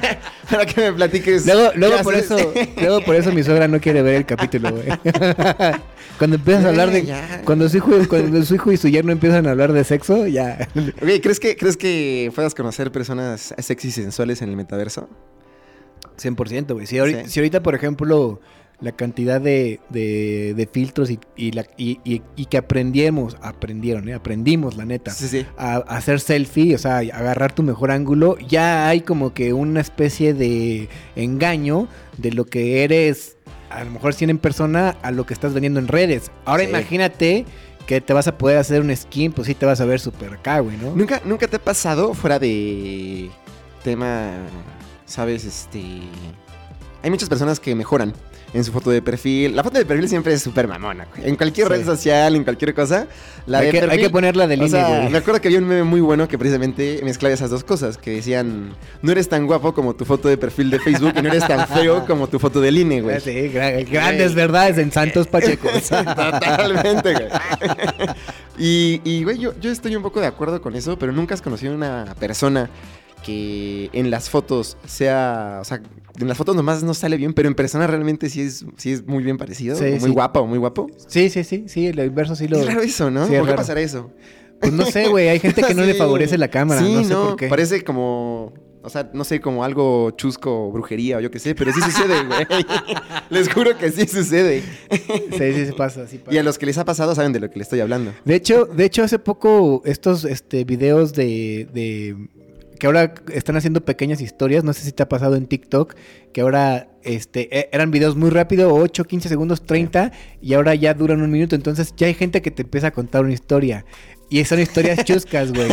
Para 0.50 0.66
que 0.66 0.80
me 0.80 0.92
platiques. 0.92 1.46
Luego, 1.46 1.70
luego 1.74 2.02
por 2.02 2.14
haces. 2.14 2.30
eso, 2.30 2.52
luego 2.80 3.00
por 3.04 3.14
eso 3.16 3.32
mi 3.32 3.42
suegra 3.42 3.66
no 3.68 3.80
quiere 3.80 4.02
ver 4.02 4.14
el 4.14 4.26
capítulo, 4.26 4.70
güey. 4.72 4.86
cuando 6.18 6.36
empiezas 6.36 6.64
a 6.64 6.68
hablar 6.68 6.90
de, 6.90 7.04
Ya. 7.04 7.42
cuando 7.44 7.68
su 7.68 7.76
hijo, 7.78 7.90
cuando 8.08 8.44
su 8.44 8.54
hijo 8.54 8.72
y 8.72 8.76
su 8.76 8.88
yerno 8.88 9.12
empiezan 9.12 9.46
a 9.46 9.50
hablar 9.50 9.72
de 9.72 9.84
sexo, 9.84 10.26
ya. 10.26 10.68
Oye, 11.02 11.20
¿crees 11.20 11.40
que, 11.40 11.56
¿crees 11.56 11.76
que 11.76 12.30
puedas 12.34 12.54
conocer 12.54 12.92
personas 12.92 13.54
sexy 13.58 13.88
y 13.88 13.92
sensuales 13.92 14.42
en 14.42 14.50
el 14.50 14.56
metaverso? 14.56 15.08
100%, 16.20 16.72
güey. 16.74 16.86
Si, 16.86 16.98
ahorita, 16.98 17.24
Sí. 17.24 17.30
si 17.30 17.40
ahorita, 17.40 17.62
por 17.62 17.74
ejemplo, 17.74 18.40
la 18.80 18.92
cantidad 18.92 19.40
de, 19.40 19.80
de, 19.88 20.54
de 20.54 20.66
filtros 20.66 21.10
y, 21.10 21.18
y, 21.36 21.50
la, 21.52 21.66
y, 21.76 22.20
que 22.46 22.56
aprendimos, 22.58 23.36
aprendieron, 23.42 24.08
¿eh? 24.08 24.14
aprendimos, 24.14 24.76
la 24.76 24.84
neta. 24.84 25.10
Sí, 25.10 25.26
sí. 25.26 25.46
a, 25.56 25.74
a 25.76 25.96
hacer 25.96 26.20
selfie, 26.20 26.74
o 26.74 26.78
sea, 26.78 26.98
agarrar 26.98 27.52
tu 27.52 27.62
mejor 27.64 27.90
ángulo, 27.90 28.38
ya 28.38 28.88
hay 28.88 29.00
como 29.00 29.34
que 29.34 29.52
una 29.52 29.80
especie 29.80 30.32
de 30.32 30.88
engaño 31.16 31.88
de 32.18 32.30
lo 32.32 32.44
que 32.44 32.84
eres, 32.84 33.36
a 33.70 33.82
lo 33.82 33.90
mejor 33.90 34.14
si 34.14 34.24
en 34.24 34.38
persona, 34.38 34.96
a 35.02 35.10
lo 35.10 35.26
que 35.26 35.34
estás 35.34 35.54
vendiendo 35.54 35.80
en 35.80 35.88
redes. 35.88 36.30
Ahora 36.44 36.62
Sí. 36.62 36.68
imagínate 36.68 37.46
que 37.86 38.00
te 38.00 38.12
vas 38.12 38.28
a 38.28 38.38
poder 38.38 38.58
hacer 38.58 38.80
un 38.82 38.94
skin, 38.94 39.32
pues 39.32 39.46
sí 39.48 39.54
te 39.54 39.66
vas 39.66 39.80
a 39.80 39.86
ver 39.86 39.98
súper 39.98 40.34
acá, 40.34 40.60
güey, 40.60 40.76
¿no? 40.76 40.94
¿Nunca, 40.94 41.20
¿Nunca 41.24 41.48
te 41.48 41.56
ha 41.56 41.62
pasado 41.64 42.14
fuera 42.14 42.38
de 42.38 43.28
tema, 43.82 44.30
sabes, 45.04 45.44
este... 45.44 45.82
Hay 47.02 47.10
muchas 47.10 47.28
personas 47.28 47.60
que 47.60 47.74
mejoran 47.74 48.12
en 48.54 48.64
su 48.64 48.72
foto 48.72 48.90
de 48.90 49.02
perfil. 49.02 49.54
La 49.54 49.62
foto 49.62 49.78
de 49.78 49.84
perfil 49.84 50.08
siempre 50.08 50.32
es 50.32 50.42
súper 50.42 50.66
mamona, 50.68 51.06
güey. 51.14 51.28
En 51.28 51.36
cualquier 51.36 51.66
Sí. 51.66 51.72
red 51.74 51.84
social, 51.84 52.34
en 52.36 52.44
cualquier 52.44 52.74
cosa. 52.74 53.06
La 53.46 53.58
Hay 53.58 53.66
de 53.66 53.72
que- 53.72 53.90
hay 53.90 53.98
que 53.98 54.10
ponerla 54.10 54.46
de 54.46 54.54
o 54.54 54.56
línea, 54.64 54.68
sea, 54.86 54.98
güey. 55.00 55.10
Me 55.10 55.18
acuerdo 55.18 55.40
que 55.40 55.48
había 55.48 55.58
un 55.58 55.66
meme 55.66 55.82
muy 55.84 56.00
bueno 56.00 56.26
que 56.28 56.38
precisamente 56.38 57.00
mezclaba 57.04 57.34
esas 57.34 57.50
dos 57.50 57.64
cosas. 57.64 57.98
Que 57.98 58.12
decían, 58.12 58.74
no 59.02 59.12
eres 59.12 59.28
tan 59.28 59.46
guapo 59.46 59.74
como 59.74 59.94
tu 59.94 60.04
foto 60.04 60.28
de 60.28 60.36
perfil 60.38 60.70
de 60.70 60.78
Facebook 60.80 61.12
y 61.18 61.22
no 61.22 61.28
eres 61.28 61.46
tan 61.46 61.66
feo 61.68 62.06
como 62.06 62.26
tu 62.28 62.38
foto 62.38 62.60
de 62.60 62.70
INE, 62.70 63.00
güey. 63.02 63.20
Sí, 63.20 63.30
gra- 63.52 63.88
grandes 63.90 64.34
verdades 64.34 64.78
en 64.78 64.92
Santos 64.92 65.26
Pacheco. 65.26 65.68
Totalmente, 65.88 67.12
güey. 67.12 67.28
y, 68.58 69.00
y, 69.04 69.24
güey, 69.24 69.38
yo, 69.38 69.52
yo 69.60 69.70
estoy 69.70 69.94
un 69.96 70.02
poco 70.02 70.20
de 70.20 70.26
acuerdo 70.26 70.60
con 70.60 70.74
eso, 70.74 70.98
pero 70.98 71.12
nunca 71.12 71.34
has 71.34 71.42
conocido 71.42 71.74
una 71.74 72.14
persona 72.18 72.68
que 73.24 73.90
en 73.92 74.10
las 74.10 74.30
fotos 74.30 74.76
sea, 74.86 75.58
o 75.60 75.64
sea, 75.64 75.80
en 76.20 76.28
las 76.28 76.36
fotos 76.36 76.56
nomás 76.56 76.82
no 76.82 76.94
sale 76.94 77.16
bien, 77.16 77.34
pero 77.34 77.48
en 77.48 77.54
persona 77.54 77.86
realmente 77.86 78.28
sí 78.30 78.40
es, 78.40 78.64
sí 78.76 78.92
es 78.92 79.06
muy 79.06 79.22
bien 79.22 79.36
parecido, 79.36 79.76
Sí, 79.76 79.84
muy 79.84 80.00
sí. 80.00 80.08
guapa 80.10 80.40
o 80.40 80.46
muy 80.46 80.58
guapo. 80.58 80.86
Sí, 81.06 81.28
sí, 81.30 81.44
sí, 81.44 81.64
sí, 81.68 81.86
el 81.86 81.98
inverso 82.00 82.34
sí 82.34 82.48
lo... 82.48 82.58
Es 82.58 82.66
raro 82.66 82.80
eso, 82.82 83.10
¿no? 83.10 83.26
Sí, 83.26 83.34
es 83.34 83.38
¿Por 83.38 83.46
qué 83.46 83.50
raro. 83.52 83.56
pasará 83.62 83.80
eso? 83.80 84.10
Pues 84.60 84.72
no 84.72 84.84
sé, 84.86 85.08
güey, 85.08 85.28
hay 85.28 85.38
gente 85.38 85.62
que 85.62 85.74
no 85.74 85.84
le 85.84 85.94
favorece 85.98 86.36
la 86.38 86.48
cámara, 86.48 86.80
Sí, 86.82 86.92
no 86.94 87.04
sé 87.04 87.14
por 87.14 87.36
qué. 87.36 87.46
Parece 87.48 87.84
como, 87.84 88.52
o 88.82 88.90
sea, 88.90 89.08
no 89.12 89.22
sé, 89.22 89.40
como 89.40 89.62
algo 89.62 90.10
chusco, 90.12 90.72
brujería 90.72 91.18
o 91.18 91.20
yo 91.20 91.30
qué 91.30 91.38
sé, 91.38 91.54
pero 91.54 91.72
sí 91.72 91.80
sucede, 91.80 92.24
güey. 92.26 92.46
Les 93.30 93.52
juro 93.52 93.76
que 93.78 93.90
sí 93.92 94.06
sucede. 94.08 94.62
Sí, 94.90 95.02
sí, 95.54 95.66
sí 95.66 95.72
pasa, 95.76 96.08
sí 96.08 96.18
pasa. 96.18 96.34
Y 96.34 96.38
a 96.38 96.42
los 96.42 96.58
que 96.58 96.66
les 96.66 96.76
ha 96.78 96.84
pasado 96.84 97.14
saben 97.14 97.32
de 97.32 97.38
lo 97.40 97.50
que 97.50 97.58
les 97.58 97.66
estoy 97.66 97.78
hablando. 97.80 98.12
De 98.24 98.34
hecho, 98.34 98.64
de 98.64 98.84
hecho 98.84 99.04
hace 99.04 99.18
poco 99.20 99.82
estos 99.84 100.24
este, 100.24 100.64
videos 100.64 101.12
de, 101.12 101.68
de- 101.72 102.16
que 102.78 102.86
ahora 102.86 103.14
están 103.32 103.56
haciendo 103.56 103.84
pequeñas 103.84 104.20
historias, 104.20 104.64
no 104.64 104.72
sé 104.72 104.82
si 104.82 104.92
te 104.92 105.02
ha 105.02 105.08
pasado 105.08 105.36
en 105.36 105.46
TikTok, 105.46 105.94
que 106.32 106.40
ahora 106.40 106.88
este 107.02 107.56
e- 107.56 107.68
eran 107.72 107.90
videos 107.90 108.16
muy 108.16 108.30
rápido, 108.30 108.74
8, 108.74 109.04
15 109.04 109.28
segundos, 109.28 109.66
30 109.66 110.12
y 110.40 110.54
ahora 110.54 110.74
ya 110.74 110.94
duran 110.94 111.22
un 111.22 111.30
minuto, 111.30 111.54
entonces 111.56 111.94
ya 111.96 112.06
hay 112.06 112.14
gente 112.14 112.42
que 112.42 112.50
te 112.50 112.62
empieza 112.62 112.88
a 112.88 112.90
contar 112.90 113.24
una 113.24 113.32
historia. 113.32 113.84
Y 114.30 114.44
son 114.44 114.60
historias 114.60 115.04
chuscas, 115.04 115.52
güey. 115.52 115.68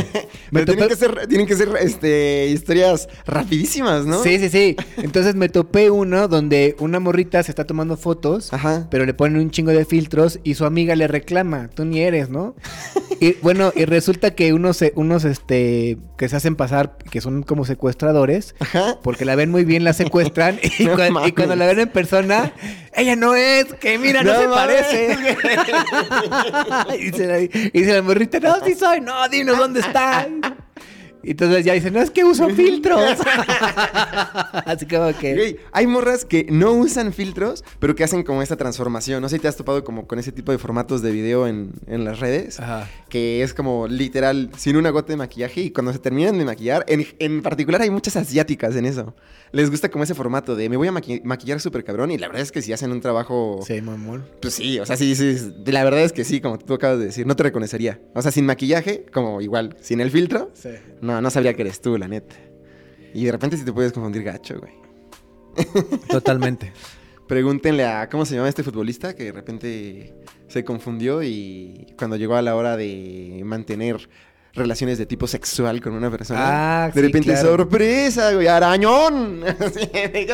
Tienen 0.66 0.88
que 0.88 0.96
ser, 0.96 1.28
tienen 1.28 1.46
que 1.48 1.56
ser 1.58 1.70
este, 1.82 2.48
historias 2.48 3.10
rapidísimas, 3.26 4.06
¿no? 4.06 4.24
Sí, 4.24 4.40
sí, 4.40 4.50
sí. 4.50 4.76
Entonces 4.98 5.36
me 5.36 5.50
topé 5.50 5.90
uno 5.92 6.28
donde 6.30 6.76
una 6.80 7.00
morrita 7.02 7.44
se 7.44 7.52
está 7.52 7.66
tomando 7.66 7.98
fotos, 7.98 8.54
Ajá. 8.54 8.88
pero 8.90 9.06
le 9.06 9.14
ponen 9.14 9.42
un 9.42 9.52
chingo 9.52 9.72
de 9.72 9.84
filtros 9.84 10.40
y 10.44 10.54
su 10.56 10.64
amiga 10.66 10.96
le 10.96 11.08
reclama, 11.08 11.70
tú 11.74 11.84
ni 11.84 12.00
eres, 12.02 12.30
¿no? 12.30 12.56
Y 13.22 13.38
bueno, 13.42 13.72
y 13.74 13.86
resulta 13.86 14.36
que 14.36 14.52
unos, 14.52 14.82
eh, 14.82 14.92
unos 14.96 15.24
este, 15.24 15.98
que 16.18 16.28
se 16.28 16.36
hacen 16.36 16.58
pasar, 16.58 16.98
que 17.10 17.22
son 17.22 17.44
como 17.44 17.64
secuestradores, 17.64 18.56
Ajá. 18.60 19.00
porque 19.02 19.24
la 19.24 19.36
ven 19.36 19.50
muy 19.50 19.64
bien, 19.64 19.86
la 19.86 19.94
secuestran, 19.94 20.60
y, 20.80 20.84
No 20.84 21.26
y 21.26 21.32
cuando 21.32 21.56
la 21.56 21.66
ven 21.66 21.80
en 21.80 21.88
persona, 21.90 22.52
ella 22.94 23.16
no 23.16 23.34
es, 23.34 23.74
que 23.76 23.98
mira, 24.00 24.22
no, 24.22 24.34
No 24.34 24.40
se 24.42 24.48
mames. 24.50 24.82
parece. 24.82 25.18
y, 27.00 27.04
dice 27.10 27.28
la, 27.28 27.40
y 27.40 27.48
dice 27.74 27.94
la 27.94 28.02
morrita, 28.02 28.42
no, 28.46 28.66
sí 28.66 28.76
soy, 28.76 29.02
no, 29.02 29.28
dinos 29.30 29.58
dónde 29.58 29.80
está. 29.82 30.28
Y 31.26 31.32
entonces 31.32 31.66
ya 31.66 31.74
dice, 31.74 31.90
no, 31.90 32.00
es 32.02 32.12
que 32.12 32.24
uso 32.24 32.48
filtros. 32.50 33.02
Así 34.66 34.86
como 34.86 35.12
que... 35.18 35.34
Güey, 35.36 35.58
hay 35.72 35.88
morras 35.88 36.26
que 36.26 36.46
no 36.50 36.74
usan 36.74 37.14
filtros, 37.14 37.64
pero 37.80 37.96
que 37.96 38.04
hacen 38.04 38.24
como 38.24 38.42
esta 38.42 38.56
transformación. 38.56 39.22
No 39.22 39.30
sé 39.30 39.38
si 39.38 39.42
te 39.42 39.48
has 39.48 39.56
topado 39.58 39.84
como 39.84 40.08
con 40.08 40.20
ese 40.20 40.32
tipo 40.32 40.52
de 40.52 40.58
formatos 40.58 41.02
de 41.02 41.12
video 41.12 41.48
en, 41.48 41.72
en 41.88 42.04
las 42.06 42.20
redes. 42.20 42.60
Ajá. 42.60 42.90
Que 43.10 43.44
es 43.44 43.54
como 43.54 43.88
literal, 43.88 44.50
sin 44.58 44.76
una 44.78 44.90
gota 44.90 45.14
de 45.14 45.18
maquillaje. 45.18 45.62
Y 45.62 45.72
cuando 45.72 45.92
se 45.94 46.00
terminan 46.00 46.38
de 46.38 46.46
maquillar, 46.46 46.86
en, 46.88 47.06
en 47.20 47.42
particular 47.42 47.82
hay 47.82 47.90
muchas 47.90 48.16
asiáticas 48.16 48.76
en 48.76 48.86
eso. 48.86 49.16
Les 49.52 49.70
gusta 49.72 49.90
como 49.90 50.04
ese 50.04 50.14
formato 50.16 50.56
de 50.56 50.70
me 50.70 50.78
voy 50.78 50.88
a 50.88 50.92
maqui- 50.92 51.22
maquillar 51.24 51.60
súper 51.62 51.84
cabrón. 51.84 52.12
Y 52.12 52.18
la 52.18 52.28
verdad 52.28 52.42
es 52.44 52.52
que 52.52 52.62
si 52.62 52.74
hacen 52.74 52.92
un 52.92 53.02
trabajo. 53.02 53.60
Sí, 53.66 53.82
mamón. 53.82 54.26
Pues 54.42 54.54
sí, 54.56 54.80
o 54.80 54.86
sea, 54.86 54.98
sí, 54.98 55.16
sí. 55.16 55.38
La 55.66 55.84
verdad 55.84 56.02
es 56.02 56.12
que 56.14 56.24
sí, 56.24 56.42
como 56.42 56.58
tú 56.60 56.74
acabas 56.74 57.00
de 57.00 57.06
decir, 57.06 57.26
no 57.26 57.36
te 57.36 57.44
reconocería. 57.44 58.00
O 58.14 58.22
sea, 58.22 58.32
sin 58.32 58.46
maquillaje, 58.46 59.06
como 59.14 59.42
igual, 59.42 59.76
sin 59.82 60.02
el 60.02 60.12
filtro, 60.12 60.52
Sí. 60.54 60.70
no, 61.02 61.15
no 61.22 61.30
sabría 61.30 61.54
que 61.54 61.62
eres 61.64 61.82
tú, 61.82 61.98
la 61.98 62.08
neta. 62.08 62.36
Y 63.14 63.26
de 63.26 63.32
repente 63.32 63.58
sí 63.58 63.64
te 63.66 63.72
puedes 63.74 63.92
confundir 63.94 64.24
gacho, 64.24 64.60
güey. 64.60 64.74
Totalmente. 66.10 66.74
Pregúntenle 67.28 67.86
a 67.86 68.08
cómo 68.10 68.26
se 68.26 68.36
llama 68.36 68.50
este 68.50 68.62
futbolista 68.64 69.16
que 69.16 69.26
de 69.26 69.32
repente 69.32 70.14
se 70.48 70.64
confundió 70.64 71.24
y 71.24 71.88
cuando 71.98 72.18
llegó 72.18 72.36
a 72.36 72.42
la 72.42 72.56
hora 72.56 72.78
de 72.78 73.42
mantener 73.44 74.10
relaciones 74.54 74.98
de 74.98 75.06
tipo 75.06 75.28
sexual 75.28 75.82
con 75.82 75.94
una 75.94 76.10
persona, 76.12 76.84
Ah, 76.84 76.88
de 76.88 76.94
sí, 76.94 77.02
repente 77.02 77.32
claro. 77.34 77.50
sorpresa, 77.50 78.34
güey, 78.34 78.48
arañón. 78.48 79.44
Así, 79.60 79.90
ay, 79.94 80.28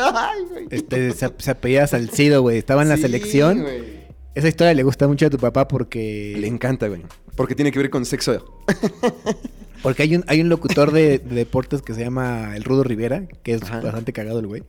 güey. 0.50 0.66
Este, 0.70 1.12
se, 1.12 1.30
se 1.38 1.50
apellida 1.50 1.86
Salcido, 1.86 2.42
güey. 2.42 2.58
Estaba 2.58 2.82
en 2.82 2.88
la 2.90 2.96
selección. 2.96 3.62
güey. 3.62 4.02
Esa 4.34 4.48
historia 4.48 4.74
le 4.74 4.82
gusta 4.82 5.08
mucho 5.08 5.26
a 5.26 5.30
tu 5.30 5.38
papá 5.38 5.66
porque... 5.68 6.34
Le 6.38 6.46
encanta, 6.46 6.88
güey, 6.88 7.02
porque 7.36 7.54
tiene 7.54 7.70
que 7.72 7.78
ver 7.78 7.90
con 7.90 8.04
sexo. 8.04 8.62
Porque 9.82 10.04
hay 10.04 10.14
un, 10.16 10.24
hay 10.28 10.40
un 10.40 10.48
locutor 10.48 10.92
de, 10.92 11.18
de 11.18 11.34
deportes 11.34 11.82
que 11.82 11.94
se 11.94 12.02
llama 12.04 12.56
El 12.56 12.64
Rudo 12.64 12.84
Rivera, 12.84 13.26
que 13.42 13.54
es 13.54 13.62
Ajá. 13.62 13.80
bastante 13.80 14.12
cagado 14.12 14.38
el 14.38 14.46
güey. 14.46 14.62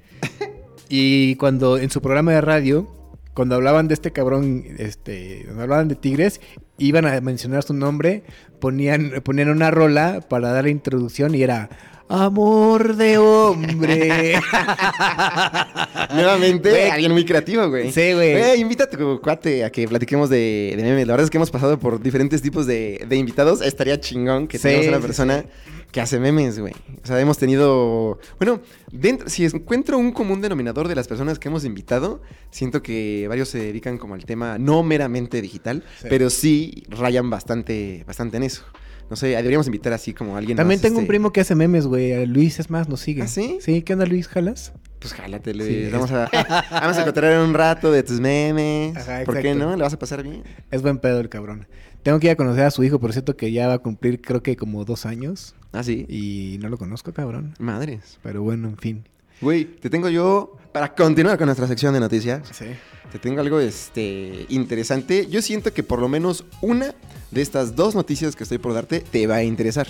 Y 0.90 1.36
cuando 1.36 1.78
en 1.78 1.90
su 1.90 2.02
programa 2.02 2.34
de 2.34 2.42
radio, 2.42 2.88
cuando 3.34 3.56
hablaban 3.56 3.88
de 3.88 3.94
este 3.94 4.12
cabrón, 4.12 4.64
este, 4.78 5.42
cuando 5.46 5.64
hablaban 5.64 5.88
de 5.88 5.96
Tigres, 5.96 6.42
iban 6.78 7.06
a 7.06 7.20
mencionar 7.22 7.64
su 7.64 7.74
nombre, 7.74 8.24
ponían, 8.60 9.22
ponían 9.24 9.50
una 9.50 9.72
rola 9.72 10.22
para 10.28 10.52
dar 10.52 10.66
la 10.66 10.70
introducción 10.70 11.34
y 11.36 11.42
era 11.44 11.70
Amor 12.10 12.96
de 12.96 13.18
hombre. 13.18 14.36
Nuevamente, 16.14 16.70
Güey. 16.70 16.90
alguien 16.90 17.12
muy 17.12 17.26
creativo, 17.26 17.68
güey. 17.70 17.92
Sí, 17.92 18.14
güey. 18.14 18.76
tu 18.92 19.20
cuate 19.22 19.64
a 19.64 19.72
que 19.72 19.88
platiquemos 19.88 20.30
de, 20.30 20.74
de 20.76 20.84
memes. 20.84 21.08
La 21.08 21.14
verdad 21.14 21.24
es 21.26 21.30
que 21.32 21.38
hemos 21.38 21.50
pasado 21.50 21.80
por 21.80 22.02
diferentes 22.02 22.42
tipos 22.42 22.68
de, 22.68 23.06
de 23.08 23.16
invitados. 23.16 23.62
Estaría 23.62 24.00
chingón 24.00 24.48
que 24.48 24.58
Sí, 24.58 24.64
tengamos 24.64 24.88
una 24.88 24.98
sí, 24.98 25.02
persona 25.04 25.46
que 25.92 26.02
hace 26.02 26.20
memes, 26.20 26.60
güey. 26.60 26.74
O 27.04 27.08
sea, 27.08 27.20
hemos 27.20 27.38
tenido... 27.38 28.20
Bueno, 28.40 28.62
dentro, 28.92 29.30
si 29.30 29.46
encuentro 29.46 29.98
un 29.98 30.12
común 30.12 30.42
denominador 30.42 30.88
de 30.88 30.96
las 30.96 31.08
personas 31.08 31.40
que 31.40 31.48
hemos 31.48 31.66
invitado, 31.66 32.22
siento 32.52 32.82
que 32.82 33.26
varios 33.30 33.50
se 33.50 33.60
dedican 33.60 33.98
como 33.98 34.16
al 34.16 34.26
tema 34.26 34.58
no 34.58 34.84
meramente 34.84 35.42
digital, 35.42 35.84
pero 36.10 36.30
sí 36.30 36.84
rayan 36.90 37.30
bastante, 37.30 38.04
bastante 38.08 38.38
en 38.38 38.44
eso. 38.44 38.64
No 39.10 39.16
sé, 39.16 39.28
deberíamos 39.28 39.68
invitar 39.68 39.94
así 39.94 40.14
como 40.14 40.36
a 40.36 40.40
alguien 40.40 40.58
También 40.58 40.78
más, 40.78 40.82
tengo 40.82 40.98
un 40.98 41.04
este, 41.04 41.10
primo 41.10 41.32
que 41.32 41.42
hace 41.42 41.56
memes, 41.56 41.86
güey. 41.86 42.26
Luis 42.26 42.60
es 42.60 42.70
más, 42.70 42.90
nos 42.90 43.00
sigue. 43.02 43.22
¿Ah, 43.24 43.28
sí? 43.28 43.60
Sí, 43.62 43.82
¿qué 43.82 43.94
onda 43.94 44.06
Luis? 44.06 44.28
¿Jalas? 44.28 44.74
Pues 45.00 45.14
jálate, 45.14 45.54
Luis. 45.54 45.68
Sí, 45.70 45.90
vamos, 45.92 46.12
a, 46.12 46.30
vamos 46.72 46.98
a 46.98 47.02
encontrar 47.02 47.40
un 47.44 47.54
rato 47.54 47.92
de 47.92 48.04
tus 48.04 48.20
memes. 48.20 48.96
Ajá, 48.96 49.24
¿Por 49.26 49.42
qué 49.42 49.54
no? 49.54 49.76
¿Le 49.76 49.84
vas 49.84 49.94
a 49.94 50.00
pasar 50.00 50.24
bien? 50.24 50.44
Es 50.72 50.82
buen 50.82 50.98
pedo 50.98 51.20
el 51.20 51.30
cabrón. 51.30 51.68
Tengo 52.04 52.20
que 52.20 52.28
ir 52.28 52.32
a 52.32 52.36
conocer 52.36 52.66
a 52.66 52.72
su 52.72 52.84
hijo, 52.84 53.00
por 53.00 53.12
cierto, 53.14 53.36
que 53.38 53.52
ya 53.52 53.68
va 53.68 53.76
a 53.76 53.80
cumplir 53.80 54.22
creo 54.22 54.42
que 54.42 54.56
como 54.56 54.84
dos 54.86 55.06
años. 55.06 55.56
Ah, 55.72 55.84
sí. 55.84 56.06
Y 56.10 56.58
no 56.62 56.70
lo 56.70 56.78
conozco, 56.78 57.14
cabrón. 57.14 57.54
Madres. 57.60 58.20
Pero 58.24 58.44
bueno, 58.44 58.70
en 58.70 58.78
fin. 58.78 59.04
Güey, 59.42 59.66
te 59.66 59.90
tengo 59.90 60.10
yo, 60.10 60.58
para 60.72 60.94
continuar 60.96 61.38
con 61.38 61.48
nuestra 61.48 61.68
sección 61.68 61.94
de 61.94 62.00
noticias, 62.00 62.48
Sí. 62.52 62.66
te 63.12 63.20
tengo 63.20 63.42
algo 63.42 63.60
este, 63.60 64.46
interesante. 64.50 65.28
Yo 65.28 65.42
siento 65.42 65.74
que 65.74 65.84
por 65.84 66.00
lo 66.00 66.08
menos 66.08 66.46
una 66.62 66.94
de 67.34 67.42
estas 67.42 67.76
dos 67.76 67.96
noticias 67.96 68.36
que 68.36 68.44
estoy 68.44 68.58
por 68.58 68.74
darte 68.74 69.00
te 69.00 69.28
va 69.28 69.36
a 69.38 69.44
interesar. 69.44 69.88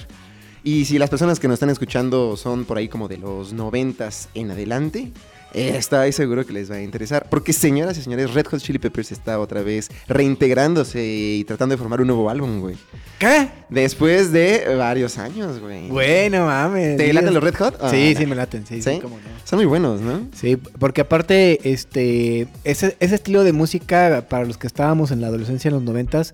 Y 0.64 0.86
si 0.86 0.98
las 0.98 1.10
personas 1.10 1.40
que 1.40 1.48
nos 1.48 1.56
están 1.56 1.70
escuchando 1.70 2.38
son 2.38 2.64
por 2.66 2.78
ahí 2.78 2.88
como 2.88 3.08
de 3.10 3.18
los 3.18 3.52
noventas 3.52 4.30
en 4.34 4.50
adelante, 4.52 5.12
está 5.54 6.10
seguro 6.14 6.46
que 6.46 6.54
les 6.54 6.72
va 6.72 6.76
a 6.76 6.82
interesar. 6.82 7.28
Porque 7.30 7.52
señoras 7.52 7.98
y 7.98 8.02
señores, 8.02 8.34
Red 8.34 8.46
Hot 8.48 8.62
Chili 8.62 8.80
Peppers 8.80 9.12
está 9.12 9.40
otra 9.40 9.62
vez 9.62 9.90
reintegrándose 10.08 11.06
y 11.06 11.44
tratando 11.44 11.74
de 11.74 11.78
formar 11.78 12.00
un 12.02 12.08
nuevo 12.08 12.30
álbum, 12.30 12.62
güey. 12.62 12.76
¿Qué? 13.20 13.50
Después 13.70 14.32
de 14.32 14.74
varios 14.78 15.18
años, 15.18 15.60
güey. 15.60 15.90
Bueno, 15.90 16.46
mames. 16.46 16.98
¿Te 16.98 17.04
Dios. 17.04 17.16
laten 17.16 17.34
los 17.34 17.44
Red 17.44 17.56
Hot? 17.56 17.76
Sí, 17.92 18.14
Ah. 18.16 18.20
sí, 18.20 18.26
me 18.26 18.36
laten. 18.36 18.66
Sí, 18.66 18.82
sí, 18.82 18.94
¿Sí? 18.94 19.00
cómo 19.02 19.18
no. 19.18 19.24
Son 19.44 19.58
muy 19.58 19.66
buenos, 19.66 20.00
¿no? 20.02 20.28
Sí, 20.34 20.56
porque 20.56 21.02
aparte, 21.02 21.60
este, 21.70 22.48
ese, 22.64 22.96
ese 23.00 23.16
estilo 23.16 23.44
de 23.44 23.52
música 23.52 24.26
para 24.30 24.46
los 24.46 24.58
que 24.58 24.66
estábamos 24.68 25.12
en 25.12 25.20
la 25.22 25.28
adolescencia 25.28 25.68
en 25.68 25.76
los 25.76 25.84
noventas, 25.84 26.34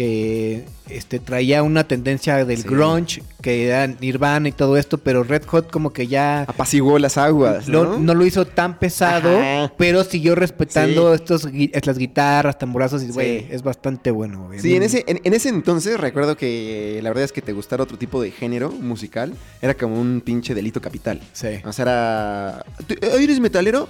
que 0.00 0.64
este, 0.88 1.18
traía 1.18 1.62
una 1.62 1.84
tendencia 1.86 2.42
del 2.46 2.62
Sí. 2.62 2.68
grunge, 2.68 3.22
que 3.42 3.66
era 3.66 3.86
Nirvana 3.86 4.48
y 4.48 4.52
todo 4.52 4.78
esto, 4.78 4.96
pero 4.96 5.24
Red 5.24 5.44
Hot 5.44 5.70
como 5.70 5.92
que 5.92 6.06
ya 6.06 6.44
Apaciguó 6.44 6.98
las 6.98 7.18
aguas, 7.18 7.68
lo- 7.68 7.84
¿no? 7.84 7.98
no 7.98 8.14
lo 8.14 8.24
hizo 8.24 8.46
tan 8.46 8.78
pesado, 8.78 9.38
Ajá. 9.38 9.74
pero 9.76 10.02
siguió 10.02 10.34
respetando 10.34 11.10
Sí. 11.14 11.22
estos, 11.22 11.48
las 11.86 11.98
guitarras, 11.98 12.58
tamborazos, 12.58 13.02
y 13.02 13.08
güey, 13.08 13.40
Sí. 13.40 13.46
es 13.50 13.62
bastante 13.62 14.10
bueno. 14.10 14.46
güey. 14.46 14.58
Sí, 14.60 14.74
en 14.74 14.84
ese, 14.84 15.04
en, 15.06 15.20
en 15.22 15.34
ese 15.34 15.50
entonces 15.50 16.00
recuerdo 16.00 16.34
que 16.34 16.98
la 17.02 17.10
verdad 17.10 17.24
es 17.24 17.32
que 17.32 17.42
te 17.42 17.52
gustara 17.52 17.82
otro 17.82 17.98
tipo 17.98 18.22
de 18.22 18.30
género 18.30 18.70
musical 18.70 19.34
era 19.60 19.74
como 19.74 20.00
un 20.00 20.22
pinche 20.22 20.54
delito 20.54 20.80
capital. 20.80 21.20
Sí. 21.34 21.48
O 21.66 21.72
sea, 21.74 21.82
era... 21.82 22.64
¿tú- 22.86 22.94
¿Eres 23.18 23.38
metalero? 23.38 23.86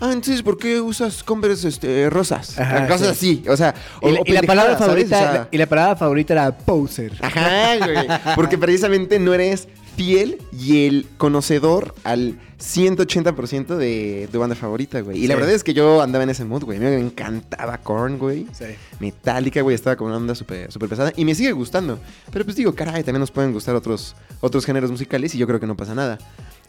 Ah, 0.00 0.12
entonces, 0.12 0.42
¿por 0.42 0.56
qué 0.58 0.80
usas 0.80 1.22
Converse 1.22 1.68
este, 1.68 2.08
rosas? 2.10 2.58
Ajá, 2.58 2.86
Cosas 2.86 3.08
así, 3.08 3.42
o 3.48 3.56
sea... 3.56 3.74
o- 4.00 4.08
Y, 4.08 4.12
la- 4.12 4.20
o 4.20 4.22
y 4.26 4.32
la 4.32 4.42
palabra 4.42 4.76
favorita, 4.76 5.16
O 5.16 5.18
sea, 5.20 5.48
y 5.50 5.58
la 5.58 5.66
palabra 5.66 5.96
favorita 5.96 6.32
era 6.34 6.56
poser. 6.56 7.12
Ajá, 7.20 7.76
güey. 7.78 8.06
Porque 8.34 8.56
precisamente 8.58 9.18
no 9.18 9.34
eres 9.34 9.68
fiel 9.96 10.38
y 10.52 10.86
el 10.86 11.06
conocedor 11.16 11.94
al 12.04 12.38
180% 12.60 13.76
de 13.76 14.28
tu 14.30 14.38
banda 14.38 14.54
favorita, 14.54 15.00
güey. 15.00 15.18
Y 15.18 15.26
la 15.26 15.34
verdad 15.34 15.50
es 15.52 15.64
que 15.64 15.74
yo 15.74 16.00
andaba 16.02 16.22
en 16.24 16.30
ese 16.30 16.44
mood, 16.44 16.64
güey. 16.64 16.78
A 16.78 16.80
mí 16.80 16.86
me 16.86 17.00
encantaba 17.00 17.78
Korn, 17.78 18.18
güey. 18.18 18.46
Sí. 18.52 18.64
Metallica, 19.00 19.60
güey, 19.62 19.74
estaba 19.74 19.96
con 19.96 20.06
una 20.08 20.16
onda 20.16 20.34
súper 20.34 20.70
súper 20.70 20.88
pesada 20.88 21.12
y 21.16 21.24
me 21.24 21.34
sigue 21.34 21.52
gustando. 21.52 21.98
Pero 22.32 22.44
pues 22.44 22.56
digo, 22.56 22.74
caray, 22.74 23.02
también 23.02 23.20
nos 23.20 23.30
pueden 23.32 23.52
gustar 23.52 23.74
otros, 23.74 24.14
otros 24.40 24.64
géneros 24.64 24.90
musicales 24.90 25.34
y 25.34 25.38
yo 25.38 25.46
creo 25.46 25.58
que 25.60 25.66
no 25.66 25.76
pasa 25.76 25.94
nada. 25.94 26.18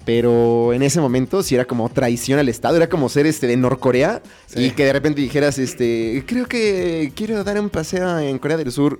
Pero 0.05 0.73
en 0.73 0.81
ese 0.81 0.99
momento 1.01 1.43
sí 1.43 1.55
era 1.55 1.65
como 1.65 1.87
traición 1.89 2.39
al 2.39 2.49
Estado, 2.49 2.77
era 2.77 2.87
como 2.89 3.09
ser 3.09 3.25
este 3.25 3.47
de 3.47 3.57
Norcorea 3.57 4.21
Sí. 4.47 4.65
y 4.65 4.71
que 4.71 4.85
de 4.85 4.93
repente 4.93 5.21
dijeras, 5.21 5.59
este, 5.59 6.23
creo 6.25 6.45
que 6.47 7.11
quiero 7.15 7.43
dar 7.43 7.59
un 7.59 7.69
paseo 7.69 8.17
en 8.19 8.39
Corea 8.39 8.57
del 8.57 8.71
Sur, 8.71 8.99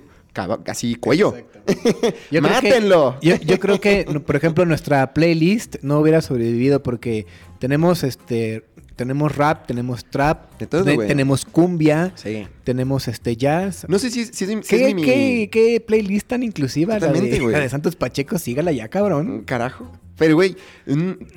así 0.66 0.94
cuello. 0.94 1.34
Yo 2.30 2.40
creo 2.40 2.42
que- 2.42 2.68
¡Mátenlo! 2.70 3.16
yo, 3.20 3.36
yo 3.36 3.58
creo 3.58 3.80
que, 3.80 4.04
por 4.24 4.36
ejemplo, 4.36 4.64
nuestra 4.66 5.12
playlist 5.12 5.76
no 5.82 5.98
hubiera 6.00 6.20
sobrevivido 6.22 6.82
porque 6.82 7.26
tenemos 7.58 8.02
este 8.04 8.64
tenemos 8.96 9.34
rap, 9.34 9.66
tenemos 9.66 10.04
trap, 10.04 10.58
De 10.58 10.66
todo, 10.66 10.84
tenemos 10.84 11.46
cumbia, 11.46 12.12
Sí. 12.16 12.46
tenemos 12.64 13.08
este 13.08 13.34
jazz. 13.34 13.86
No 13.88 13.98
sé 13.98 14.10
si, 14.10 14.26
si 14.26 14.44
es, 14.44 14.66
si 14.66 14.76
¿Qué, 14.76 14.88
es 14.90 14.94
mi... 14.94 15.02
qué- 15.02 15.48
qué 15.50 15.80
playlist 15.80 16.26
tan 16.28 16.42
inclusiva? 16.42 16.98
La 16.98 17.08
de, 17.10 17.38
la 17.40 17.60
de 17.60 17.68
Santos 17.70 17.96
Pacheco, 17.96 18.38
sígala 18.38 18.72
ya, 18.72 18.88
cabrón. 18.88 19.44
Carajo. 19.46 19.90
Pero, 20.20 20.34
güey, 20.34 20.54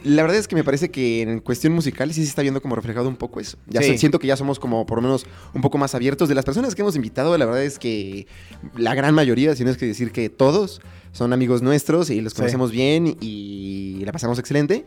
la 0.03 0.21
verdad 0.23 0.37
es 0.37 0.47
que 0.49 0.55
me 0.55 0.63
parece 0.65 0.91
que 0.91 1.21
en 1.21 1.39
cuestión 1.39 1.71
musical 1.71 2.13
sí 2.13 2.21
se 2.21 2.27
está 2.29 2.41
viendo 2.41 2.61
como 2.61 2.75
reflejado 2.75 3.07
un 3.07 3.15
poco 3.15 3.39
eso. 3.39 3.57
Ya 3.65 3.81
Sí. 3.81 3.87
sé- 3.93 3.97
siento 3.97 4.19
que 4.19 4.27
ya 4.27 4.35
somos 4.35 4.59
como 4.59 4.85
por 4.85 4.97
lo 4.97 5.01
menos 5.03 5.25
un 5.53 5.61
poco 5.61 5.77
más 5.77 5.95
abiertos. 5.95 6.27
De 6.27 6.35
las 6.35 6.43
personas 6.43 6.75
que 6.75 6.81
hemos 6.81 6.97
invitado, 6.97 7.35
la 7.37 7.45
verdad 7.45 7.63
es 7.63 7.79
que 7.79 8.27
la 8.75 8.93
gran 8.93 9.15
mayoría, 9.15 9.55
si 9.55 9.63
no 9.63 9.71
es 9.71 9.77
que 9.77 9.85
decir 9.85 10.11
que 10.11 10.29
todos, 10.29 10.81
son 11.13 11.31
amigos 11.31 11.61
nuestros 11.61 12.09
y 12.09 12.19
los 12.19 12.33
Sí. 12.33 12.37
conocemos 12.39 12.71
bien 12.71 13.15
y 13.21 14.01
la 14.03 14.11
pasamos 14.11 14.37
excelente. 14.37 14.83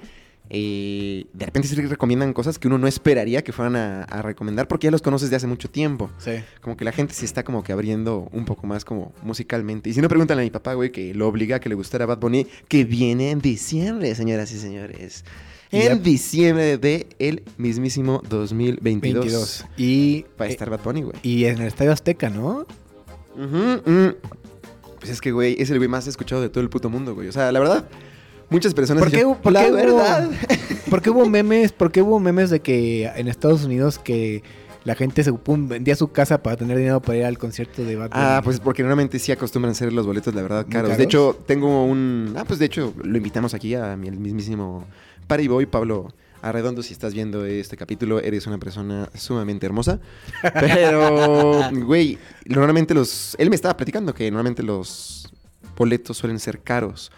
Eh, 0.49 1.27
de 1.33 1.45
repente 1.45 1.69
sí 1.69 1.75
recomiendan 1.75 2.33
cosas 2.33 2.59
que 2.59 2.69
uno 2.69 2.79
no 2.79 2.87
esperaría 2.87 3.43
que 3.43 3.53
fueran 3.53 3.75
a, 3.75 4.05
a 4.05 4.23
recomendar 4.23 4.69
porque 4.69 4.87
ya 4.87 4.91
los 4.91 5.03
conoces 5.03 5.31
de 5.31 5.37
hace 5.37 5.47
mucho 5.47 5.69
tiempo. 5.69 6.11
Sí. 6.19 6.33
Como 6.61 6.77
que 6.77 6.85
la 6.85 6.93
gente 6.93 7.15
se 7.15 7.25
está 7.25 7.43
como 7.43 7.65
que 7.65 7.73
abriendo 7.73 8.29
un 8.33 8.45
poco 8.45 8.67
más 8.67 8.85
como 8.85 9.13
musicalmente. 9.23 9.91
Y 9.91 9.95
si 9.95 10.01
no, 10.01 10.09
pregúntale 10.09 10.43
a 10.43 10.45
mi 10.45 10.51
papá, 10.51 10.75
güey, 10.75 10.93
que 10.93 11.15
lo 11.15 11.29
obliga 11.29 11.57
a 11.57 11.61
que 11.61 11.69
le 11.69 11.75
gustara 11.75 12.07
Bad 12.07 12.19
Bunny, 12.19 12.47
que 12.69 12.85
viene 12.85 13.31
en 13.31 13.41
diciembre, 13.41 14.15
señoras 14.15 14.53
y 14.53 14.59
señores. 14.59 15.25
En 15.73 16.03
diciembre 16.03 16.79
de 16.79 17.09
el 17.19 17.43
mismísimo 17.59 18.23
2022. 18.29 19.25
22. 19.25 19.65
Y, 19.77 20.25
Va 20.41 20.45
a 20.45 20.49
eh, 20.49 20.53
estar 20.53 20.71
Bad 20.71 20.81
Bunny, 20.85 21.03
güey. 21.03 21.17
y 21.23 21.45
en 21.47 21.59
el 21.61 21.67
Estadio 21.67 21.93
Azteca, 21.93 22.31
¿no? 22.31 22.67
Mm. 23.37 24.15
Pues 24.99 25.11
es 25.11 25.21
que, 25.21 25.33
güey, 25.33 25.57
es 25.59 25.71
el 25.71 25.79
güey 25.79 25.89
más 25.89 26.07
escuchado 26.07 26.41
de 26.41 26.49
todo 26.49 26.63
el 26.63 26.71
puto 26.71 26.89
mundo, 26.89 27.15
güey. 27.15 27.29
O 27.29 27.33
sea, 27.33 27.53
la 27.53 27.59
verdad, 27.61 27.89
muchas 28.51 28.75
personas... 28.75 29.03
¿Por 29.03 29.13
qué, 29.13 29.25
por 29.25 29.53
verdad. 29.53 30.31
¿Por 30.91 31.03
qué 31.03 31.11
hubo 31.11 31.27
memes? 31.27 31.73
¿Por 31.73 31.91
qué 31.91 32.03
hubo 32.03 32.21
memes 32.21 32.51
de 32.51 32.61
que 32.61 33.07
en 33.07 33.29
Estados 33.29 33.65
Unidos 33.65 33.99
que 33.99 34.43
la 34.85 34.95
gente 34.95 35.25
se 35.25 35.33
pum, 35.33 35.69
vendía 35.69 35.97
su 35.97 36.09
casa 36.13 36.43
para 36.43 36.57
tener 36.57 36.79
dinero 36.79 37.03
para 37.03 37.19
ir 37.19 37.25
al 37.25 37.39
concierto 37.39 37.83
de 37.83 37.97
Bunny? 37.97 38.11
Ah, 38.13 38.41
pues 38.45 38.61
porque 38.61 38.83
normalmente 38.83 39.19
sí 39.19 39.33
acostumbran 39.33 39.75
ser 39.75 39.93
los 39.93 40.07
boletos, 40.07 40.35
la 40.35 40.43
verdad, 40.43 40.65
¿Muy 40.65 40.73
caros. 40.73 40.91
caros? 40.91 40.99
De 40.99 41.05
hecho, 41.05 41.39
tengo 41.47 41.85
un... 41.85 42.35
Ah, 42.37 42.45
pues 42.45 42.59
de 42.59 42.67
hecho, 42.67 42.95
lo 43.03 43.17
invitamos 43.17 43.53
aquí 43.53 43.75
a 43.75 43.97
mi 43.97 44.09
el 44.09 44.19
mismísimo 44.19 44.87
Party 45.27 45.49
Boy, 45.49 45.67
Pablo 45.67 46.15
Arredondo. 46.41 46.83
Si 46.83 46.93
estás 46.93 47.15
viendo 47.15 47.45
este 47.45 47.77
capítulo, 47.77 48.21
eres 48.21 48.47
una 48.47 48.59
persona 48.59 49.11
sumamente 49.15 49.67
hermosa. 49.67 49.99
Pero, 50.55 51.71
güey, 51.73 52.19
normalmente 52.45 52.95
los... 52.95 53.35
Él 53.39 53.51
me 53.51 53.57
estaba 53.57 53.77
platicando 53.77 54.15
que 54.15 54.31
normalmente 54.31 54.63
los 54.63 55.29
boletos 55.77 56.17
suelen 56.17 56.39
ser 56.39 56.61
caros. 56.61 57.11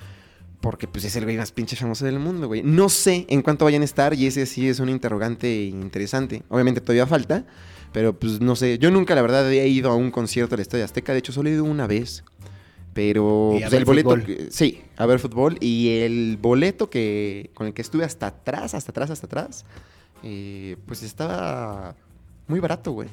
Porque 0.61 0.89
pues 0.89 1.05
es 1.05 1.15
el 1.15 1.25
güey 1.25 1.37
más 1.37 1.53
pinche 1.53 1.77
famoso 1.77 2.05
del 2.05 2.19
mundo, 2.19 2.49
güey. 2.49 2.63
No 2.63 2.89
sé 2.89 3.27
en 3.29 3.43
cuánto 3.43 3.65
vayan 3.65 3.83
a 3.83 3.85
estar 3.85 4.15
y 4.15 4.27
ese 4.27 4.45
sí 4.45 4.69
es 4.69 4.81
un 4.81 4.89
interrogante 4.89 5.65
interesante. 5.65 6.43
Obviamente 6.49 6.81
todavía 6.81 7.07
falta, 7.07 7.47
pero 7.93 8.19
pues 8.19 8.41
no 8.41 8.57
sé. 8.57 8.79
Yo 8.79 8.91
nunca, 8.91 9.15
la 9.15 9.23
verdad, 9.23 9.51
he 9.53 9.69
ido 9.69 9.91
a 9.91 9.95
un 9.95 10.11
concierto 10.11 10.57
del 10.57 10.63
Estadio 10.63 10.85
Azteca. 10.85 11.13
De 11.13 11.21
hecho, 11.21 11.33
solo 11.33 11.49
he 11.49 11.53
ido 11.53 11.65
una 11.65 11.87
vez. 11.87 12.25
Pero 12.93 13.55
pues, 13.61 13.73
el 13.73 13.85
boleto... 13.85 14.11
fútbol. 14.11 14.49
sí, 14.51 14.83
a 14.97 15.07
ver 15.07 15.21
fútbol. 15.21 15.59
Y 15.61 16.01
el 16.01 16.37
boleto 16.41 16.91
que 16.91 17.51
con 17.55 17.69
el 17.69 17.73
que 17.73 17.83
estuve 17.83 18.05
hasta 18.05 18.27
atrás, 18.27 18.75
hasta 18.75 18.91
atrás, 18.91 19.11
hasta 19.11 19.27
atrás, 19.27 19.65
eh, 20.25 20.77
pues 20.87 21.05
estaba 21.05 21.95
muy 22.49 22.61
barato, 22.61 22.93
güey. 22.93 23.09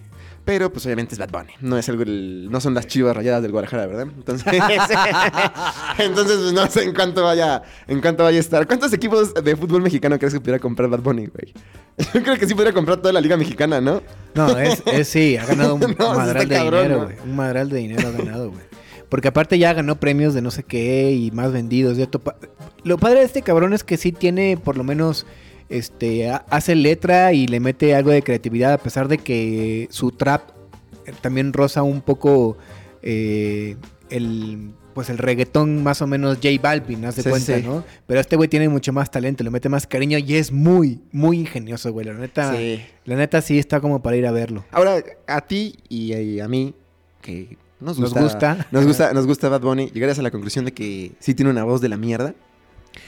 Pero 0.45 0.71
pues 0.71 0.85
obviamente 0.85 1.15
es 1.15 1.19
Bad 1.19 1.29
Bunny. 1.31 1.53
No 1.61 1.77
es 1.77 1.89
algo 1.89 2.03
el- 2.03 2.49
no 2.51 2.61
son 2.61 2.73
las 2.75 2.85
chivas 2.87 3.15
rayadas 3.15 3.41
del 3.41 3.51
Guadalajara, 3.51 3.87
¿verdad? 3.87 4.07
Entonces, 4.15 4.45
entonces 5.97 6.37
pues, 6.37 6.53
no 6.53 6.67
sé 6.67 6.83
en 6.83 6.93
cuánto 6.93 7.23
vaya, 7.23 7.63
en 7.87 8.01
cuánto 8.01 8.23
vaya 8.23 8.37
a 8.37 8.39
estar. 8.41 8.67
¿Cuántos 8.67 8.93
equipos 8.93 9.33
de 9.33 9.55
fútbol 9.55 9.81
mexicano 9.81 10.17
crees 10.17 10.33
que 10.33 10.39
pudiera 10.39 10.59
comprar 10.59 10.89
Bad 10.89 10.99
Bunny, 11.01 11.27
güey? 11.27 11.53
Yo 12.13 12.23
creo 12.23 12.37
que 12.37 12.47
sí 12.47 12.53
pudiera 12.53 12.73
comprar 12.73 12.97
toda 12.97 13.13
la 13.13 13.21
liga 13.21 13.37
mexicana, 13.37 13.81
¿no? 13.81 14.01
No, 14.33 14.57
es, 14.57 14.83
es 14.85 15.07
sí, 15.07 15.37
ha 15.37 15.45
ganado 15.45 15.75
un 15.75 15.81
No, 15.99 16.13
madral 16.13 16.47
de 16.47 16.55
cabrón, 16.55 16.81
dinero, 16.83 16.99
¿no? 17.01 17.05
güey. 17.05 17.17
Un 17.23 17.35
madral 17.35 17.69
de 17.69 17.77
dinero 17.77 18.07
ha 18.07 18.11
ganado, 18.11 18.49
güey. 18.51 18.61
Porque 19.09 19.27
aparte 19.29 19.57
ya 19.59 19.73
ganó 19.73 19.95
premios 19.99 20.33
de 20.33 20.41
no 20.41 20.51
sé 20.51 20.63
qué 20.63 21.11
y 21.11 21.31
más 21.31 21.51
vendidos. 21.51 21.95
de 21.95 22.09
topa- 22.09 22.35
Lo 22.83 22.97
padre 22.97 23.19
de 23.19 23.25
este 23.25 23.41
cabrón 23.43 23.73
es 23.73 23.83
que 23.83 23.97
sí 23.97 24.11
tiene 24.11 24.57
por 24.57 24.77
lo 24.77 24.83
menos 24.83 25.25
este 25.69 26.29
ha- 26.29 26.45
hace 26.49 26.75
letra 26.75 27.33
y 27.33 27.47
le 27.47 27.59
mete 27.59 27.95
algo 27.95 28.11
de 28.11 28.21
creatividad 28.21 28.73
a 28.73 28.77
pesar 28.77 29.07
de 29.07 29.17
que 29.17 29.87
su 29.91 30.11
trap 30.11 30.49
eh, 31.05 31.13
también 31.21 31.53
roza 31.53 31.81
un 31.83 32.01
poco 32.01 32.57
eh, 33.01 33.75
el 34.09 34.71
pues 34.93 35.09
el 35.09 35.17
reggaetón 35.17 35.83
más 35.83 36.01
o 36.01 36.07
menos 36.07 36.37
J 36.41 36.49
Balvin, 36.61 37.03
haz 37.03 37.17
de 37.17 37.23
Sí, 37.23 37.29
cuenta, 37.29 37.57
sí. 37.57 37.63
¿no? 37.63 37.83
Pero 38.07 38.21
este 38.21 38.37
güey 38.37 38.47
tiene 38.47 38.69
mucho 38.69 38.93
más 38.93 39.11
talento, 39.11 39.43
le 39.43 39.49
mete 39.49 39.67
más 39.67 39.85
cariño 39.85 40.17
y 40.19 40.35
es 40.35 40.53
muy, 40.53 41.01
muy 41.11 41.37
ingenioso, 41.39 41.91
güey. 41.91 42.05
La 42.05 42.13
neta, 42.13 42.55
Sí. 42.55 42.81
la 43.03 43.17
neta 43.17 43.41
sí 43.41 43.59
está 43.59 43.81
como 43.81 44.01
para 44.01 44.15
ir 44.15 44.25
a 44.25 44.31
verlo. 44.31 44.63
Ahora, 44.71 45.03
a 45.27 45.41
ti 45.41 45.75
y 45.89 46.13
y 46.13 46.39
a 46.39 46.47
mí, 46.47 46.73
que 47.21 47.57
nos 47.81 47.99
Nos 47.99 48.13
gusta. 48.13 48.67
nos 48.71 48.85
gusta, 48.85 49.11
nos 49.11 49.27
gusta 49.27 49.49
Bad 49.49 49.59
Bunny, 49.61 49.89
llegarías 49.93 50.17
a 50.19 50.21
la 50.21 50.31
conclusión 50.31 50.63
de 50.63 50.71
que 50.73 51.11
sí 51.19 51.35
tiene 51.35 51.51
una 51.51 51.65
voz 51.65 51.81
de 51.81 51.89
la 51.89 51.97
mierda. 51.97 52.33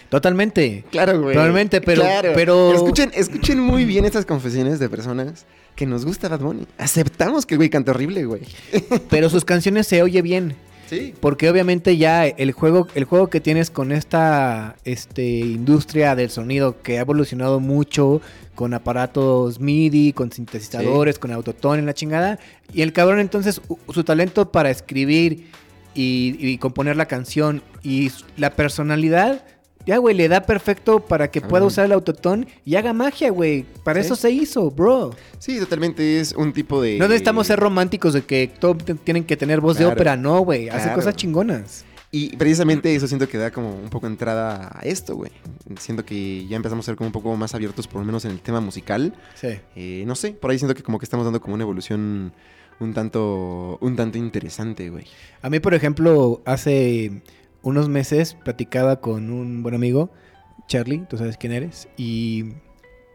Totalmente. 0.10 0.84
Claro, 0.91 1.22
güey. 1.22 1.36
Totalmente, 1.36 1.82
pero- 1.82 2.01
Claro. 2.01 2.32
pero- 2.36 2.74
Escuchen, 2.74 3.12
escuchen 3.14 3.60
muy 3.60 3.86
bien 3.86 4.05
estas 4.05 4.26
confesiones 4.26 4.80
de 4.80 4.89
personas 4.89 5.45
que 5.76 5.86
nos 5.86 6.05
gusta 6.05 6.28
Bad 6.30 6.39
Bunny. 6.39 6.66
Aceptamos 6.78 7.45
que 7.45 7.55
el 7.55 7.58
güey 7.60 7.70
canta 7.70 7.91
horrible, 7.91 8.26
güey. 8.26 8.41
Pero 9.10 9.30
sus 9.30 9.45
canciones 9.45 9.86
se 9.88 10.01
oye 10.01 10.22
bien. 10.22 10.55
Sí. 10.89 11.14
Porque 11.20 11.49
obviamente 11.49 11.97
ya 11.97 12.26
el 12.26 12.53
juego, 12.53 12.88
el 12.95 13.03
juego 13.03 13.28
que 13.30 13.41
tienes 13.41 13.70
con 13.70 13.91
esta 13.91 14.78
este, 14.86 15.24
industria 15.28 16.16
del 16.16 16.30
sonido 16.30 16.82
que 16.82 16.97
ha 16.97 17.01
evolucionado 17.01 17.60
mucho 17.60 18.22
con 18.55 18.74
aparatos 18.74 19.60
MIDI, 19.60 20.14
con 20.14 20.32
sintetizadores, 20.32 21.20
con 21.20 21.32
autotune 21.32 21.80
en 21.80 21.86
la 21.86 21.93
chingada. 21.93 22.39
Y 22.74 22.82
el 22.84 22.93
cabrón 22.93 23.20
entonces 23.20 23.62
su 23.93 24.03
talento 24.05 24.51
para 24.51 24.70
escribir 24.72 25.47
y, 25.93 26.38
y 26.39 26.58
componer 26.58 26.95
la 26.95 27.05
canción 27.05 27.62
y 27.84 28.10
la 28.38 28.51
personalidad, 28.55 29.43
ya 29.88 29.97
güey, 29.97 30.13
le 30.15 30.27
da 30.27 30.41
perfecto 30.41 30.99
para 30.99 31.31
que 31.31 31.41
pueda 31.41 31.65
usar 31.65 31.85
el 31.85 31.93
autotune 31.93 32.45
y 32.65 32.75
haga 32.75 32.93
magia, 32.93 33.31
güey. 33.31 33.65
Para 33.83 34.01
Sí. 34.01 34.05
eso 34.05 34.15
se 34.15 34.29
hizo, 34.29 34.69
bro. 34.69 35.15
Sí, 35.39 35.57
totalmente 35.59 36.19
es 36.19 36.33
un 36.33 36.53
tipo 36.53 36.81
de... 36.81 36.97
No 36.99 37.07
necesitamos 37.07 37.47
ser 37.47 37.59
románticos 37.59 38.13
de 38.13 38.21
que 38.23 38.51
todos 38.59 38.77
tienen 39.03 39.23
que 39.23 39.35
tener 39.38 39.61
voz 39.61 39.77
de 39.77 39.85
ópera, 39.85 40.15
no, 40.15 40.41
güey. 40.41 40.69
Hace 40.69 40.83
Claro. 40.83 40.95
cosas 40.95 41.15
chingonas. 41.15 41.85
Y 42.11 42.35
precisamente 42.38 42.95
eso 42.95 43.05
siento 43.07 43.27
que 43.27 43.38
da 43.38 43.51
como 43.51 43.73
un 43.75 43.89
poco 43.89 44.07
entrada 44.07 44.71
a 44.73 44.81
esto, 44.83 45.15
güey. 45.15 45.31
Siento 45.77 46.05
que 46.05 46.45
ya 46.47 46.55
empezamos 46.55 46.85
a 46.85 46.88
ser 46.88 46.95
como 46.95 47.07
un 47.07 47.11
poco 47.11 47.35
más 47.35 47.53
abiertos, 47.53 47.88
por 47.88 47.99
lo 47.99 48.05
menos 48.05 48.23
en 48.25 48.31
el 48.31 48.39
tema 48.39 48.61
musical. 48.61 49.13
Sí. 49.35 49.59
Eh, 49.75 50.03
no 50.07 50.15
sé, 50.15 50.31
por 50.31 50.51
ahí 50.51 50.57
siento 50.57 50.73
que 50.73 50.83
como 50.83 50.99
que 50.99 51.05
estamos 51.05 51.25
dando 51.25 51.41
como 51.41 51.55
una 51.55 51.63
evolución 51.63 52.31
un 52.79 52.93
tanto, 52.93 53.77
un 53.81 53.95
tanto 53.95 54.17
interesante, 54.19 54.89
güey. 54.89 55.05
A 55.41 55.49
mí, 55.49 55.59
por 55.59 55.73
ejemplo, 55.73 56.41
hace 56.45 57.21
unos 57.68 57.89
meses 57.89 58.36
platicaba 58.43 59.01
con 59.01 59.30
un 59.30 59.63
buen 59.63 59.76
amigo, 59.76 60.09
Charlie, 60.68 61.05
tú 61.09 61.18
sabes 61.18 61.38
quién 61.38 61.53
eres, 61.53 61.88
y 61.97 62.53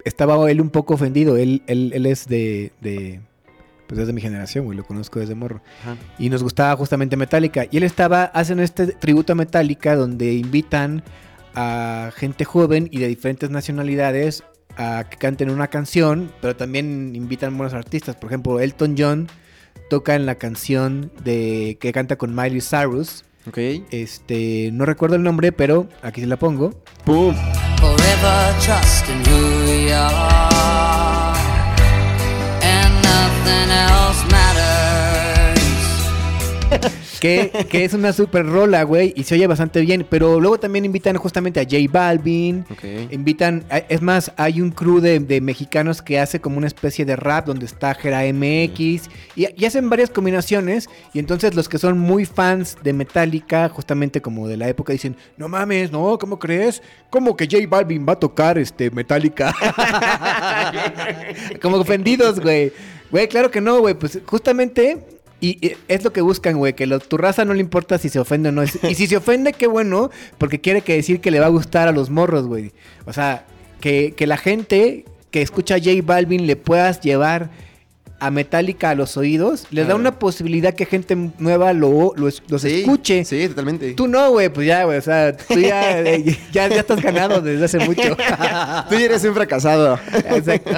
estaba 0.05 0.51
él 0.51 0.61
un 0.61 0.71
poco 0.71 0.95
ofendido. 0.95 1.37
Él, 1.37 1.63
él, 1.67 1.93
él 1.95 2.07
es 2.07 2.27
de, 2.27 2.73
de, 2.81 3.21
pues 3.87 4.01
es 4.01 4.07
de 4.07 4.13
mi 4.13 4.21
generación, 4.21 4.65
güey, 4.65 4.77
lo 4.77 4.85
conozco 4.85 5.21
desde 5.21 5.35
morro. 5.35 5.63
Ajá. 5.83 5.97
Y 6.19 6.31
nos 6.31 6.43
gustaba 6.43 6.77
justamente 6.77 7.17
Metallica. 7.17 7.67
Y 7.71 7.79
él 7.79 7.83
estaba 7.83 8.25
haciendo 8.25 8.63
este 8.63 8.89
tributo 8.89 9.33
a 9.33 9.37
Metallica 9.37 9.97
donde 9.97 10.35
invitan 10.35 11.03
a 11.55 12.11
gente 12.17 12.45
joven 12.45 12.89
y 12.91 12.99
de 12.99 13.09
diferentes 13.09 13.51
nacionalidades 13.51 14.45
a 14.77 15.05
que 15.09 15.19
canten 15.19 15.51
una 15.51 15.69
canción, 15.69 16.33
pero 16.41 16.57
también 16.57 17.15
invitan 17.15 17.57
buenos 17.57 17.75
artistas. 17.75 18.17
Por 18.17 18.31
ejemplo, 18.31 18.61
Elton 18.61 18.95
John 18.97 19.29
toca 19.91 20.15
en 20.15 20.27
la 20.27 20.37
canción 20.37 21.13
de 21.23 21.77
que 21.81 21.93
canta 21.93 22.17
con 22.17 22.35
Miley 22.35 22.61
Cyrus. 22.61 23.25
Ok. 23.49 23.59
Este, 23.91 24.71
no 24.73 24.85
recuerdo 24.85 25.17
el 25.17 25.23
nombre, 25.23 25.53
pero 25.53 25.89
aquí 26.03 26.21
se 26.21 26.27
la 26.27 26.37
pongo. 26.37 26.71
¡Pum! 27.05 27.35
forever 27.83 28.55
trusting 28.61 29.21
who 29.27 29.65
we 29.67 29.93
are, 29.93 31.35
and 32.63 32.95
nothing 33.03 33.71
else 33.71 34.23
matters. 34.31 34.42
Que, 37.23 37.67
que 37.71 37.85
es 37.85 37.95
una 37.95 38.13
super 38.13 38.45
rola, 38.45 38.83
güey, 38.83 39.15
y 39.17 39.23
se 39.23 39.37
oye 39.37 39.47
bastante 39.47 39.81
bien. 39.81 40.05
Pero 40.11 40.41
luego 40.41 40.59
también 40.59 40.85
invitan 40.85 41.17
justamente 41.17 41.61
a 41.61 41.63
J 41.63 41.77
Balvin. 41.89 42.65
Ok. 42.69 43.13
Invitan, 43.13 43.65
es 43.89 44.03
más, 44.03 44.33
hay 44.37 44.61
un 44.61 44.73
crew 44.73 44.99
de, 44.99 45.21
de 45.21 45.41
mexicanos 45.41 46.03
que 46.03 46.19
hace 46.19 46.41
como 46.41 46.59
una 46.59 46.67
especie 46.67 47.05
de 47.05 47.15
rap 47.15 47.47
donde 47.47 47.67
está 47.67 47.95
Jera 47.95 48.23
MX 48.33 49.09
y, 49.37 49.47
y 49.57 49.65
hacen 49.65 49.89
varias 49.89 50.11
combinaciones. 50.11 50.89
Y 51.15 51.21
entonces 51.21 51.55
los 51.55 51.69
que 51.69 51.79
son 51.79 51.97
muy 51.97 52.25
fans 52.25 52.77
de 52.83 52.93
Metallica, 52.93 53.69
justamente 53.69 54.21
como 54.21 54.49
de 54.49 54.57
la 54.57 54.69
época, 54.69 54.93
dicen: 54.93 55.17
No 55.37 55.49
mames, 55.49 55.93
no, 55.93 56.19
¿cómo 56.19 56.41
crees? 56.41 56.83
¿Cómo 57.09 57.37
que 57.37 57.47
J 57.47 57.69
Balvin 57.69 58.05
va 58.05 58.15
a 58.15 58.19
tocar 58.19 58.59
este 58.59 58.91
Metallica? 58.91 59.55
como 61.63 61.77
ofendidos, 61.77 62.41
güey. 62.41 62.73
Güey, 63.13 63.29
claro 63.29 63.49
que 63.49 63.61
no, 63.61 63.79
güey. 63.79 63.95
Pues 63.95 64.19
justamente. 64.27 65.22
Y, 65.43 65.73
es 65.89 66.05
lo 66.05 66.13
que 66.13 66.21
buscan, 66.21 66.57
güey, 66.57 66.73
que 66.75 66.87
lo- 66.87 67.01
tu 67.01 67.17
raza 67.19 67.45
no 67.45 67.53
le 67.53 67.61
importa 67.61 67.99
si 67.99 68.09
se 68.09 68.21
ofende 68.21 68.51
o 68.51 68.53
no. 68.53 68.63
Y 68.89 68.95
si 68.95 69.07
se 69.09 69.17
ofende, 69.17 69.53
qué 69.53 69.67
bueno, 69.67 70.11
porque 70.39 70.61
quiere 70.61 70.83
que 70.83 70.95
decir 70.95 71.21
que 71.21 71.31
le 71.33 71.41
va 71.41 71.47
a 71.47 71.51
gustar 71.51 71.89
a 71.89 71.93
los 71.93 72.11
morros, 72.11 72.47
güey. 72.47 72.71
O 73.07 73.13
sea, 73.13 73.45
que, 73.81 74.15
que 74.17 74.29
la 74.29 74.37
gente 74.37 75.05
que 75.33 75.43
escucha 75.43 75.75
a 75.75 75.79
J 75.79 75.91
Balvin 76.05 76.47
le 76.47 76.55
puedas 76.57 77.01
llevar 77.01 77.51
a 78.23 78.31
Metallica 78.31 78.91
a 78.91 78.95
los 78.95 79.17
oídos, 79.17 79.67
les 79.73 79.89
da 79.89 79.97
una 79.97 80.21
posibilidad 80.21 80.73
que 80.73 80.87
gente 80.87 81.17
nueva 81.39 81.73
lo, 81.73 82.15
los 82.17 82.41
Sí, 82.59 82.83
escuche. 82.83 83.25
Sí, 83.25 83.49
totalmente. 83.49 83.95
Tú 83.95 84.07
no, 84.07 84.31
güey, 84.31 84.49
pues 84.49 84.65
ya, 84.69 84.85
güey, 84.85 84.99
o 84.99 85.03
sea, 85.03 85.37
tú 85.37 85.59
ya, 85.59 86.01
eh, 86.07 86.39
ya, 86.53 86.69
ya 86.69 86.81
estás 86.81 87.03
ganado 87.03 87.41
desde 87.41 87.65
hace 87.65 87.81
mucho. 87.81 88.17
Tú 88.89 88.95
ya 88.95 89.05
eres 89.07 89.25
un 89.25 89.35
fracasado. 89.35 89.99
Exacto. 90.13 90.71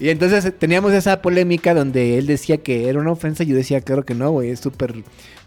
y 0.00 0.08
entonces 0.08 0.50
teníamos 0.58 0.94
esa 0.94 1.20
polémica 1.20 1.74
donde 1.74 2.16
él 2.16 2.26
decía 2.26 2.56
que 2.56 2.88
era 2.88 2.98
una 2.98 3.12
ofensa 3.12 3.42
y 3.42 3.48
yo 3.48 3.56
decía, 3.56 3.82
claro 3.82 4.06
que 4.06 4.14
no, 4.14 4.30
güey, 4.30 4.48
es 4.48 4.60
súper 4.60 4.94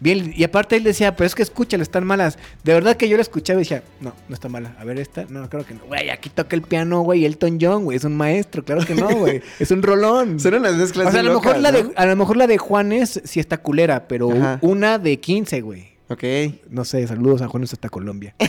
bien. 0.00 0.32
Y 0.36 0.44
aparte 0.44 0.76
él 0.76 0.84
decía, 0.84 1.16
pero 1.16 1.26
es 1.26 1.34
que 1.34 1.42
escúchalo, 1.42 1.82
están 1.82 2.06
malas. 2.06 2.38
De 2.62 2.72
verdad 2.72 2.96
que 2.96 3.08
yo 3.08 3.16
la 3.16 3.22
escuchaba 3.22 3.58
y 3.60 3.62
decía, 3.62 3.82
no, 4.00 4.14
no 4.28 4.34
está 4.34 4.48
mala. 4.48 4.76
A 4.78 4.84
ver, 4.84 4.98
esta, 4.98 5.26
no, 5.28 5.48
claro 5.48 5.66
que 5.66 5.74
no. 5.74 5.80
Güey, 5.86 6.10
aquí 6.10 6.30
toca 6.30 6.54
el 6.54 6.62
piano, 6.62 7.02
güey, 7.02 7.24
Elton 7.24 7.58
John, 7.60 7.84
güey, 7.84 7.96
es 7.96 8.04
un 8.04 8.16
maestro, 8.16 8.64
claro 8.64 8.84
que 8.84 8.94
no, 8.94 9.08
güey. 9.08 9.42
Es 9.58 9.70
un 9.70 9.82
rolón. 9.82 10.38
Son 10.38 10.54
unas 10.68 10.80
mezclas 10.80 11.08
O 11.08 11.10
sea, 11.10 11.20
a 11.20 11.22
lo, 11.22 11.32
locas, 11.34 11.56
mejor 11.56 11.62
la 11.62 11.72
¿no? 11.72 11.88
de, 11.88 11.94
a 11.96 12.06
lo 12.06 12.16
mejor 12.16 12.36
la 12.36 12.46
de 12.46 12.58
Juanes 12.58 13.20
sí 13.24 13.40
está 13.40 13.58
culera, 13.58 14.08
pero 14.08 14.30
Ajá. 14.30 14.58
una 14.62 14.98
de 14.98 15.18
15, 15.18 15.60
güey. 15.60 15.88
Ok. 16.08 16.24
No 16.70 16.84
sé, 16.84 17.06
saludos 17.06 17.42
a 17.42 17.48
Juanes 17.48 17.72
hasta 17.72 17.88
Colombia. 17.88 18.34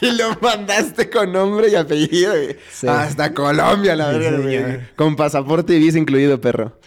Y 0.00 0.10
lo 0.10 0.36
mandaste 0.40 1.08
con 1.08 1.32
nombre 1.32 1.68
y 1.70 1.76
apellido, 1.76 2.32
güey. 2.32 2.56
Sí. 2.70 2.86
Hasta 2.86 3.32
Colombia, 3.32 3.96
la 3.96 4.08
verdad, 4.08 4.42
güey. 4.42 4.80
Con 4.96 5.16
pasaporte 5.16 5.74
y 5.74 5.78
visa 5.78 5.98
incluido, 5.98 6.40
perro. 6.40 6.78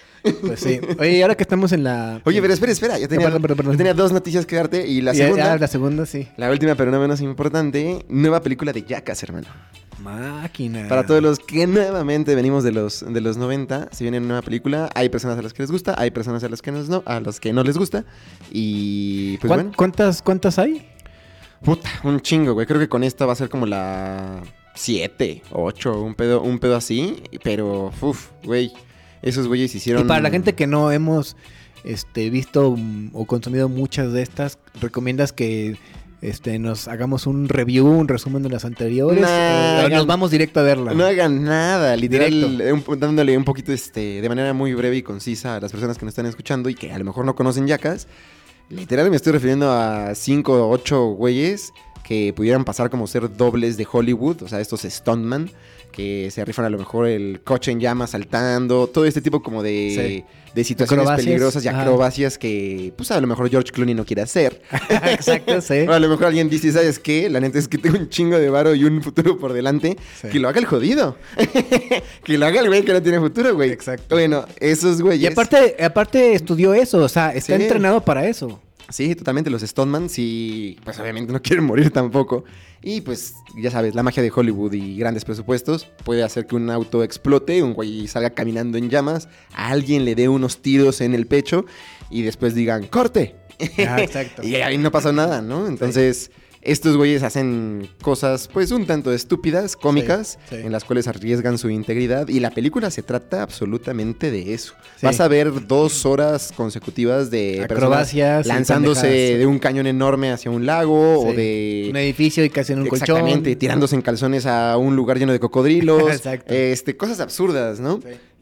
Pues 0.42 0.60
sí. 0.60 0.80
Oye, 1.00 1.22
ahora 1.24 1.36
que 1.36 1.44
estamos 1.44 1.72
en 1.72 1.84
la... 1.84 2.22
Oye, 2.26 2.42
pero 2.42 2.54
espera, 2.54 2.72
espera. 2.72 3.00
Yo 3.00 3.08
tenía, 3.08 3.26
perdón, 3.26 3.42
perdón, 3.42 3.58
perdón. 3.58 3.74
yo 3.74 3.78
tenía 3.78 3.94
dos 3.94 4.12
noticias 4.12 4.46
que 4.46 4.56
darte 4.56 4.86
y 4.86 5.02
la 5.02 5.14
segunda... 5.14 5.58
la 5.58 5.68
segunda, 5.68 6.06
sí. 6.06 6.28
La 6.38 6.52
última, 6.52 6.76
pero 6.76 6.92
no 6.92 7.00
menos 7.00 7.22
importante, 7.22 8.06
nueva 8.10 8.42
película 8.42 8.74
de 8.74 8.84
Jackass, 8.84 9.24
hermano. 9.24 9.48
Máquina. 10.16 10.88
Para 10.88 11.06
todos 11.06 11.22
los 11.22 11.40
que 11.40 11.68
nuevamente 11.68 12.34
venimos 12.36 12.64
de 12.64 12.72
los, 12.72 13.06
de 13.08 13.22
los 13.22 13.38
90, 13.38 13.90
se 13.92 14.04
viene 14.04 14.18
una 14.20 14.28
nueva 14.28 14.42
película. 14.42 14.90
Hay 14.96 15.10
personas 15.10 15.38
a 15.38 15.42
las 15.42 15.54
que 15.54 15.64
les 15.64 15.72
gusta, 15.72 15.96
hay 15.98 16.12
personas 16.12 16.44
a 16.44 16.50
las 16.50 16.62
que 16.62 16.72
no, 16.72 17.04
a 17.06 17.20
los 17.20 17.40
que 17.40 17.52
no 17.54 17.64
les 17.64 17.78
gusta. 17.78 18.06
Y 18.52 19.38
pues 19.38 19.50
¿Cuán- 19.50 19.60
bueno, 19.60 19.72
¿Cuántas, 19.76 20.22
¿Cuántas 20.22 20.60
hay? 20.60 20.88
puta, 21.64 21.90
un 22.04 22.20
chingo, 22.22 22.54
güey. 22.54 22.66
Creo 22.68 22.80
que 22.80 22.88
con 22.88 23.04
esta 23.04 23.26
va 23.26 23.34
a 23.34 23.36
ser 23.36 23.50
como 23.50 23.66
la 23.66 24.42
7, 24.76 25.42
8, 25.52 26.02
un 26.02 26.16
pedo, 26.16 26.42
un 26.42 26.60
pedo 26.60 26.76
así. 26.76 27.22
Pero, 27.44 27.92
uff, 28.02 28.30
güey, 28.44 28.72
esos 29.22 29.48
güeyes 29.48 29.74
hicieron... 29.76 30.04
Y 30.04 30.08
para 30.08 30.22
la 30.22 30.30
gente 30.30 30.54
que 30.56 30.68
no 30.68 30.92
hemos 30.92 31.36
este, 31.84 32.30
visto 32.30 32.76
o 33.14 33.26
consumido 33.26 33.70
muchas 33.70 34.14
de 34.14 34.22
estas, 34.22 34.60
¿recomiendas 34.80 35.34
que 35.34 35.78
este, 36.22 36.58
nos 36.60 36.88
hagamos 36.88 37.28
un 37.28 37.48
review, 37.50 37.86
un 37.88 38.08
resumen 38.08 38.42
de 38.44 38.50
las 38.50 38.66
anteriores? 38.66 39.22
Nah, 39.22 39.28
Eh, 39.30 39.78
hagan- 39.86 39.92
nos 39.94 40.08
vamos 40.08 40.32
directo 40.32 40.60
a 40.60 40.64
verla. 40.64 40.94
No 40.94 41.06
hagan 41.06 41.44
nada, 41.44 41.96
literal, 41.96 42.60
eh, 42.62 42.74
un- 42.74 42.84
dándole 43.00 43.38
un 43.38 43.44
poquito 43.44 43.72
este, 43.72 44.22
de 44.22 44.30
manera 44.30 44.54
muy 44.54 44.74
breve 44.74 44.98
y 44.98 45.02
concisa 45.04 45.56
a 45.56 45.60
las 45.60 45.72
personas 45.72 45.98
que 45.98 46.06
nos 46.06 46.12
están 46.14 46.26
escuchando 46.26 46.70
y 46.70 46.76
que 46.76 46.92
a 46.92 46.98
lo 47.00 47.06
mejor 47.06 47.26
no 47.26 47.36
conocen 47.36 47.68
Yacas. 47.68 48.08
Literal 48.70 49.10
me 49.10 49.16
estoy 49.16 49.32
refiriendo 49.32 49.72
a 49.72 50.14
5 50.14 50.54
o 50.66 50.70
8 50.72 51.06
güeyes 51.12 51.72
que 52.08 52.32
pudieran 52.36 52.64
pasar 52.64 52.90
como 52.90 53.06
ser 53.08 53.36
dobles 53.36 53.76
de 53.78 53.86
Hollywood, 53.92 54.44
o 54.44 54.48
sea, 54.48 54.62
estos 54.62 54.82
stuntman 54.84 55.52
que 55.92 56.30
se 56.32 56.46
rifan 56.46 56.66
a 56.66 56.70
lo 56.70 56.78
mejor 56.78 57.08
el 57.08 57.42
coche 57.44 57.72
en 57.72 57.80
llamas 57.80 58.12
saltando, 58.12 58.88
todo 58.88 59.06
este 59.06 59.20
tipo 59.20 59.42
como 59.42 59.64
de, 59.64 60.24
de 60.54 60.64
situaciones 60.64 61.04
Acrobacias, 61.04 61.26
peligrosas 61.26 61.66
y 61.66 61.68
ajá. 61.70 61.82
acrobacias 61.82 62.38
que 62.38 62.94
pues 62.96 63.10
a 63.12 63.20
lo 63.20 63.26
mejor 63.26 63.50
George 63.50 63.72
Clooney 63.72 63.96
no 63.96 64.06
quiere 64.06 64.22
hacer. 64.22 64.62
Exacto, 64.90 65.60
sí. 65.60 65.80
O 65.88 65.92
a 65.94 66.00
lo 66.00 66.08
mejor 66.08 66.28
alguien 66.28 66.50
dice, 66.50 66.72
¿sabes 66.72 67.00
qué? 67.00 67.30
La 67.30 67.40
neta 67.40 67.58
es 67.58 67.68
que 67.68 67.78
tengo 67.78 67.98
un 67.98 68.10
chingo 68.10 68.38
de 68.38 68.50
varo 68.50 68.76
y 68.76 68.84
un 68.84 69.02
futuro 69.02 69.40
por 69.40 69.54
delante. 69.54 69.98
Sí. 70.22 70.28
Que 70.28 70.40
lo 70.40 70.48
haga 70.50 70.60
el 70.60 70.66
jodido. 70.66 71.18
que 72.24 72.38
lo 72.38 72.46
haga 72.46 72.62
el 72.62 72.68
güey 72.68 72.84
que 72.84 72.94
no 72.94 73.02
tiene 73.02 73.20
futuro, 73.20 73.56
güey. 73.56 73.72
Exacto. 73.72 74.16
Bueno, 74.16 74.46
esos 74.60 75.02
güeyes. 75.02 75.24
Y 75.24 75.28
aparte, 75.34 75.76
aparte 75.84 76.34
estudió 76.34 76.74
eso, 76.74 77.00
o 77.00 77.10
sea, 77.10 77.34
está 77.34 77.56
Sí. 77.58 77.64
entrenado 77.64 78.02
para 78.02 78.28
eso. 78.28 78.62
Sí, 78.90 79.16
totalmente. 79.16 79.50
Los 79.50 79.62
Stoneman, 79.62 80.10
sí, 80.10 80.78
pues 80.84 81.00
obviamente 81.00 81.34
no 81.34 81.42
quieren 81.44 81.66
morir 81.66 81.92
tampoco. 81.92 82.44
Y 82.82 83.02
pues, 83.02 83.36
ya 83.62 83.72
sabes, 83.72 83.96
la 83.96 84.04
magia 84.04 84.24
de 84.24 84.32
Hollywood 84.34 84.74
y 84.74 84.98
grandes 84.98 85.26
presupuestos 85.26 85.86
puede 86.04 86.24
hacer 86.24 86.46
que 86.46 86.56
un 86.56 86.70
auto 86.70 87.04
explote, 87.04 87.64
un 87.64 87.74
güey 87.74 88.08
salga 88.08 88.30
caminando 88.30 88.78
en 88.78 88.90
llamas, 88.90 89.28
a 89.54 89.70
alguien 89.70 90.06
le 90.06 90.16
dé 90.16 90.30
unos 90.30 90.62
tiros 90.62 91.02
en 91.02 91.14
el 91.14 91.26
pecho 91.26 91.66
y 92.10 92.22
después 92.22 92.56
digan, 92.56 92.86
¡corte! 92.88 93.36
Ah, 93.88 94.02
exacto. 94.02 94.44
y 94.48 94.56
ahí 94.56 94.78
no 94.78 94.92
pasó 94.92 95.12
nada, 95.12 95.42
¿no? 95.42 95.68
Entonces, 95.68 96.32
estos 96.62 96.98
güeyes 96.98 97.24
hacen 97.24 97.90
cosas, 98.02 98.50
pues, 98.52 98.72
un 98.72 98.86
tanto 98.86 99.14
estúpidas, 99.14 99.76
cómicas, 99.76 100.38
Sí, 100.50 100.56
sí. 100.58 100.62
en 100.66 100.72
las 100.72 100.84
cuales 100.84 101.08
arriesgan 101.08 101.58
su 101.58 101.70
integridad. 101.70 102.28
Y 102.28 102.40
la 102.40 102.52
película 102.52 102.92
se 102.92 103.04
trata 103.04 103.42
absolutamente 103.44 104.32
de 104.32 104.54
eso. 104.54 104.74
Sí. 104.98 105.06
Vas 105.06 105.20
a 105.22 105.28
ver 105.28 105.68
dos 105.68 106.06
horas 106.06 106.52
consecutivas 106.56 107.30
de 107.32 107.62
Acrobacias 107.64 108.46
lanzándose 108.48 109.08
de 109.38 109.46
un 109.46 109.60
cañón 109.60 109.88
enorme 109.88 110.32
hacia 110.32 110.52
un 110.52 110.66
lago 110.66 111.20
o 111.28 111.34
de... 111.34 111.88
Un 111.90 111.98
edificio 111.98 112.44
y 112.44 112.50
casi 112.50 112.74
en 112.74 112.80
un 112.80 112.88
Exactamente, 112.88 113.44
colchón. 113.52 113.60
tirándose 113.60 113.96
en 113.96 114.02
calzones 114.02 114.46
a 114.46 114.78
un 114.78 114.96
lugar 114.96 115.18
lleno 115.20 115.32
de 115.32 115.40
cocodrilos. 115.40 116.12
Exacto. 116.12 116.54
Este, 116.54 116.98
cosas 116.98 117.20
absurdas, 117.20 117.80
¿no? 117.80 118.00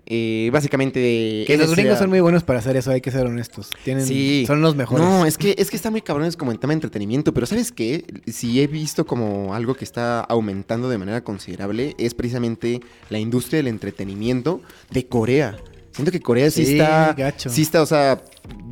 Eh, 0.07 0.49
básicamente... 0.53 1.43
Que 1.47 1.57
los 1.57 1.71
gringos 1.75 1.97
son 1.97 2.09
muy 2.09 2.19
buenos 2.19 2.43
para 2.43 2.59
hacer 2.59 2.77
eso, 2.77 2.91
hay 2.91 3.01
que 3.01 3.11
ser 3.11 3.25
honestos. 3.25 3.69
Tienen, 3.83 4.05
Sí. 4.05 4.43
Son 4.45 4.61
los 4.61 4.75
mejores. 4.75 5.03
No, 5.05 5.25
es 5.25 5.37
que, 5.37 5.55
es 5.57 5.69
que 5.69 5.75
está 5.75 5.89
muy 5.89 6.01
cabrones 6.01 6.37
como 6.37 6.51
en 6.51 6.57
tema 6.59 6.71
de 6.71 6.75
entretenimiento, 6.75 7.33
pero 7.33 7.45
¿sabes 7.47 7.71
qué? 7.71 8.05
Si 8.27 8.61
he 8.61 8.67
visto 8.67 9.05
como 9.05 9.53
algo 9.55 9.73
que 9.73 9.83
está 9.83 10.19
aumentando 10.21 10.89
de 10.89 10.97
manera 10.97 11.23
considerable, 11.23 11.95
es 11.97 12.13
precisamente 12.13 12.81
la 13.09 13.19
industria 13.19 13.57
del 13.57 13.67
entretenimiento 13.67 14.61
de 14.91 15.07
Corea. 15.07 15.57
Siento 15.91 16.11
que 16.11 16.19
Corea 16.19 16.51
sí, 16.51 16.65
Sí, 16.65 16.71
está... 16.73 17.13
gacho. 17.13 17.49
Sí 17.49 17.61
está, 17.61 17.81
o 17.81 17.85
sea, 17.85 18.21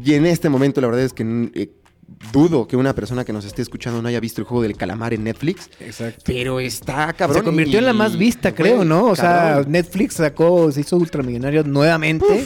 y 0.04 0.14
en 0.14 0.26
este 0.26 0.50
momento 0.50 0.82
la 0.82 0.88
verdad 0.88 1.04
es 1.04 1.14
que 1.14 1.24
eh, 1.56 1.70
dudo 2.32 2.68
que 2.68 2.76
una 2.78 2.94
persona 2.94 3.24
que 3.26 3.34
nos 3.34 3.46
esté 3.46 3.62
escuchando 3.62 4.02
no 4.02 4.08
haya 4.08 4.20
visto 4.20 4.42
el 4.42 4.46
juego 4.48 4.64
del 4.64 4.76
calamar 4.76 5.14
en 5.14 5.24
Netflix, 5.24 5.70
Exacto. 5.80 6.24
pero 6.26 6.60
está 6.60 7.14
cabrón. 7.14 7.40
Se 7.40 7.44
convirtió 7.46 7.80
en 7.80 7.86
la 7.86 7.94
más 7.94 8.18
vista, 8.18 8.52
güey, 8.52 8.62
creo, 8.72 8.86
¿no? 8.86 9.06
O 9.06 9.16
sea. 9.16 9.64
Netflix 9.68 10.16
sacó, 10.16 10.72
se 10.72 10.82
hizo 10.82 10.98
ultramillonario 10.98 11.64
nuevamente 11.64 12.46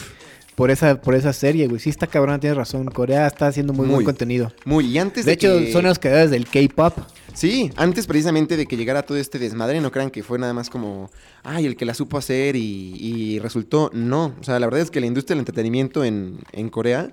por 0.55 0.71
esa, 0.71 0.99
por 1.01 1.13
esa 1.15 1.33
serie, 1.33 1.67
güey. 1.67 1.79
Sí 1.79 1.89
está 1.89 2.07
cabrón, 2.07 2.39
tienes 2.39 2.57
razón. 2.57 2.85
Corea 2.87 3.27
está 3.27 3.47
haciendo 3.47 3.73
muy, 3.73 3.85
Muy. 3.85 3.95
buen 3.95 4.05
contenido. 4.05 4.51
Muy, 4.65 4.85
y 4.87 4.97
antes 4.97 5.25
De 5.25 5.31
de, 5.31 5.33
hecho, 5.35 5.59
que- 5.59 5.71
son 5.71 5.83
los 5.85 5.99
creadores 5.99 6.31
del 6.31 6.47
K-pop. 6.47 6.97
Sí, 7.33 7.71
antes 7.75 8.07
precisamente 8.07 8.57
de 8.57 8.65
que 8.65 8.75
llegara 8.77 9.03
todo 9.03 9.17
este 9.19 9.37
desmadre, 9.37 9.79
no 9.79 9.91
crean 9.91 10.09
que 10.09 10.23
fue 10.23 10.39
nada 10.39 10.55
más 10.55 10.71
como, 10.71 11.11
ay, 11.43 11.67
el 11.67 11.75
que 11.75 11.85
la 11.85 11.93
supo 11.93 12.17
hacer 12.17 12.55
y, 12.55 12.95
y 12.99 13.37
resultó. 13.39 13.91
No, 13.93 14.33
o 14.41 14.43
sea, 14.43 14.59
la 14.59 14.65
verdad 14.65 14.81
es 14.81 14.89
que 14.89 14.99
la 14.99 15.05
industria 15.05 15.35
del 15.35 15.41
entretenimiento 15.41 16.03
en, 16.03 16.39
en 16.51 16.69
Corea 16.69 17.11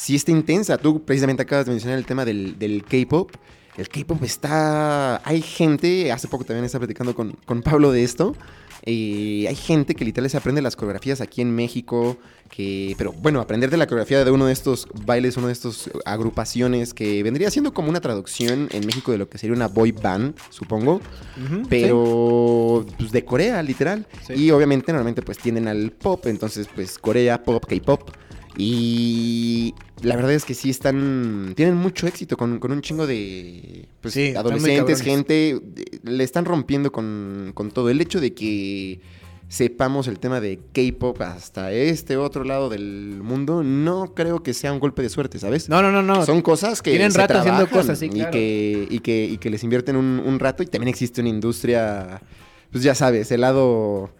sí 0.00 0.16
está 0.16 0.30
intensa. 0.30 0.78
Tú 0.78 1.02
precisamente 1.02 1.42
acabas 1.42 1.66
de 1.66 1.72
mencionar 1.72 1.98
el 1.98 2.06
tema 2.06 2.24
del, 2.24 2.58
del 2.58 2.84
K-pop. 2.84 3.30
El 3.76 3.88
K-pop 3.88 4.22
está. 4.24 5.20
Hay 5.28 5.42
gente, 5.42 6.10
hace 6.10 6.26
poco 6.26 6.44
también 6.44 6.64
estaba 6.64 6.80
platicando 6.80 7.14
con, 7.14 7.32
con 7.44 7.62
Pablo 7.62 7.92
de 7.92 8.02
esto. 8.02 8.34
eh, 8.82 9.44
hay 9.46 9.54
gente 9.54 9.94
que 9.94 10.06
literal 10.06 10.30
se 10.30 10.38
aprende 10.38 10.62
las 10.62 10.74
coreografías 10.74 11.20
aquí 11.20 11.42
en 11.42 11.54
México. 11.54 12.16
Que, 12.50 12.94
pero 12.98 13.12
bueno, 13.12 13.40
aprender 13.40 13.70
de 13.70 13.76
la 13.76 13.86
coreografía 13.86 14.24
de 14.24 14.30
uno 14.30 14.46
de 14.46 14.54
estos 14.54 14.88
bailes, 15.04 15.36
uno 15.36 15.48
de 15.48 15.52
estos 15.52 15.90
agrupaciones 16.06 16.94
que 16.94 17.22
vendría 17.22 17.50
siendo 17.50 17.72
como 17.74 17.90
una 17.90 18.00
traducción 18.00 18.68
en 18.72 18.86
México 18.86 19.12
de 19.12 19.18
lo 19.18 19.28
que 19.28 19.36
sería 19.38 19.54
una 19.54 19.68
boy 19.68 19.92
band, 19.92 20.34
supongo. 20.48 21.00
Pero 21.68 22.86
pues, 22.98 23.12
de 23.12 23.24
Corea, 23.24 23.62
literal. 23.62 24.06
Sí. 24.26 24.32
Y 24.34 24.50
obviamente, 24.50 24.92
normalmente, 24.92 25.20
pues 25.20 25.36
tienden 25.38 25.68
al 25.68 25.92
pop. 25.92 26.26
Entonces, 26.26 26.68
pues 26.74 26.98
Corea, 26.98 27.42
pop, 27.42 27.64
K-pop. 27.66 28.10
Y 28.56 29.74
la 30.02 30.16
verdad 30.16 30.32
es 30.32 30.44
que 30.44 30.54
sí 30.54 30.70
están. 30.70 31.52
Tienen 31.56 31.76
mucho 31.76 32.06
éxito 32.06 32.36
con, 32.36 32.58
con 32.58 32.72
un 32.72 32.80
chingo 32.82 33.06
de. 33.06 33.88
Pues, 34.00 34.14
Sí, 34.14 34.34
adolescentes, 34.34 35.02
gente. 35.02 35.50
eh, 35.50 35.60
Le 36.02 36.24
están 36.24 36.44
rompiendo 36.44 36.90
con, 36.92 37.52
con 37.54 37.70
todo. 37.70 37.90
El 37.90 38.00
hecho 38.00 38.20
de 38.20 38.32
que. 38.34 39.00
sepamos 39.48 40.06
el 40.06 40.20
tema 40.20 40.40
de 40.40 40.60
K-pop 40.72 41.20
hasta 41.22 41.72
este 41.72 42.16
otro 42.16 42.44
lado 42.44 42.68
del 42.68 43.18
mundo, 43.22 43.64
no 43.64 44.14
creo 44.14 44.44
que 44.44 44.54
sea 44.54 44.72
un 44.72 44.78
golpe 44.78 45.02
de 45.02 45.08
suerte, 45.08 45.40
¿sabes? 45.40 45.68
No, 45.68 45.82
no, 45.82 45.90
no, 45.90 46.02
no. 46.02 46.24
Son 46.24 46.40
cosas 46.40 46.80
que 46.82 46.90
Tienen 46.90 47.10
se 47.10 47.18
rato 47.18 47.38
haciendo 47.38 47.68
cosas, 47.68 47.98
sí, 47.98 48.08
claro. 48.10 48.28
y, 48.28 48.32
que, 48.32 48.86
y, 48.90 49.00
que, 49.00 49.24
y 49.24 49.38
que 49.38 49.50
les 49.50 49.64
invierten 49.64 49.96
un, 49.96 50.22
un 50.24 50.38
rato 50.38 50.62
y 50.62 50.66
también 50.66 50.88
existe 50.88 51.20
una 51.20 51.30
industria, 51.30 52.22
pues 52.70 52.84
ya 52.84 52.94
sabes, 52.94 53.30
el 53.32 53.40
lado... 53.40 54.10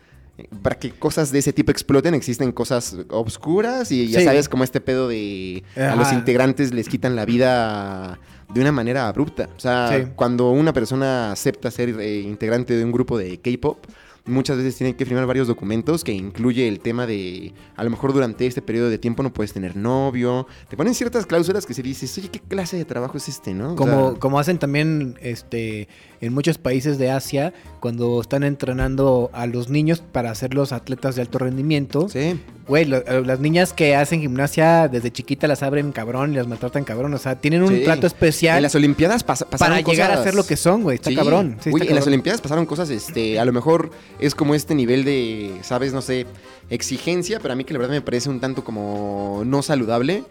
Para 0.62 0.78
que 0.78 0.90
cosas 0.90 1.30
de 1.32 1.38
ese 1.40 1.52
tipo 1.52 1.70
exploten, 1.70 2.14
existen 2.14 2.52
cosas 2.52 2.96
obscuras 3.10 3.90
y 3.92 4.08
ya 4.08 4.20
Sí. 4.20 4.24
sabes 4.24 4.48
como 4.48 4.64
este 4.64 4.80
pedo 4.80 5.08
de 5.08 5.62
a 5.76 5.94
los 5.96 6.12
integrantes 6.12 6.72
les 6.74 6.88
quitan 6.88 7.16
la 7.16 7.24
vida 7.24 8.18
de 8.52 8.60
una 8.60 8.72
manera 8.72 9.06
abrupta. 9.08 9.48
O 9.56 9.60
sea, 9.60 9.90
Sí. 9.96 10.08
cuando 10.16 10.50
una 10.50 10.72
persona 10.72 11.32
acepta 11.32 11.70
ser 11.70 11.90
eh, 12.00 12.20
integrante 12.20 12.74
de 12.76 12.84
un 12.84 12.92
grupo 12.92 13.16
de 13.18 13.38
K-pop, 13.40 13.84
muchas 14.26 14.56
veces 14.58 14.76
tiene 14.76 14.94
que 14.94 15.04
firmar 15.06 15.26
varios 15.26 15.48
documentos 15.48 16.04
que 16.04 16.12
incluye 16.12 16.68
el 16.68 16.80
tema 16.80 17.06
de 17.06 17.52
a 17.76 17.84
lo 17.84 17.90
mejor 17.90 18.12
durante 18.12 18.46
este 18.46 18.62
periodo 18.62 18.90
de 18.90 18.98
tiempo 18.98 19.22
no 19.22 19.32
puedes 19.32 19.52
tener 19.52 19.76
novio. 19.76 20.46
Te 20.68 20.76
ponen 20.76 20.94
ciertas 20.94 21.26
cláusulas 21.26 21.66
que 21.66 21.74
se 21.74 21.82
dices, 21.82 22.16
oye, 22.18 22.28
¿qué 22.28 22.40
clase 22.40 22.76
de 22.76 22.84
trabajo 22.84 23.16
es 23.16 23.28
este, 23.28 23.54
no? 23.54 23.72
O 23.72 23.76
Como, 23.76 24.10
sea, 24.12 24.20
como 24.20 24.38
hacen 24.38 24.58
también 24.58 25.16
este, 25.20 25.88
en 26.20 26.32
muchos 26.34 26.58
países 26.58 26.98
de 26.98 27.10
Asia, 27.10 27.52
cuando 27.80 28.20
están 28.20 28.42
entrenando 28.44 29.30
a 29.32 29.46
los 29.46 29.68
niños 29.70 30.00
para 30.12 30.34
ser 30.34 30.54
los 30.54 30.72
atletas 30.72 31.16
de 31.16 31.22
alto 31.22 31.38
rendimiento. 31.38 32.08
Sí. 32.08 32.38
Güey, 32.68 32.84
lo- 32.84 32.98
eh, 32.98 33.22
las 33.26 33.40
niñas 33.40 33.72
que 33.72 33.96
hacen 33.96 34.20
gimnasia 34.20 34.86
desde 34.86 35.10
chiquita 35.10 35.48
las 35.48 35.62
abren 35.64 35.90
cabrón 35.90 36.32
y 36.32 36.36
las 36.36 36.46
maltratan 36.46 36.84
cabrón. 36.84 37.12
O 37.14 37.18
sea, 37.18 37.34
tienen 37.36 37.62
un 37.62 37.70
Sí. 37.74 37.82
trato 37.84 38.06
especial 38.06 38.58
En 38.58 38.62
las 38.62 38.74
Olimpiadas 38.76 39.26
pas- 39.26 39.44
pasaron 39.44 39.78
para 39.78 39.80
llegar 39.92 40.12
a 40.12 40.22
ser 40.22 40.34
lo 40.34 40.44
que 40.46 40.56
son, 40.56 40.82
güey. 40.84 40.96
Está 40.96 41.10
Sí. 41.10 41.16
cabrón. 41.16 41.56
Sí, 41.60 41.70
está 41.70 41.84
en 41.86 41.94
las. 41.96 42.06
Olimpiadas 42.06 42.40
pasaron 42.40 42.66
cosas, 42.66 42.90
este, 42.90 43.40
a 43.40 43.44
lo 43.44 43.52
mejor 43.52 43.90
es 44.20 44.34
como 44.34 44.54
este 44.54 44.74
nivel 44.74 45.04
de, 45.04 45.58
sabes, 45.62 45.92
no 45.92 46.02
sé, 46.02 46.26
exigencia, 46.68 47.40
pero 47.40 47.52
a 47.52 47.56
mí 47.56 47.64
que 47.64 47.72
la 47.72 47.78
verdad 47.80 47.94
me 47.94 48.00
parece 48.02 48.28
un 48.28 48.40
tanto 48.40 48.62
como 48.64 49.42
no 49.44 49.62
saludable 49.62 50.24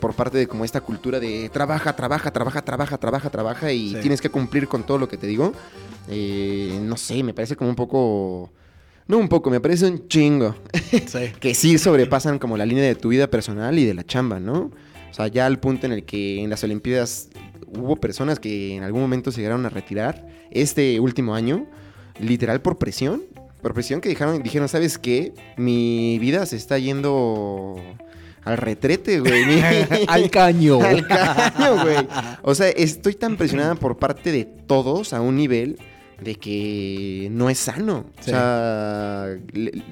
por 0.00 0.14
parte 0.14 0.38
de 0.38 0.46
como 0.46 0.64
esta 0.64 0.80
cultura 0.80 1.20
de 1.20 1.50
trabaja, 1.50 1.94
trabaja, 1.94 2.30
trabaja, 2.32 2.62
trabaja, 2.62 2.96
trabaja, 2.98 3.30
trabaja 3.30 3.72
y 3.72 3.90
Sí. 3.90 3.96
tienes 4.00 4.20
que 4.20 4.30
cumplir 4.30 4.68
con 4.68 4.84
todo 4.84 4.96
lo 4.98 5.08
que 5.08 5.16
te 5.18 5.26
digo. 5.26 5.52
Eh, 6.08 6.78
no 6.82 6.96
sé, 6.96 7.22
me 7.22 7.34
parece 7.34 7.56
como 7.56 7.68
un 7.70 7.76
poco, 7.76 8.50
no 9.06 9.18
un 9.18 9.28
poco, 9.28 9.50
me 9.50 9.60
parece 9.60 9.86
un 9.86 10.08
chingo 10.08 10.54
Sí. 11.06 11.18
que 11.40 11.54
sí 11.54 11.78
sobrepasan 11.78 12.38
como 12.38 12.56
la 12.56 12.64
línea 12.64 12.84
de 12.84 12.94
tu 12.94 13.08
vida 13.10 13.26
personal 13.28 13.78
y 13.78 13.84
de 13.84 13.94
la 13.94 14.04
chamba, 14.04 14.40
¿no? 14.40 14.70
O 15.10 15.14
sea, 15.14 15.26
ya 15.28 15.44
al 15.44 15.58
punto 15.58 15.84
en 15.86 15.92
el 15.92 16.04
que 16.04 16.42
en 16.42 16.48
las 16.48 16.64
Olimpiadas 16.64 17.28
hubo 17.66 17.96
personas 17.96 18.38
que 18.40 18.74
en 18.76 18.82
algún 18.82 19.02
momento 19.02 19.30
se 19.30 19.40
llegaron 19.42 19.66
a 19.66 19.68
retirar 19.68 20.26
este 20.50 20.98
último 21.00 21.34
año, 21.34 21.66
literal 22.18 22.62
por 22.62 22.78
presión, 22.78 23.22
por 23.62 23.74
presión 23.74 24.00
que 24.00 24.08
dijeron, 24.08 24.42
dijeron, 24.42 24.68
¿sabes 24.68 24.98
qué? 24.98 25.32
Mi 25.56 26.18
vida 26.18 26.44
se 26.46 26.56
está 26.56 26.78
yendo 26.78 27.76
al 28.44 28.58
retrete, 28.58 29.20
güey. 29.20 29.62
Al 30.08 30.30
caño. 30.30 30.80
al 30.82 31.06
caño, 31.06 31.82
güey. 31.82 32.08
O 32.42 32.54
sea, 32.54 32.68
estoy 32.70 33.14
tan 33.14 33.36
presionada 33.36 33.76
por 33.76 33.98
parte 33.98 34.32
de 34.32 34.44
todos 34.44 35.12
a 35.12 35.20
un 35.20 35.36
nivel 35.36 35.78
de 36.20 36.34
que 36.34 37.28
no 37.30 37.50
es 37.50 37.58
sano. 37.58 38.06
O 38.18 38.22
sea, 38.22 39.28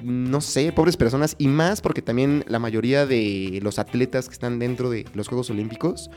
no 0.03 0.41
sé, 0.41 0.71
pobres 0.73 0.97
personas. 0.97 1.35
Y 1.37 1.47
más 1.47 1.81
porque 1.81 2.01
también 2.01 2.43
la 2.47 2.59
mayoría 2.59 3.05
de 3.05 3.59
los 3.61 3.79
atletas 3.79 4.27
que 4.27 4.33
están 4.33 4.59
dentro 4.59 4.89
de 4.89 5.05
los 5.13 5.27
Juegos 5.27 5.49
Olímpicos, 5.49 6.09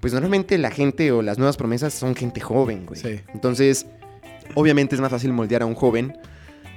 pues 0.00 0.12
normalmente 0.12 0.56
la 0.58 0.70
gente 0.70 1.12
o 1.12 1.22
las 1.22 1.38
nuevas 1.38 1.56
promesas 1.56 1.92
son 1.92 2.14
gente 2.14 2.40
joven, 2.40 2.86
güey. 2.86 3.00
Sí. 3.00 3.20
Entonces, 3.34 3.86
obviamente 4.54 4.94
es 4.94 5.00
más 5.00 5.10
fácil 5.10 5.32
moldear 5.32 5.62
a 5.62 5.66
un 5.66 5.74
joven. 5.74 6.16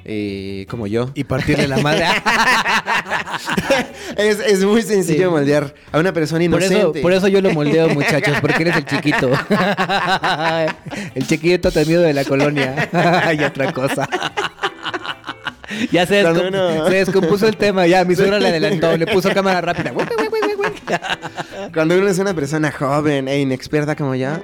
Eh, 0.05 0.65
como 0.69 0.87
yo. 0.87 1.11
Y 1.15 1.23
partirle 1.23 1.67
la 1.67 1.77
madre. 1.77 2.05
Es, 4.17 4.39
es 4.39 4.63
muy 4.65 4.81
sencillo 4.81 5.29
Sí. 5.29 5.31
moldear 5.31 5.73
a 5.91 5.97
una 5.99 6.11
persona 6.13 6.39
Por 6.49 6.61
inocente. 6.61 6.75
eso, 6.75 6.93
por 7.01 7.13
eso 7.13 7.27
yo 7.29 7.41
lo 7.41 7.51
moldeo, 7.51 7.89
muchachos, 7.89 8.37
porque 8.41 8.63
eres 8.63 8.75
el 8.75 8.85
chiquito. 8.85 9.31
el 11.15 11.27
chiquito 11.27 11.71
temido 11.71 12.01
de 12.01 12.13
la 12.13 12.25
colonia. 12.25 12.89
y 13.39 13.43
otra 13.43 13.71
cosa. 13.73 14.07
Ya 15.91 16.05
se, 16.05 16.23
descom- 16.23 16.87
se 16.89 16.93
descompuso 16.95 17.47
el 17.47 17.55
tema, 17.55 17.87
ya 17.87 18.03
mi 18.03 18.15
suegra 18.15 18.39
le 18.39 18.49
adelantó, 18.49 18.95
le 18.97 19.07
puso 19.07 19.33
cámara 19.33 19.61
rápida. 19.61 19.93
Cuando 21.73 21.97
uno 21.97 22.07
es 22.07 22.19
una 22.19 22.33
persona 22.33 22.71
joven 22.71 23.27
e 23.27 23.39
inexperta 23.41 23.95
como 23.95 24.15
yo. 24.15 24.29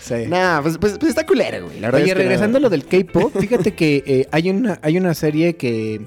Sí. 0.00 0.24
nah, 0.26 0.62
pues, 0.62 0.78
pues, 0.78 0.96
pues 0.98 1.10
está 1.10 1.26
culero, 1.26 1.66
güey. 1.66 1.80
La 1.80 1.88
verdad 1.88 2.00
Oye, 2.00 2.10
es 2.12 2.16
que 2.16 2.22
regresando 2.22 2.56
a 2.56 2.60
lo 2.62 2.70
del 2.70 2.84
K-pop, 2.86 3.30
fíjate 3.38 3.74
que 3.74 4.02
eh, 4.06 4.28
hay, 4.30 4.48
una, 4.48 4.78
hay 4.82 4.96
una 4.96 5.12
serie 5.12 5.56
que, 5.56 6.00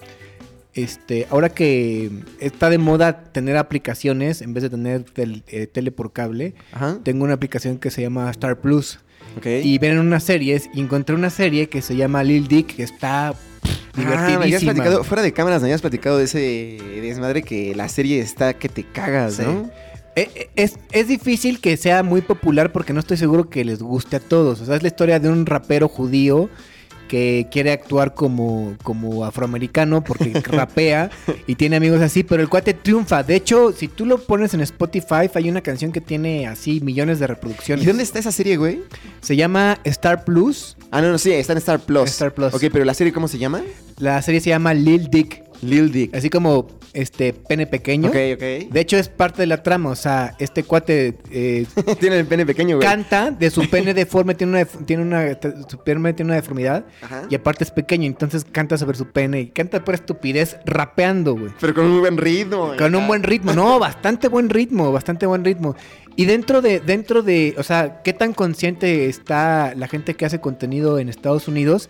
este, 0.73 1.27
ahora 1.29 1.49
que 1.49 2.09
está 2.39 2.71
de 2.71 2.79
moda 2.79 3.23
tener 3.31 3.57
aplicaciones 3.57 4.41
en 4.41 4.55
vez 4.55 4.63
de 4.63 4.69
tener 4.71 5.03
tel- 5.03 5.43
eh, 5.47 5.67
tele 5.67 5.91
por 5.91 6.13
cable, 6.13 6.55
Ajá. 6.71 6.97
tengo 7.03 7.23
una 7.25 7.33
aplicación 7.35 7.77
que 7.77 7.91
se 7.91 8.01
llama 8.01 8.29
Star 8.31 8.59
Plus. 8.59 8.99
Y 9.63 9.77
ven 9.77 9.97
unas 9.99 10.23
series 10.23 10.69
y 10.73 10.81
encontré 10.81 11.15
una 11.15 11.29
serie 11.29 11.69
que 11.69 11.81
se 11.81 11.95
llama 11.95 12.23
Lil 12.23 12.47
Dick, 12.47 12.75
que 12.75 12.83
está 12.83 13.29
Ah, 13.29 13.33
me 13.97 14.03
habías 14.05 14.27
divertidísima. 14.27 14.73
platicado, 14.73 15.03
fuera 15.03 15.21
de 15.23 15.33
cámaras, 15.33 15.61
me 15.61 15.67
habías 15.67 15.81
platicado 15.81 16.17
de 16.17 16.23
ese 16.23 16.77
desmadre 17.01 17.43
que 17.43 17.75
la 17.75 17.89
serie 17.89 18.19
está 18.21 18.53
que 18.53 18.69
te 18.69 18.83
cagas, 18.83 19.35
Sí. 19.35 19.43
¿no? 19.43 19.69
Eh, 20.15 20.29
eh, 20.35 20.49
Es, 20.55 20.77
es 20.91 21.07
difícil 21.07 21.59
que 21.59 21.75
sea 21.77 22.01
muy 22.03 22.21
popular 22.21 22.71
porque 22.71 22.93
no 22.93 22.99
estoy 22.99 23.17
seguro 23.17 23.49
que 23.49 23.63
les 23.65 23.81
guste 23.81 24.15
a 24.17 24.19
todos. 24.19 24.61
O 24.61 24.65
sea, 24.65 24.75
es 24.75 24.81
la 24.81 24.87
historia 24.89 25.19
de 25.19 25.29
un 25.29 25.45
rapero 25.45 25.87
judío 25.87 26.49
que 27.11 27.49
quiere 27.51 27.73
actuar 27.73 28.13
como, 28.13 28.77
como 28.83 29.25
afroamericano 29.25 30.01
porque 30.01 30.31
rapea 30.45 31.09
y 31.45 31.55
tiene 31.55 31.75
amigos 31.75 31.99
así, 31.99 32.23
pero 32.23 32.41
el 32.41 32.47
cuate 32.47 32.73
triunfa. 32.73 33.21
De 33.21 33.35
hecho, 33.35 33.73
si 33.73 33.89
tú 33.89 34.05
lo 34.05 34.19
pones 34.19 34.53
en 34.53 34.61
Spotify, 34.61 35.29
hay 35.33 35.49
una 35.49 35.59
canción 35.59 35.91
que 35.91 35.99
tiene 35.99 36.47
así 36.47 36.79
millones 36.79 37.19
de 37.19 37.27
reproducciones. 37.27 37.83
¿Y 37.83 37.87
dónde 37.87 38.03
está 38.03 38.19
esa 38.19 38.31
serie, 38.31 38.55
güey? 38.55 38.83
Se 39.19 39.35
llama 39.35 39.77
Star 39.83 40.23
Plus. 40.23 40.77
Ah, 40.89 41.01
no, 41.01 41.11
no, 41.11 41.17
sí, 41.17 41.33
está 41.33 41.51
en 41.51 41.57
Star 41.57 41.81
Plus. 41.81 42.11
Star 42.11 42.33
Plus. 42.33 42.53
Ok, 42.53 42.63
pero 42.71 42.85
la 42.85 42.93
serie, 42.93 43.11
¿cómo 43.11 43.27
se 43.27 43.37
llama? 43.37 43.61
La 43.97 44.21
serie 44.21 44.39
se 44.39 44.49
llama 44.49 44.73
Lil 44.73 45.09
Dick. 45.09 45.43
Lil 45.61 45.91
Dick. 45.91 46.15
Así 46.15 46.29
como 46.29 46.67
este 46.93 47.33
pene 47.33 47.67
pequeño. 47.67 48.09
Ok, 48.09 48.15
ok. 48.33 48.71
De 48.71 48.79
hecho, 48.79 48.97
es 48.97 49.09
parte 49.09 49.41
de 49.41 49.47
la 49.47 49.63
trama. 49.63 49.89
O 49.91 49.95
sea, 49.95 50.35
este 50.39 50.63
cuate 50.63 51.17
eh, 51.31 51.65
Tiene 51.99 52.19
el 52.19 52.25
pene 52.25 52.45
pequeño, 52.45 52.77
güey. 52.77 52.87
canta 52.87 53.31
de 53.31 53.49
su 53.49 53.69
pene 53.69 53.93
deforme, 54.01 54.35
tiene 54.35 54.53
una, 54.53 54.65
tiene 54.65 55.03
una, 55.03 55.37
su 55.67 55.77
pene 55.77 56.13
tiene 56.13 56.29
una 56.29 56.35
deformidad 56.35 56.85
Ajá. 57.01 57.23
y 57.29 57.35
aparte 57.35 57.63
es 57.63 57.71
pequeño, 57.71 58.07
entonces 58.07 58.45
canta 58.49 58.77
sobre 58.77 58.97
su 58.97 59.07
pene 59.07 59.41
y 59.41 59.47
canta 59.47 59.83
por 59.83 59.95
estupidez 59.95 60.57
rapeando, 60.65 61.35
güey. 61.35 61.51
Pero 61.59 61.73
con 61.73 61.85
un 61.85 61.99
buen 62.01 62.17
ritmo. 62.17 62.73
Con 62.77 62.95
un 62.95 63.07
buen 63.07 63.23
ritmo, 63.23 63.53
no, 63.53 63.79
bastante 63.79 64.27
buen 64.27 64.49
ritmo, 64.49 64.91
bastante 64.91 65.25
buen 65.25 65.43
ritmo. 65.43 65.75
Y 66.15 66.25
dentro 66.25 66.61
de, 66.61 66.79
dentro 66.79 67.21
de, 67.21 67.55
o 67.57 67.63
sea, 67.63 68.01
¿qué 68.03 68.13
tan 68.13 68.33
consciente 68.33 69.07
está 69.07 69.73
la 69.75 69.87
gente 69.87 70.15
que 70.15 70.25
hace 70.25 70.41
contenido 70.41 70.99
en 70.99 71.07
Estados 71.07 71.47
Unidos? 71.47 71.89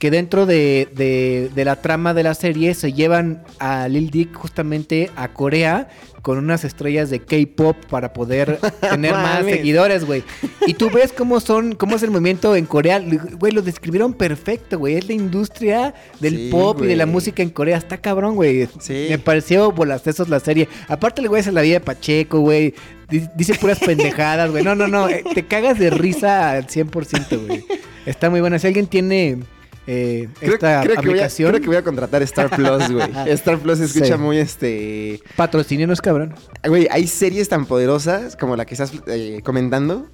Que 0.00 0.10
dentro 0.10 0.46
de, 0.46 0.88
de- 0.96 1.50
de 1.54 1.64
la 1.66 1.76
trama 1.76 2.14
de 2.14 2.22
la 2.22 2.34
serie 2.34 2.72
se 2.74 2.92
llevan 2.94 3.42
a 3.58 3.86
Lil 3.86 4.10
Dick 4.10 4.34
justamente 4.34 5.10
a 5.14 5.28
Corea 5.28 5.88
con 6.22 6.38
unas 6.38 6.64
estrellas 6.64 7.10
de 7.10 7.20
K-pop 7.20 7.76
para 7.90 8.12
poder 8.14 8.58
tener 8.80 9.12
más 9.12 9.44
seguidores, 9.44 10.04
güey. 10.06 10.22
Y 10.66 10.72
tú 10.74 10.88
ves 10.90 11.12
cómo 11.12 11.38
son, 11.40 11.74
cómo 11.74 11.96
es 11.96 12.02
el 12.02 12.10
movimiento 12.10 12.56
en 12.56 12.64
Corea. 12.64 12.98
Güey, 13.38 13.52
lo 13.52 13.60
describieron 13.60 14.14
perfecto, 14.14 14.78
güey. 14.78 14.96
Es 14.96 15.06
la 15.06 15.12
industria 15.12 15.94
del 16.18 16.34
Sí, 16.36 16.48
pop 16.50 16.80
y 16.82 16.86
de 16.86 16.96
la 16.96 17.04
música 17.06 17.42
en 17.42 17.50
Corea. 17.50 17.76
Está 17.76 17.98
cabrón, 17.98 18.36
güey. 18.36 18.68
Sí. 18.80 19.06
Me 19.10 19.18
pareció 19.18 19.70
bolacesos 19.70 20.30
la 20.30 20.40
serie. 20.40 20.66
Aparte, 20.88 21.20
el 21.20 21.28
güey 21.28 21.40
es 21.40 21.52
la 21.52 21.60
vida 21.60 21.74
de 21.74 21.80
Pacheco, 21.80 22.40
güey. 22.40 22.74
Di- 23.10 23.28
Dice 23.36 23.54
puras 23.54 23.78
pendejadas, 23.84 24.50
güey. 24.50 24.64
No, 24.64 24.74
no, 24.74 24.88
no. 24.88 25.10
eh, 25.10 25.22
Te 25.34 25.44
cagas 25.46 25.78
de 25.78 25.90
risa 25.90 26.52
al 26.52 26.66
100%, 26.68 27.46
güey. 27.46 27.66
Está 28.06 28.30
muy 28.30 28.40
buena. 28.40 28.58
Si 28.58 28.66
alguien 28.66 28.86
tiene 28.86 29.38
eh, 29.86 30.28
Creo, 30.38 30.54
esta 30.54 30.82
creo 30.82 30.96
que 30.96 31.00
voy 31.02 31.10
a, 31.10 31.12
aplicación, 31.24 31.50
creo 31.50 31.60
que 31.60 31.66
voy 31.68 31.76
a 31.76 31.82
contratar 31.82 32.22
Star 32.22 32.50
Plus, 32.50 32.90
güey. 32.90 33.08
Star 33.30 33.58
Plus 33.58 33.78
se 33.78 33.84
escucha 33.86 34.16
Sí. 34.16 34.22
muy 34.22 34.38
este. 34.38 35.20
patrocínenos, 35.36 36.00
cabrón. 36.00 36.34
Güey, 36.66 36.86
hay 36.90 37.06
series 37.06 37.48
tan 37.48 37.66
poderosas 37.66 38.36
como 38.36 38.56
la 38.56 38.64
que 38.66 38.74
estás 38.74 38.92
eh, 39.06 39.40
comentando. 39.44 40.08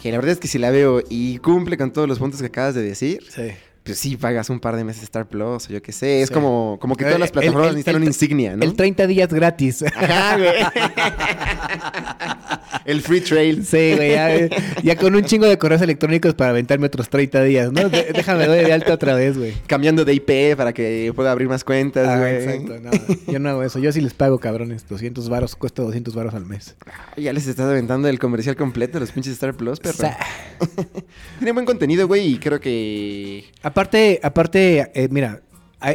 Que 0.00 0.10
la 0.10 0.16
verdad 0.18 0.32
es 0.32 0.38
que 0.38 0.48
si 0.48 0.58
la 0.58 0.70
veo 0.70 1.00
y 1.08 1.38
cumple 1.38 1.76
con 1.76 1.92
todos 1.92 2.08
los 2.08 2.18
puntos 2.18 2.40
que 2.40 2.46
acabas 2.48 2.74
de 2.74 2.82
decir, 2.82 3.20
Sí. 3.28 3.52
Pues 3.84 3.98
sí 3.98 4.16
pagas 4.16 4.48
un 4.50 4.60
par 4.60 4.76
de 4.76 4.84
meses 4.84 5.02
Star 5.02 5.26
Plus 5.26 5.66
o 5.68 5.72
yo 5.72 5.82
qué 5.82 5.92
sé. 5.92 6.22
Es 6.22 6.28
Sí. 6.28 6.34
como, 6.34 6.78
como 6.80 6.94
que 6.96 7.04
todas 7.04 7.18
las 7.18 7.30
El- 7.30 7.32
plataformas 7.32 7.68
el- 7.70 7.74
necesitan 7.74 7.94
el- 7.96 8.02
una 8.02 8.06
insignia, 8.10 8.56
¿no? 8.56 8.64
El 8.64 8.74
30 8.74 9.06
días 9.06 9.32
gratis. 9.32 9.84
Ajá, 9.94 10.36
güey. 10.38 10.52
el 12.84 13.00
free 13.02 13.20
trail. 13.20 13.64
Sí, 13.64 13.94
güey, 13.96 14.10
ya, 14.12 14.48
ya 14.82 14.96
con 14.96 15.14
un 15.14 15.24
chingo 15.24 15.46
de 15.46 15.58
correos 15.58 15.82
electrónicos 15.82 16.34
para 16.34 16.50
aventarme 16.50 16.86
otros 16.86 17.08
30 17.08 17.42
días, 17.44 17.72
¿no? 17.72 17.88
De- 17.88 18.12
déjame 18.12 18.46
doy 18.46 18.64
de 18.64 18.72
alta 18.72 18.92
otra 18.94 19.14
vez, 19.14 19.38
güey. 19.38 19.54
Cambiando 19.66 20.04
de 20.04 20.14
IP 20.14 20.56
para 20.56 20.72
que 20.72 21.12
pueda 21.14 21.32
abrir 21.32 21.48
más 21.48 21.64
cuentas, 21.64 22.08
Ah, 22.08 22.18
güey. 22.18 22.34
exacto, 22.36 22.78
no, 22.80 23.32
yo 23.32 23.38
no 23.38 23.48
hago 23.50 23.62
eso. 23.62 23.78
Yo 23.78 23.92
sí 23.92 24.00
les 24.00 24.14
pago, 24.14 24.38
cabrones. 24.38 24.88
200 24.88 25.28
varos, 25.28 25.56
cuesta 25.56 25.82
200 25.82 26.14
varos 26.14 26.34
al 26.34 26.46
mes. 26.46 26.74
Ya 27.16 27.32
les 27.32 27.46
estás 27.46 27.66
aventando 27.66 28.08
el 28.08 28.18
comercial 28.18 28.56
completo 28.56 28.94
de 28.94 29.00
los 29.00 29.12
pinches 29.12 29.32
Star 29.34 29.54
Plus, 29.54 29.80
perro. 29.80 29.96
Sa- 29.98 30.16
Tiene 31.38 31.52
buen 31.52 31.66
contenido, 31.66 32.06
güey, 32.06 32.34
y 32.34 32.38
creo 32.38 32.60
que... 32.60 33.44
Aparte, 33.72 34.20
aparte, 34.22 34.90
eh, 34.92 35.08
mira, 35.10 35.40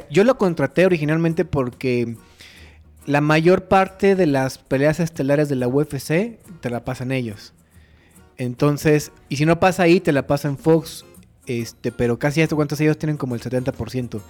yo 0.09 0.23
lo 0.23 0.39
contraté 0.39 0.87
originalmente 0.87 1.45
porque 1.45 2.17
la 3.05 3.21
mayor 3.21 3.65
parte 3.65 4.15
de 4.15 4.25
las 4.25 4.57
peleas 4.57 4.99
estelares 4.99 5.47
de 5.47 5.57
la 5.57 5.67
UFC 5.67 6.39
te 6.59 6.69
la 6.71 6.83
pasan 6.83 7.11
ellos. 7.11 7.53
Entonces, 8.37 9.11
y 9.29 9.35
si 9.35 9.45
no 9.45 9.59
pasa 9.59 9.83
ahí, 9.83 9.99
te 9.99 10.11
la 10.11 10.25
pasa 10.25 10.47
en 10.47 10.57
Fox. 10.57 11.05
Este, 11.45 11.91
pero 11.91 12.17
casi 12.17 12.41
estos 12.41 12.55
cuantos 12.55 12.81
ellos 12.81 12.97
tienen 12.97 13.17
como 13.17 13.35
el 13.35 13.41
70%. 13.41 14.21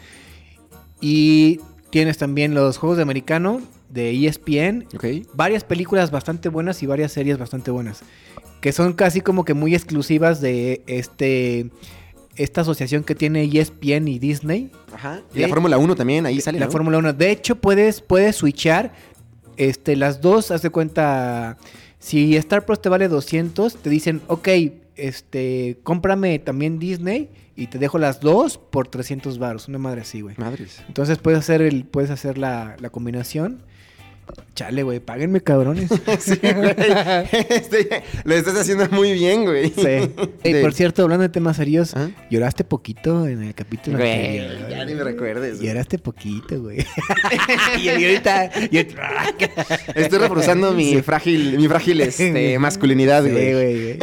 Y 1.00 1.62
tienes 1.90 2.18
también 2.18 2.54
los 2.54 2.78
juegos 2.78 2.98
de 2.98 3.04
americano 3.04 3.62
de 3.88 4.28
ESPN. 4.28 4.88
Ok. 4.94 5.26
Varias 5.36 5.64
películas 5.64 6.12
bastante 6.12 6.50
buenas 6.50 6.84
y 6.84 6.86
varias 6.86 7.14
series 7.14 7.38
bastante 7.38 7.72
buenas. 7.72 8.02
Que 8.60 8.74
son 8.74 8.92
casi 8.92 9.22
como 9.22 9.46
que 9.46 9.54
muy 9.54 9.74
exclusivas 9.74 10.42
de 10.42 10.84
este 10.86 11.72
esta 12.38 12.62
asociación 12.62 13.04
que 13.04 13.16
tiene 13.16 13.44
ESPN 13.44 14.08
y 14.08 14.20
Disney. 14.20 14.72
Ajá. 14.94 15.22
Y 15.34 15.40
la 15.40 15.48
Fórmula 15.48 15.78
1 15.78 15.96
también, 15.96 16.26
ahí 16.26 16.40
sale, 16.40 16.60
La 16.60 16.68
¿no? 16.68 16.72
Fórmula 16.72 16.98
1. 17.00 17.14
De 17.14 17.32
hecho, 17.32 17.56
puedes, 17.58 18.02
puedes 18.02 18.38
switchar 18.38 18.94
este, 19.58 19.96
las 19.96 20.22
dos. 20.22 20.52
Haz 20.52 20.62
de 20.62 20.70
cuenta. 20.70 21.58
Si 22.00 22.36
Star 22.38 22.66
Plus 22.66 22.82
te 22.82 22.90
vale 22.90 23.08
200, 23.08 23.76
te 23.78 23.90
dicen, 23.90 24.22
ok, 24.28 24.48
este, 24.96 25.80
cómprame 25.84 26.40
también 26.40 26.80
Disney 26.80 27.30
y 27.56 27.68
te 27.68 27.80
dejo 27.80 27.98
las 27.98 28.20
dos 28.20 28.58
por 28.58 28.88
300 28.88 29.40
baros. 29.40 29.68
Una 29.68 29.80
madre 29.80 30.02
así, 30.02 30.22
güey. 30.22 30.36
Madres. 30.38 30.84
Entonces 30.88 31.18
puedes 31.18 31.40
hacer, 31.40 31.62
el, 31.62 31.86
puedes 31.86 32.12
hacer 32.12 32.38
la, 32.38 32.76
la 32.80 32.90
combinación. 32.92 33.64
Chale, 34.56 34.82
güey, 34.84 35.00
páguenme, 35.00 35.42
cabrones. 35.42 35.90
Sí, 36.20 36.40
güey. 36.42 36.76
Este, 37.50 38.04
lo 38.24 38.34
estás 38.36 38.58
haciendo 38.58 38.88
muy 38.90 39.14
bien, 39.14 39.46
güey. 39.46 39.70
Sí. 39.70 39.82
Ey, 39.86 40.10
Sí. 40.44 40.62
por 40.62 40.74
cierto, 40.74 41.04
hablando 41.04 41.24
de 41.24 41.30
temas 41.30 41.58
serios, 41.58 41.96
¿Ah? 41.96 42.10
lloraste 42.32 42.64
poquito 42.64 43.28
en 43.28 43.44
el 43.44 43.54
capítulo 43.54 43.98
Güey, 43.98 44.40
anterior. 44.40 44.70
ya 44.70 44.86
ni 44.86 44.96
me 44.96 45.04
recuerdes. 45.04 45.58
güey. 45.58 45.68
Lloraste 45.68 46.00
poquito, 46.00 46.60
güey. 46.62 46.86
y 47.82 47.90
ahorita... 47.90 48.52
y- 48.72 48.78
Estoy 49.96 50.20
reforzando 50.20 50.72
mi 50.74 50.96
Sí. 50.96 51.02
frágil, 51.02 51.58
mi 51.58 51.68
frágil 51.68 52.02
este, 52.02 52.58
masculinidad, 52.60 53.24
Sí, 53.24 53.30
güey, 53.32 53.54
güey. 53.54 54.00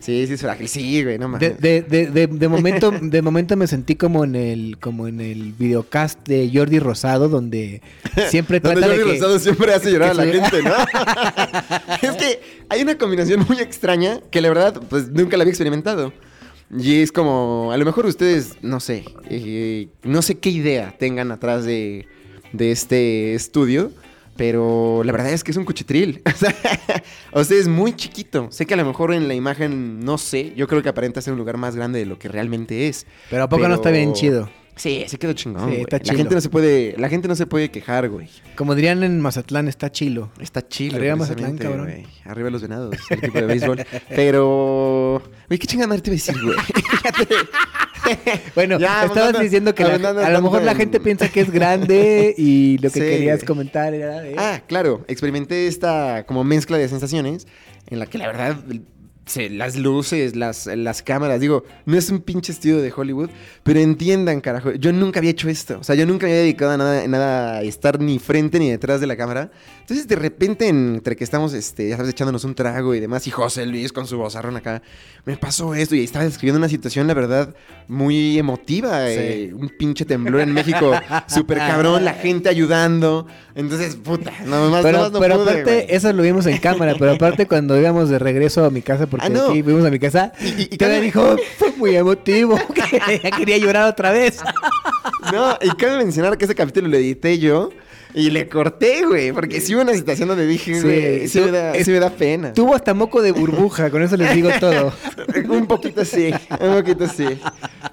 Sí, 0.00 0.26
sí 0.26 0.32
es 0.32 0.40
frágil. 0.40 0.66
Sí, 0.66 1.04
güey, 1.04 1.18
no 1.18 1.28
mames. 1.28 1.60
de, 1.60 1.82
de, 1.82 2.06
de, 2.06 2.26
de 2.26 2.48
momento, 2.48 2.90
de 2.90 3.22
momento 3.22 3.56
me 3.56 3.66
sentí 3.66 3.96
como 3.96 4.24
en 4.24 4.34
el, 4.34 4.78
como 4.80 5.06
en 5.06 5.20
el 5.20 5.52
videocast 5.52 6.26
de 6.26 6.50
Jordi 6.52 6.78
Rosado, 6.78 7.28
donde 7.28 7.82
siempre 8.28 8.60
Donde 8.60 8.80
trata 8.80 8.94
Jordi 8.94 8.98
de 8.98 9.04
que... 9.04 9.20
Rosado 9.20 9.38
siempre 9.38 9.74
hace 9.74 9.92
llorar 9.92 10.10
a 10.10 10.14
la 10.14 10.24
gente, 10.24 10.62
¿no? 10.62 10.72
es 12.08 12.16
que 12.16 12.40
hay 12.70 12.82
una 12.82 12.96
combinación 12.96 13.44
muy 13.46 13.60
extraña 13.60 14.20
que 14.30 14.40
la 14.40 14.48
verdad, 14.48 14.80
pues 14.88 15.10
nunca 15.10 15.36
la 15.36 15.42
había 15.42 15.52
experimentado. 15.52 16.12
Y 16.76 17.02
es 17.02 17.12
como, 17.12 17.70
a 17.72 17.76
lo 17.76 17.84
mejor 17.84 18.06
ustedes, 18.06 18.56
no 18.62 18.80
sé, 18.80 19.04
eh, 19.28 19.88
no 20.02 20.22
sé 20.22 20.38
qué 20.38 20.50
idea 20.50 20.94
tengan 20.98 21.32
atrás 21.32 21.64
de, 21.64 22.06
de 22.52 22.70
este 22.70 23.34
estudio, 23.34 23.90
pero 24.40 25.02
la 25.04 25.12
verdad 25.12 25.34
es 25.34 25.44
que 25.44 25.50
es 25.50 25.58
un 25.58 25.66
cuchitril. 25.66 26.22
O 27.32 27.44
sea, 27.44 27.58
es 27.58 27.68
muy 27.68 27.92
chiquito. 27.94 28.48
Sé 28.50 28.64
que 28.64 28.72
a 28.72 28.76
lo 28.78 28.86
mejor 28.86 29.12
en 29.12 29.28
la 29.28 29.34
imagen, 29.34 30.00
no 30.00 30.16
sé, 30.16 30.54
yo 30.56 30.66
creo 30.66 30.82
que 30.82 30.88
aparenta 30.88 31.20
ser 31.20 31.34
un 31.34 31.38
lugar 31.38 31.58
más 31.58 31.76
grande 31.76 31.98
de 31.98 32.06
lo 32.06 32.18
que 32.18 32.28
realmente 32.28 32.88
es. 32.88 33.06
Pero 33.28 33.42
a 33.42 33.48
poco 33.50 33.68
no 33.68 33.74
está 33.74 33.90
bien 33.90 34.14
chido. 34.14 34.48
Sí, 34.80 35.04
se 35.08 35.18
quedó 35.18 35.34
chingón. 35.34 35.62
Sí, 35.64 35.68
güey. 35.68 35.80
está 35.82 35.98
la 35.98 36.02
chilo. 36.02 36.16
gente 36.16 36.34
no 36.34 36.40
se 36.40 36.48
puede, 36.48 36.94
la 36.96 37.08
gente 37.10 37.28
no 37.28 37.36
se 37.36 37.46
puede 37.46 37.70
quejar, 37.70 38.08
güey. 38.08 38.28
Como 38.56 38.74
dirían 38.74 39.02
en 39.02 39.20
Mazatlán, 39.20 39.68
está 39.68 39.92
chilo. 39.92 40.30
Está 40.40 40.66
chido. 40.66 40.96
Arriba 40.96 41.16
Mazatlán, 41.16 41.56
precisamente, 41.56 41.64
cabrón. 41.64 42.04
güey. 42.06 42.22
Arriba 42.24 42.48
los 42.50 42.62
venados, 42.62 42.96
el 43.10 43.18
equipo 43.18 43.38
de 43.40 43.46
béisbol. 43.46 43.84
Pero. 44.08 45.22
Güey, 45.48 45.58
qué 45.58 45.66
chingada 45.66 45.88
madre 45.88 46.00
te 46.00 46.10
iba 46.10 46.14
a 46.14 46.16
decir, 46.16 46.42
güey. 46.42 46.56
Bueno, 48.54 48.78
Ya, 48.78 49.04
estabas 49.04 49.10
abundando- 49.28 49.38
diciendo 49.40 49.74
que 49.74 49.82
la- 49.84 49.90
abundando 49.90 50.20
a 50.20 50.24
lo 50.28 50.32
tanto 50.34 50.42
mejor 50.42 50.62
la 50.62 50.72
en- 50.72 50.78
gente 50.78 51.00
piensa 51.00 51.28
que 51.28 51.40
es 51.42 51.50
grande 51.50 52.34
y 52.36 52.78
lo 52.78 52.90
que 52.90 52.94
Sí, 53.00 53.00
querías 53.00 53.38
güey. 53.40 53.46
comentar 53.46 53.94
era 53.94 54.20
de... 54.20 54.34
ah, 54.38 54.62
claro. 54.66 55.04
Experimenté 55.06 55.66
esta 55.66 56.24
como 56.26 56.42
mezcla 56.42 56.78
de 56.78 56.88
sensaciones 56.88 57.46
en 57.88 57.98
la 57.98 58.06
que 58.06 58.18
la 58.18 58.26
verdad. 58.26 58.56
Las 59.36 59.76
luces, 59.76 60.34
las, 60.36 60.66
las 60.66 61.02
cámaras, 61.02 61.40
digo, 61.40 61.64
no 61.86 61.96
es 61.96 62.10
un 62.10 62.20
pinche 62.20 62.52
estudio 62.52 62.80
de 62.80 62.92
Hollywood, 62.94 63.30
pero 63.62 63.78
entiendan, 63.80 64.40
carajo, 64.40 64.72
yo 64.72 64.92
nunca 64.92 65.20
había 65.20 65.30
hecho 65.30 65.48
esto, 65.48 65.78
o 65.80 65.84
sea, 65.84 65.94
yo 65.94 66.06
nunca 66.06 66.26
me 66.26 66.32
había 66.32 66.42
dedicado 66.42 66.72
a 66.72 66.76
nada, 66.76 67.06
nada 67.06 67.58
a 67.58 67.62
estar 67.62 68.00
ni 68.00 68.18
frente 68.18 68.58
ni 68.58 68.70
detrás 68.70 69.00
de 69.00 69.06
la 69.06 69.16
cámara, 69.16 69.50
entonces 69.80 70.08
de 70.08 70.16
repente 70.16 70.68
entre 70.68 71.16
que 71.16 71.24
estamos, 71.24 71.52
este, 71.54 71.88
ya 71.88 71.96
sabes, 71.96 72.10
echándonos 72.12 72.44
un 72.44 72.54
trago 72.54 72.94
y 72.94 73.00
demás, 73.00 73.26
y 73.26 73.30
José 73.30 73.66
Luis 73.66 73.92
con 73.92 74.06
su 74.06 74.16
vozarrón 74.18 74.56
acá, 74.56 74.82
me 75.24 75.36
pasó 75.36 75.74
esto 75.74 75.94
y 75.94 76.02
estaba 76.04 76.24
describiendo 76.24 76.58
una 76.58 76.68
situación, 76.68 77.06
la 77.06 77.14
verdad, 77.14 77.54
muy 77.88 78.38
emotiva, 78.38 79.06
Sí. 79.08 79.14
eh, 79.18 79.52
un 79.54 79.68
pinche 79.68 80.04
temblor 80.04 80.40
en 80.40 80.52
México, 80.52 80.92
súper 81.28 81.58
cabrón, 81.58 82.04
la 82.04 82.14
gente 82.14 82.48
ayudando, 82.48 83.26
entonces, 83.54 83.96
puta, 83.96 84.32
no 84.46 84.70
más, 84.70 84.82
pero 84.82 84.98
nomás 84.98 85.12
no 85.12 85.20
pero 85.20 85.38
pude, 85.38 85.50
aparte, 85.50 85.94
eso 85.94 86.12
lo 86.12 86.22
vimos 86.22 86.46
en 86.46 86.58
cámara, 86.58 86.94
pero 86.98 87.12
aparte 87.12 87.46
cuando 87.46 87.78
íbamos 87.78 88.08
de 88.08 88.18
regreso 88.18 88.64
a 88.64 88.70
mi 88.70 88.80
casa, 88.82 89.06
porque 89.20 89.38
Ah, 89.38 89.42
no. 89.46 89.50
aquí 89.50 89.62
fuimos 89.62 89.84
a 89.84 89.90
mi 89.90 89.98
casa, 89.98 90.32
Y- 90.40 90.62
y- 90.62 90.78
y 90.84 91.00
dijo, 91.00 91.36
fue 91.58 91.72
muy 91.76 91.96
emotivo, 91.96 92.58
que 92.74 93.20
ya 93.22 93.30
quería 93.30 93.58
llorar 93.58 93.86
otra 93.88 94.10
vez. 94.10 94.40
No, 95.32 95.56
y 95.60 95.68
cabe 95.76 95.98
mencionar 95.98 96.36
que 96.38 96.44
ese 96.46 96.54
capítulo 96.54 96.88
lo 96.88 96.96
edité 96.96 97.38
yo 97.38 97.70
y 98.14 98.30
le 98.30 98.48
corté, 98.48 99.04
güey, 99.06 99.32
porque 99.32 99.60
sí 99.60 99.74
hubo 99.74 99.82
una 99.82 99.92
situación 99.94 100.28
donde 100.28 100.46
dije, 100.46 100.74
Sí, 100.74 100.80
güey, 100.82 101.28
sí, 101.28 101.38
tú- 101.38 101.44
me 101.46 101.50
da, 101.52 101.74
sí 101.74 101.90
me 101.90 102.00
da 102.00 102.10
pena. 102.10 102.52
Tuvo 102.54 102.74
hasta 102.74 102.94
moco 102.94 103.20
de 103.22 103.30
burbuja, 103.32 103.90
con 103.90 104.02
eso 104.02 104.16
les 104.16 104.34
digo 104.34 104.48
todo. 104.58 104.92
un 105.50 105.66
poquito 105.66 106.04
sí, 106.04 106.32
un 106.60 106.74
poquito 106.74 107.06
sí. 107.06 107.26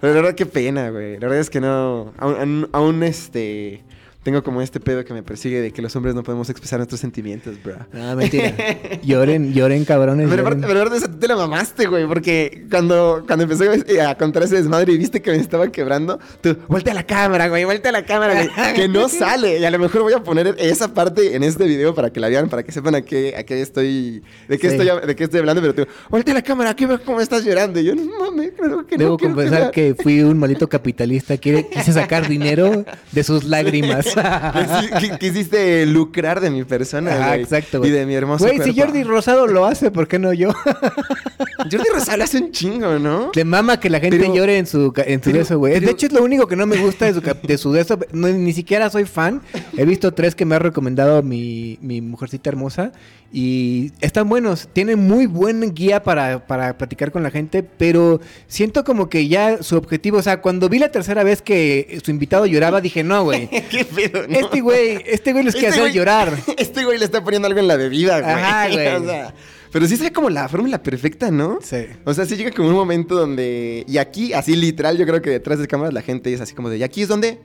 Pero 0.02 0.14
la 0.14 0.22
verdad, 0.22 0.36
qué 0.36 0.46
pena, 0.46 0.90
güey. 0.90 1.14
La 1.16 1.28
verdad 1.28 1.40
es 1.40 1.50
que 1.50 1.60
no, 1.62 2.14
aún- 2.18 2.70
aún, 2.72 3.04
este, 3.04 3.84
tengo 4.28 4.44
como 4.44 4.62
este 4.62 4.82
pedo 4.82 5.06
que 5.06 5.14
me 5.14 5.24
persigue 5.24 5.62
de 5.62 5.72
que 5.72 5.82
los 5.82 5.96
hombres 5.96 6.14
no 6.14 6.22
podemos 6.22 6.50
expresar 6.50 6.80
nuestros 6.80 7.00
sentimientos, 7.00 7.56
bro. 7.64 7.78
No, 7.94 8.14
mentira. 8.14 8.54
Lloren, 9.02 9.54
lloren, 9.54 9.86
cabrones. 9.86 10.28
Pero 10.30 10.44
lloren. 10.44 10.66
aparte, 10.66 11.08
tú 11.08 11.18
te 11.18 11.30
la 11.30 11.38
mamaste, 11.38 11.86
güey, 11.88 12.06
porque 12.06 12.66
cuando, 12.70 13.24
cuando 13.26 13.44
empecé 13.46 14.02
a 14.02 14.16
contar 14.16 14.44
ese 14.44 14.58
desmadre 14.58 14.92
y 14.92 14.98
viste 14.98 15.22
que 15.22 15.32
me 15.32 15.38
estaba 15.38 15.70
quebrando, 15.70 16.20
tú, 16.42 16.58
vuelta 16.68 16.92
a 16.92 16.94
la 16.94 17.04
cámara, 17.04 17.48
güey, 17.48 17.64
vuelta 17.64 17.88
a 17.88 17.94
la 17.94 18.04
cámara, 18.04 18.34
güey, 18.34 18.50
que 18.76 18.90
no 18.90 19.08
sale. 19.08 19.60
Y 19.60 19.64
a 19.64 19.72
lo 19.72 19.80
mejor 19.80 20.02
voy 20.02 20.12
a 20.12 20.22
poner 20.22 20.56
esa 20.60 20.94
parte 20.94 21.34
en 21.38 21.44
este 21.44 21.64
video 21.66 21.96
para 21.96 22.12
que 22.12 22.20
la 22.20 22.28
vean, 22.28 22.50
para 22.50 22.64
que 22.64 22.74
sepan 22.74 22.96
a 22.96 23.02
qué, 23.04 23.34
a 23.38 23.44
qué 23.44 23.62
estoy, 23.62 24.24
de 24.50 24.58
qué, 24.58 24.72
Sí. 24.72 24.76
estoy, 24.76 25.08
de 25.08 25.16
qué 25.16 25.24
estoy 25.24 25.40
hablando, 25.40 25.62
pero 25.62 25.74
tú, 25.74 25.88
vuelta 26.10 26.32
a 26.32 26.34
la 26.36 26.42
cámara, 26.42 26.72
aquí 26.72 26.86
veo 26.86 27.02
cómo 27.02 27.22
estás 27.22 27.46
llorando. 27.46 27.80
Y 27.80 27.86
yo, 27.86 27.96
no 27.96 28.04
mames, 28.20 28.52
claro 28.58 28.86
que 28.86 28.98
Debo 28.98 29.12
no 29.12 29.18
quiero 29.18 29.34
confesar 29.36 29.58
llorar". 29.60 29.72
que 29.72 29.96
fui 29.98 30.20
un 30.22 30.38
maldito 30.38 30.68
capitalista. 30.68 31.38
Quise 31.38 31.94
sacar 31.94 32.28
dinero 32.28 32.84
de 33.14 33.24
sus 33.24 33.46
lágrimas. 33.46 34.17
Quisi- 34.54 34.90
qui- 35.00 35.18
Quisiste 35.18 35.86
lucrar 35.86 36.40
de 36.42 36.50
mi 36.50 36.64
persona, 36.64 37.12
Ah, 37.14 37.28
güey, 37.30 37.42
exacto, 37.44 37.86
Y 37.86 37.90
de 37.90 38.06
mi 38.06 38.14
hermoso 38.16 38.46
Güey, 38.46 38.60
si. 38.62 38.80
Jordi 38.80 39.04
Rosado 39.04 39.48
lo 39.48 39.66
hace, 39.66 39.92
¿por 39.92 40.08
qué 40.08 40.20
no 40.20 40.34
yo? 40.34 40.54
Jordi 41.72 41.90
Rosado 41.94 42.24
hace 42.24 42.38
un 42.40 42.52
chingo, 42.52 43.00
¿no? 43.00 43.32
Le 43.34 43.44
mama 43.46 43.80
que 43.80 43.90
la 43.90 44.00
gente 44.00 44.18
Pero- 44.20 44.34
llore 44.34 44.58
en 44.58 44.68
su, 44.68 44.94
en 44.98 45.20
su 45.20 45.26
pero- 45.26 45.38
de 45.38 45.44
eso, 45.44 45.58
güey. 45.58 45.74
pero- 45.74 45.86
De 45.88 45.92
hecho, 45.92 46.08
es 46.08 46.14
lo 46.14 46.24
único 46.24 46.48
que 46.48 46.56
no 46.56 46.66
me 46.66 46.78
gusta 46.78 47.06
de 47.06 47.14
su, 47.14 47.22
de 47.22 47.58
su 47.58 47.72
de 47.72 47.82
eso. 47.82 48.00
No, 48.12 48.28
ni 48.30 48.54
siquiera 48.54 48.90
soy 48.90 49.06
fan. 49.06 49.42
He 49.76 49.86
visto 49.86 50.14
tres 50.14 50.36
que 50.36 50.46
me 50.46 50.56
ha 50.56 50.60
recomendado 50.60 51.22
mi, 51.24 51.78
mi 51.82 52.02
mujercita 52.02 52.50
hermosa. 52.50 52.92
Y 53.32 53.92
están 54.00 54.30
buenos. 54.30 54.70
Tienen 54.72 55.00
muy 55.06 55.26
buen 55.26 55.74
guía 55.74 56.02
para, 56.02 56.48
para 56.48 56.78
platicar 56.78 57.12
con 57.12 57.24
la 57.24 57.30
gente. 57.32 57.62
Pero 57.64 58.22
siento 58.48 58.84
como 58.86 59.10
que 59.10 59.28
ya 59.28 59.62
su 59.64 59.76
objetivo... 59.76 60.18
O 60.18 60.22
sea, 60.22 60.42
cuando 60.42 60.70
vi 60.70 60.80
la 60.80 60.90
tercera 60.92 61.24
vez 61.24 61.42
que 61.42 62.00
su 62.04 62.12
invitado 62.12 62.46
lloraba, 62.46 62.80
dije, 62.80 63.04
no, 63.04 63.24
güey. 63.26 63.50
¿Qué 64.08 64.10
pedo, 64.10 64.28
no? 64.28 64.40
Este 64.40 64.62
güey, 64.62 65.04
este 65.06 65.32
güey 65.34 65.44
los 65.44 65.54
quiere 65.54 65.70
Este 65.70 65.80
hacer 65.82 65.92
güey- 65.92 65.96
llorar. 65.96 66.34
Este 66.58 66.84
güey 66.86 66.98
le 66.98 67.06
está 67.06 67.24
poniendo 67.24 67.48
algo 67.48 67.60
en 67.60 67.68
la 67.68 67.76
bebida, 67.78 68.20
güey. 68.22 68.32
Ajá, 68.34 68.68
güey. 68.72 68.88
O 68.88 69.04
sea, 69.06 69.34
pero 69.72 69.86
sí 69.88 69.98
sabe 69.98 70.12
como 70.12 70.30
la 70.30 70.48
fórmula 70.48 70.82
perfecta, 70.82 71.30
¿no? 71.30 71.60
Sí. 71.62 71.86
O 72.06 72.14
sea, 72.14 72.26
sí 72.26 72.36
llega 72.38 72.52
como 72.52 72.70
un 72.70 72.76
momento 72.76 73.16
donde... 73.16 73.84
Y 73.88 73.98
aquí, 73.98 74.34
así 74.34 74.56
literal, 74.56 74.98
yo 74.98 75.06
creo 75.06 75.22
que 75.22 75.30
detrás 75.30 75.60
de 75.60 75.68
cámaras 75.68 75.94
la 75.94 76.02
gente 76.02 76.34
es 76.34 76.40
así 76.42 76.54
como 76.56 76.70
de... 76.70 76.78
Y 76.78 76.84
aquí 76.84 77.02
es 77.02 77.08
donde 77.10 77.40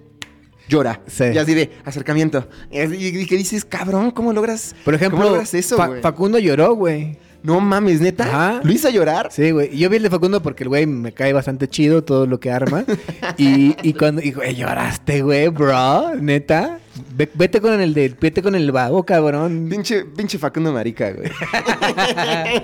llora. 0.68 1.02
Sí. 1.08 1.24
Y 1.34 1.38
así 1.38 1.52
de 1.54 1.70
acercamiento. 1.84 2.48
Y, 2.70 3.26
que 3.26 3.36
dices, 3.36 3.64
cabrón, 3.64 4.12
¿cómo 4.12 4.32
logras... 4.32 4.74
Por 4.84 4.94
ejemplo, 4.94 5.18
¿Cómo 5.18 5.30
logras 5.30 5.52
eso, 5.54 5.76
Fa- 5.76 5.88
güey? 5.88 6.00
Facundo 6.00 6.38
lloró, 6.38 6.74
güey. 6.74 7.18
No 7.42 7.60
mames, 7.60 8.00
¿neta? 8.00 8.24
Ajá. 8.24 8.60
¿Lo 8.62 8.90
llorar? 8.90 9.28
Sí, 9.32 9.50
güey. 9.50 9.76
Yo 9.76 9.90
vi 9.90 9.96
el 9.96 10.02
de 10.04 10.10
Facundo 10.10 10.42
porque 10.42 10.62
el 10.62 10.68
güey 10.68 10.86
me 10.86 11.12
cae 11.12 11.32
bastante 11.32 11.68
chido 11.68 12.04
todo 12.04 12.26
lo 12.26 12.38
que 12.38 12.50
arma. 12.50 12.84
y, 13.36 13.76
y 13.82 13.94
cuando, 13.94 14.22
y, 14.22 14.32
güey, 14.32 14.54
lloraste, 14.54 15.22
güey, 15.22 15.48
bro, 15.48 16.14
neta. 16.14 16.78
Ve- 17.16 17.30
vete 17.34 17.60
con 17.60 17.80
el 17.80 17.94
de, 17.94 18.14
vete 18.20 18.42
con 18.42 18.54
el 18.54 18.70
babo, 18.70 19.04
cabrón. 19.04 19.66
Pinche, 19.70 20.04
pinche 20.04 20.38
Facundo 20.38 20.72
Marica, 20.72 21.10
güey. 21.12 21.30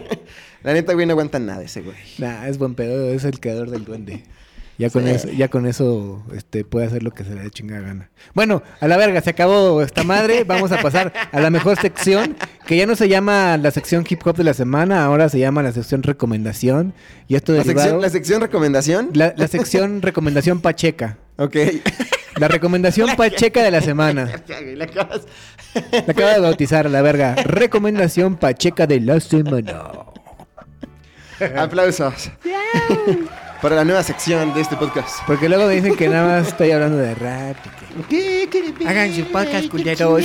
la 0.63 0.73
neta, 0.73 0.93
güey, 0.95 1.07
no 1.07 1.13
aguanta 1.13 1.39
nada 1.39 1.63
ese 1.63 1.81
güey. 1.83 1.97
Nah, 2.19 2.47
es 2.47 2.59
buen 2.59 2.75
pedo, 2.75 3.11
es 3.13 3.25
el 3.25 3.41
creador 3.41 3.71
del 3.71 3.85
duende. 3.85 4.23
Ya 4.79 4.91
con 4.91 5.03
Sí. 5.05 5.11
eso, 5.11 5.29
ya 5.31 5.49
con 5.49 5.67
eso 5.67 6.23
este, 6.37 6.65
puede 6.65 6.87
hacer 6.87 7.03
lo 7.03 7.11
que 7.11 7.25
se 7.25 7.35
le 7.35 7.43
dé 7.43 7.51
chingada 7.51 7.81
gana. 7.81 8.11
Bueno, 8.33 8.63
a 8.81 8.87
la 8.87 8.97
verga, 8.97 9.21
se 9.21 9.31
acabó 9.31 9.83
esta 9.83 10.05
madre. 10.05 10.45
Vamos 10.45 10.71
a 10.71 10.81
pasar 10.81 11.13
a 11.33 11.41
la 11.41 11.51
mejor 11.51 11.77
sección, 11.81 12.37
que 12.65 12.77
ya 12.77 12.87
no 12.87 12.95
se 12.95 13.09
llama 13.09 13.57
la 13.57 13.73
sección 13.73 14.05
hip 14.09 14.25
hop 14.25 14.37
de 14.37 14.45
la 14.45 14.55
semana, 14.55 15.05
ahora 15.05 15.29
se 15.29 15.41
llama 15.41 15.65
la 15.65 15.73
sección 15.73 16.05
recomendación. 16.05 16.95
Y 17.27 17.35
esto 17.35 17.53
La 17.55 17.59
derivado- 17.65 17.81
sección, 17.83 18.01
la 18.03 18.09
sección 18.11 18.41
recomendación. 18.41 19.11
la, 19.15 19.35
la 19.37 19.49
sección 19.49 20.01
recomendación 20.01 20.61
pacheca. 20.61 21.19
Ok. 21.39 21.57
La 22.39 22.47
recomendación 22.47 23.17
pacheca 23.17 23.65
de 23.65 23.73
la 23.73 23.81
semana. 23.81 24.27
Le 24.77 24.85
acabas- 24.85 25.27
La 25.75 26.13
acaba 26.13 26.35
de 26.35 26.39
bautizar 26.41 26.87
a 26.87 26.89
la 26.89 27.03
verga. 27.03 27.35
Recomendación 27.35 28.37
pacheca 28.37 28.87
de 28.87 29.01
la 29.01 29.19
semana. 29.19 29.83
Aplausos. 31.57 32.31
Para 33.63 33.75
la 33.77 33.85
nueva 33.85 34.03
sección 34.05 34.55
de 34.55 34.61
este 34.61 34.77
podcast. 34.77 35.21
Porque 35.27 35.49
luego 35.49 35.67
me 35.67 35.75
dicen 35.75 35.97
que 35.97 36.09
nada 36.09 36.39
más 36.41 36.49
estoy 36.49 36.71
hablando 36.71 36.97
de 36.97 37.15
rap. 37.17 37.57
y 37.99 38.03
¿Qué? 38.05 38.49
¿Qué? 38.51 38.73
que- 38.73 38.87
Hagan 38.89 39.13
su 39.13 39.25
podcast, 39.25 39.69
culeros. 39.69 40.25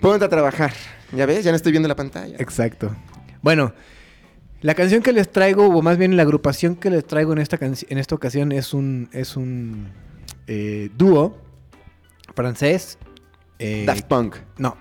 Ponte 0.00 0.24
a 0.24 0.28
trabajar. 0.28 0.72
¿Ya 1.12 1.26
ves? 1.26 1.44
Ya 1.44 1.50
no 1.50 1.56
estoy 1.56 1.72
viendo 1.72 1.88
la 1.88 1.96
pantalla. 1.96 2.36
Exacto. 2.38 2.94
Bueno, 3.42 3.72
la 4.60 4.74
canción 4.74 5.02
que 5.02 5.12
les 5.12 5.30
traigo, 5.30 5.66
o 5.66 5.82
más 5.82 5.98
bien 5.98 6.16
la 6.16 6.22
agrupación 6.22 6.76
que 6.76 6.88
les 6.90 7.04
traigo 7.04 7.32
en 7.32 7.38
esta, 7.38 7.58
en 7.60 7.98
esta 7.98 8.14
ocasión 8.14 8.52
es 8.52 8.72
un, 8.74 9.08
es 9.12 9.36
un 9.36 9.88
eh, 10.46 10.88
dúo 10.96 11.36
francés. 12.36 12.98
eh, 13.58 13.82
Daft 13.86 14.04
Punk. 14.04 14.36
no, 14.58 14.76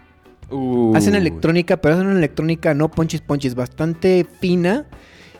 Uh. 0.49 0.95
hacen 0.95 1.15
electrónica, 1.15 1.77
pero 1.77 1.95
hacen 1.95 2.05
una 2.07 2.17
electrónica 2.19 2.75
no 2.75 2.91
ponchis 2.91 3.21
ponchis, 3.21 3.55
bastante 3.55 4.27
fina 4.39 4.85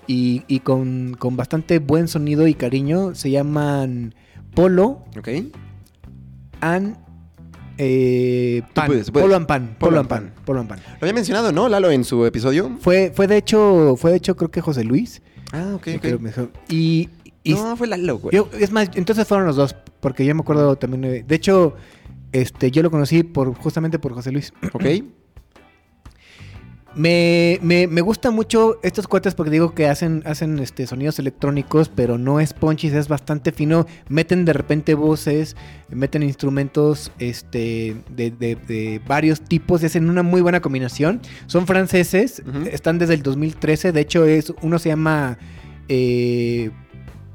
y, 0.08 0.43
y 0.47 0.60
con, 0.60 1.16
con 1.18 1.36
bastante 1.38 1.80
buen 1.80 2.08
sonido 2.08 2.47
y 2.47 2.54
cariño. 2.54 3.16
Se 3.16 3.30
llaman 3.32 4.14
Polo 4.56 5.04
Ok. 5.18 5.30
and 6.62 6.97
eh, 7.78 8.62
Pan. 8.74 8.86
puedes, 8.88 9.10
puedes. 9.12 9.24
Polo 9.26 9.36
and 9.36 9.47
Pan. 9.47 9.76
Polo 9.80 9.89
Polo 9.91 9.99
and 10.01 10.10
Pan. 10.10 10.34
Polo 10.45 10.60
and 10.60 10.70
Pan. 10.70 10.80
Lo 10.86 10.97
había 11.01 11.14
mencionado, 11.14 11.51
¿no, 11.51 11.68
Lalo, 11.70 11.89
en 11.91 12.04
su 12.04 12.26
episodio? 12.26 12.72
Fue, 12.80 13.12
fue 13.16 13.28
de 13.28 13.38
hecho, 13.38 13.95
fue 13.97 14.12
de 14.12 14.18
hecho 14.18 14.36
creo 14.36 14.51
que 14.51 14.62
José 14.62 14.84
Luis. 14.84 15.22
Ah, 15.51 15.72
ok, 15.76 15.82
que 15.84 15.95
ok. 15.95 16.01
creo 16.01 16.20
mejor. 16.20 16.51
Y, 16.70 17.10
y 17.43 17.54
No, 17.54 17.76
fue 17.76 17.88
Lalo, 17.88 18.20
güey. 18.20 18.36
yo- 18.36 18.49
es 18.60 18.72
más, 18.72 18.89
entonces 18.95 19.28
fueron 19.28 19.47
los 19.47 19.56
dos, 19.56 19.76
porque 19.99 20.26
yo 20.26 20.36
me 20.36 20.41
acuerdo 20.41 20.76
también. 20.76 21.01
De, 21.01 21.24
de 21.24 21.36
hecho, 21.36 21.76
este, 22.32 22.70
yo 22.72 22.84
lo 22.84 22.91
conocí 22.91 23.24
por 23.24 23.54
justamente 23.56 23.97
por 23.99 24.14
José 24.14 24.32
Luis. 24.32 24.54
Ok. 24.74 24.86
Me, 26.95 27.57
me, 27.63 27.87
me 27.87 28.01
gusta 28.01 28.29
mucho 28.29 28.77
estos 28.83 29.07
cuates 29.07 29.33
porque 29.33 29.49
digo 29.49 29.73
que 29.73 29.87
hacen, 29.87 30.21
hacen 30.27 30.59
este, 30.59 30.85
sonidos 30.85 31.17
electrónicos, 31.17 31.89
pero 31.89 32.19
no 32.19 32.39
es 32.39 32.53
ponchis, 32.53 32.93
es 32.93 33.07
bastante 33.07 33.51
fino. 33.51 33.87
Meten 34.09 34.45
de 34.45 34.53
repente 34.53 34.93
voces, 34.93 35.55
meten 35.89 36.21
instrumentos 36.21 37.11
este, 37.17 37.95
de, 38.11 38.29
de- 38.29 38.55
de 38.55 39.01
varios 39.07 39.41
tipos 39.41 39.83
hacen 39.83 40.07
una 40.07 40.21
muy 40.21 40.41
buena 40.41 40.61
combinación. 40.61 41.19
Son 41.47 41.65
franceses, 41.65 42.43
están 42.71 42.99
desde 42.99 43.15
el 43.15 43.23
2013. 43.23 43.91
De 43.91 44.01
hecho, 44.01 44.25
es 44.25 44.53
uno 44.61 44.77
se 44.77 44.89
llama 44.89 45.39
eh, 45.89 46.69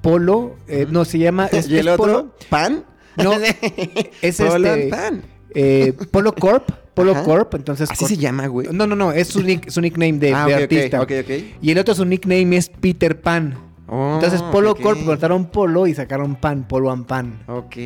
Polo, 0.02 0.54
eh, 0.68 0.86
no, 0.88 1.04
se 1.04 1.18
llama... 1.18 1.46
Es, 1.52 1.68
¿Y 1.68 1.78
el 1.78 1.88
es 1.88 1.94
otro? 1.94 2.04
Polo. 2.06 2.34
¿Pan? 2.48 2.84
No, 3.16 3.32
es 4.22 4.36
Polo 4.36 4.72
este, 4.74 4.88
Pan. 4.88 5.22
eh, 5.52 5.92
Polo 6.12 6.32
Corp, 6.32 6.70
Polo 6.98 7.12
Ajá. 7.12 7.22
Corp, 7.24 7.54
entonces... 7.54 7.90
Así 7.90 8.04
Corp- 8.04 8.08
se 8.08 8.16
llama, 8.16 8.46
güey. 8.48 8.68
no, 8.72 8.86
no, 8.86 8.94
no, 8.96 9.12
es 9.12 9.28
su, 9.28 9.40
nick- 9.42 9.70
su 9.70 9.80
nickname 9.80 10.14
de, 10.18 10.34
ah, 10.34 10.46
de 10.46 10.54
ok, 10.56 10.60
artista. 10.62 11.00
ok, 11.00 11.12
ok, 11.20 11.24
ok. 11.30 11.44
Y 11.62 11.70
el 11.70 11.78
otro 11.78 11.94
su 11.94 12.04
nickname 12.04 12.56
es 12.56 12.68
Peter 12.68 13.20
Pan. 13.20 13.56
Oh, 13.90 14.16
Entonces 14.16 14.42
Polo 14.42 14.74
Corp 14.76 15.02
cortaron 15.04 15.46
Polo 15.46 15.86
y 15.86 15.94
sacaron 15.94 16.36
Pan, 16.36 16.68
Polo 16.68 16.90
and 16.90 17.06
Pan. 17.06 17.40
Ok. 17.46 17.76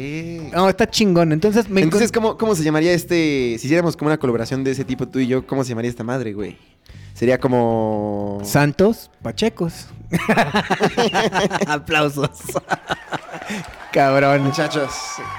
No, 0.52 0.68
está 0.68 0.90
chingón. 0.90 1.30
Entonces 1.32 1.68
me 1.68 1.80
Entonces, 1.80 2.10
¿cómo, 2.10 2.36
¿cómo 2.36 2.56
se 2.56 2.64
llamaría 2.64 2.92
este? 2.92 3.56
Si 3.60 3.66
hiciéramos 3.66 3.96
como 3.96 4.08
una 4.08 4.18
colaboración 4.18 4.64
de 4.64 4.72
ese 4.72 4.84
tipo 4.84 5.06
tú 5.06 5.20
y 5.20 5.28
yo, 5.28 5.46
¿cómo 5.46 5.62
se 5.62 5.68
llamaría 5.68 5.90
esta 5.90 6.02
madre, 6.02 6.32
güey? 6.32 6.56
Sería 7.14 7.38
como. 7.38 8.40
Santos 8.42 9.12
Pachecos. 9.22 9.86
Aplausos. 11.68 12.30
Cabrón. 13.93 14.43
Muchachos. 14.45 14.90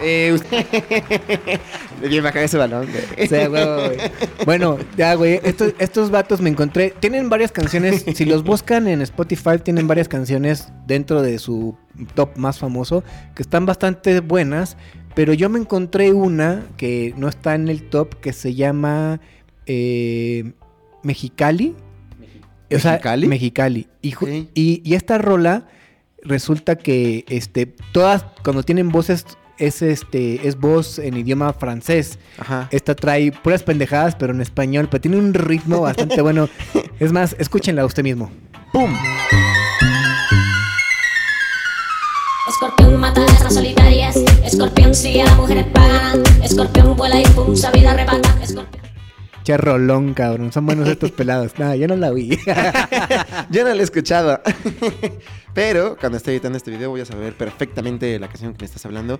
Eh, 0.01 0.31
usted... 0.33 0.65
Bien 2.07 2.23
bajar 2.23 2.43
ese 2.43 2.57
balón, 2.57 2.87
güey. 2.89 3.25
O 3.25 3.29
sea, 3.29 3.47
güey. 3.47 3.97
Bueno, 4.45 4.77
ya, 4.95 5.15
güey. 5.15 5.39
Estos, 5.43 5.73
estos 5.79 6.11
vatos 6.11 6.39
me 6.39 6.49
encontré. 6.49 6.93
Tienen 6.99 7.29
varias 7.29 7.51
canciones. 7.51 8.05
Si 8.13 8.25
los 8.25 8.43
buscan 8.43 8.87
en 8.87 9.01
Spotify, 9.01 9.57
tienen 9.63 9.87
varias 9.87 10.07
canciones 10.07 10.71
dentro 10.85 11.21
de 11.21 11.39
su 11.39 11.75
top 12.13 12.37
más 12.37 12.59
famoso 12.59 13.03
que 13.35 13.41
están 13.41 13.65
bastante 13.65 14.19
buenas. 14.19 14.77
Pero 15.15 15.33
yo 15.33 15.49
me 15.49 15.59
encontré 15.59 16.11
una 16.11 16.63
que 16.77 17.13
no 17.17 17.27
está 17.27 17.55
en 17.55 17.69
el 17.69 17.89
top 17.89 18.15
que 18.19 18.33
se 18.33 18.53
llama 18.53 19.19
eh, 19.65 20.53
Mexicali. 21.01 21.75
O 22.71 22.79
sea, 22.79 22.93
¿Mexicali? 22.93 23.27
Mexicali. 23.27 23.87
Y, 24.01 24.81
y 24.83 24.93
esta 24.93 25.17
rola 25.17 25.67
resulta 26.25 26.75
que 26.75 27.25
este, 27.27 27.65
todas, 27.91 28.25
cuando 28.43 28.63
tienen 28.63 28.89
voces, 28.89 29.25
es 29.57 29.81
este, 29.81 30.47
es 30.47 30.57
voz 30.57 30.99
en 30.99 31.15
idioma 31.17 31.53
francés. 31.53 32.19
Ajá. 32.37 32.67
Esta 32.71 32.95
trae 32.95 33.31
puras 33.31 33.63
pendejadas, 33.63 34.15
pero 34.15 34.33
en 34.33 34.41
español, 34.41 34.87
pero 34.89 35.01
tiene 35.01 35.17
un 35.17 35.33
ritmo 35.33 35.81
bastante 35.81 36.21
bueno. 36.21 36.49
Es 36.99 37.11
más, 37.11 37.35
escúchenla 37.39 37.85
usted 37.85 38.03
mismo. 38.03 38.31
¡Pum! 38.71 38.93
Escorpión 42.49 42.99
mata 42.99 43.21
guerras 43.21 43.53
solitarias. 43.53 44.15
Escorpión 44.45 44.93
sigue 44.93 45.23
a 45.23 45.35
mujeres 45.35 45.65
pagan. 45.67 46.23
Escorpión 46.43 46.95
vuela 46.95 47.19
y 47.19 47.25
pulsa 47.27 47.71
vida 47.71 47.91
arrebata. 47.91 48.37
Escorpión. 48.41 48.82
Che 49.43 49.57
rolón, 49.57 50.13
cabrón. 50.13 50.53
Son 50.53 50.65
buenos 50.65 50.87
estos 50.87 51.11
pelados. 51.11 51.51
Nada, 51.59 51.75
yo 51.75 51.87
no 51.87 51.97
la 51.97 52.11
vi. 52.11 52.29
Yo 53.49 53.63
no 53.63 53.73
lo 53.73 53.79
he 53.81 53.83
escuchado. 53.83 54.41
Pero 55.53 55.97
cuando 55.99 56.17
esté 56.17 56.31
editando 56.31 56.57
este 56.57 56.71
video 56.71 56.89
voy 56.89 57.01
a 57.01 57.05
saber 57.05 57.33
perfectamente 57.33 58.17
la 58.19 58.27
canción 58.27 58.53
que 58.53 58.59
me 58.61 58.65
estás 58.65 58.85
hablando. 58.85 59.19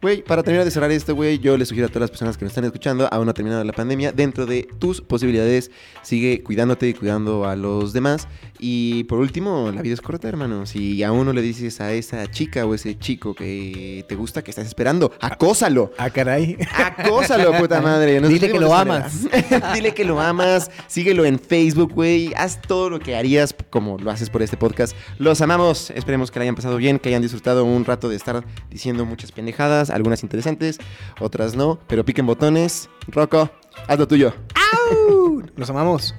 Güey, 0.00 0.22
para 0.22 0.42
terminar 0.42 0.64
de 0.64 0.70
cerrar 0.70 0.90
esto, 0.90 1.14
güey, 1.14 1.38
yo 1.38 1.56
les 1.56 1.68
sugiero 1.68 1.86
a 1.86 1.88
todas 1.88 2.02
las 2.02 2.10
personas 2.10 2.38
que 2.38 2.44
nos 2.44 2.52
están 2.52 2.64
escuchando, 2.64 3.08
aún 3.10 3.26
no 3.26 3.30
ha 3.30 3.34
terminado 3.34 3.62
la 3.64 3.72
pandemia, 3.72 4.12
dentro 4.12 4.46
de 4.46 4.68
tus 4.78 5.00
posibilidades, 5.00 5.70
sigue 6.02 6.42
cuidándote 6.42 6.88
y 6.88 6.94
cuidando 6.94 7.46
a 7.46 7.54
los 7.56 7.92
demás. 7.92 8.28
Y 8.66 9.04
por 9.04 9.18
último, 9.18 9.70
la 9.74 9.82
vida 9.82 9.92
es 9.92 10.00
corta, 10.00 10.26
hermano. 10.26 10.64
Si 10.64 11.02
aún 11.02 11.26
no 11.26 11.34
le 11.34 11.42
dices 11.42 11.82
a 11.82 11.92
esa 11.92 12.30
chica 12.30 12.64
o 12.64 12.72
ese 12.72 12.98
chico 12.98 13.34
que 13.34 14.06
te 14.08 14.14
gusta, 14.14 14.40
que 14.40 14.50
estás 14.50 14.66
esperando, 14.66 15.12
acósalo. 15.20 15.92
ah, 15.98 16.08
caray. 16.08 16.56
Acósalo, 16.74 17.52
puta 17.58 17.82
madre. 17.82 18.22
Nos 18.22 18.30
Dile 18.30 18.50
que 18.50 18.58
lo 18.58 18.70
manera. 18.70 19.10
Dile 19.74 19.92
que 19.92 20.06
lo 20.06 20.18
amas. 20.18 20.70
Síguelo 20.86 21.26
en 21.26 21.38
Facebook, 21.38 21.92
güey. 21.92 22.32
Haz 22.38 22.62
todo 22.62 22.88
lo 22.88 23.00
que 23.00 23.14
harías 23.14 23.54
como 23.68 23.98
lo 23.98 24.10
haces 24.10 24.30
por 24.30 24.40
este 24.40 24.56
podcast. 24.56 24.96
Los 25.18 25.42
amamos. 25.42 25.90
Esperemos 25.90 26.30
que 26.30 26.38
la 26.38 26.44
hayan 26.44 26.54
pasado 26.54 26.78
bien, 26.78 26.98
que 26.98 27.10
hayan 27.10 27.20
disfrutado 27.20 27.66
un 27.66 27.84
rato 27.84 28.08
de 28.08 28.16
estar 28.16 28.46
diciendo 28.70 29.04
muchas 29.04 29.30
pendejadas, 29.30 29.90
algunas 29.90 30.22
interesantes, 30.22 30.78
otras 31.20 31.54
no. 31.54 31.80
Pero 31.86 32.06
piquen 32.06 32.24
botones. 32.24 32.88
Rocco, 33.08 33.50
haz 33.86 33.98
lo 33.98 34.08
tuyo. 34.08 34.32
Los 35.54 35.68
amamos. 35.68 36.14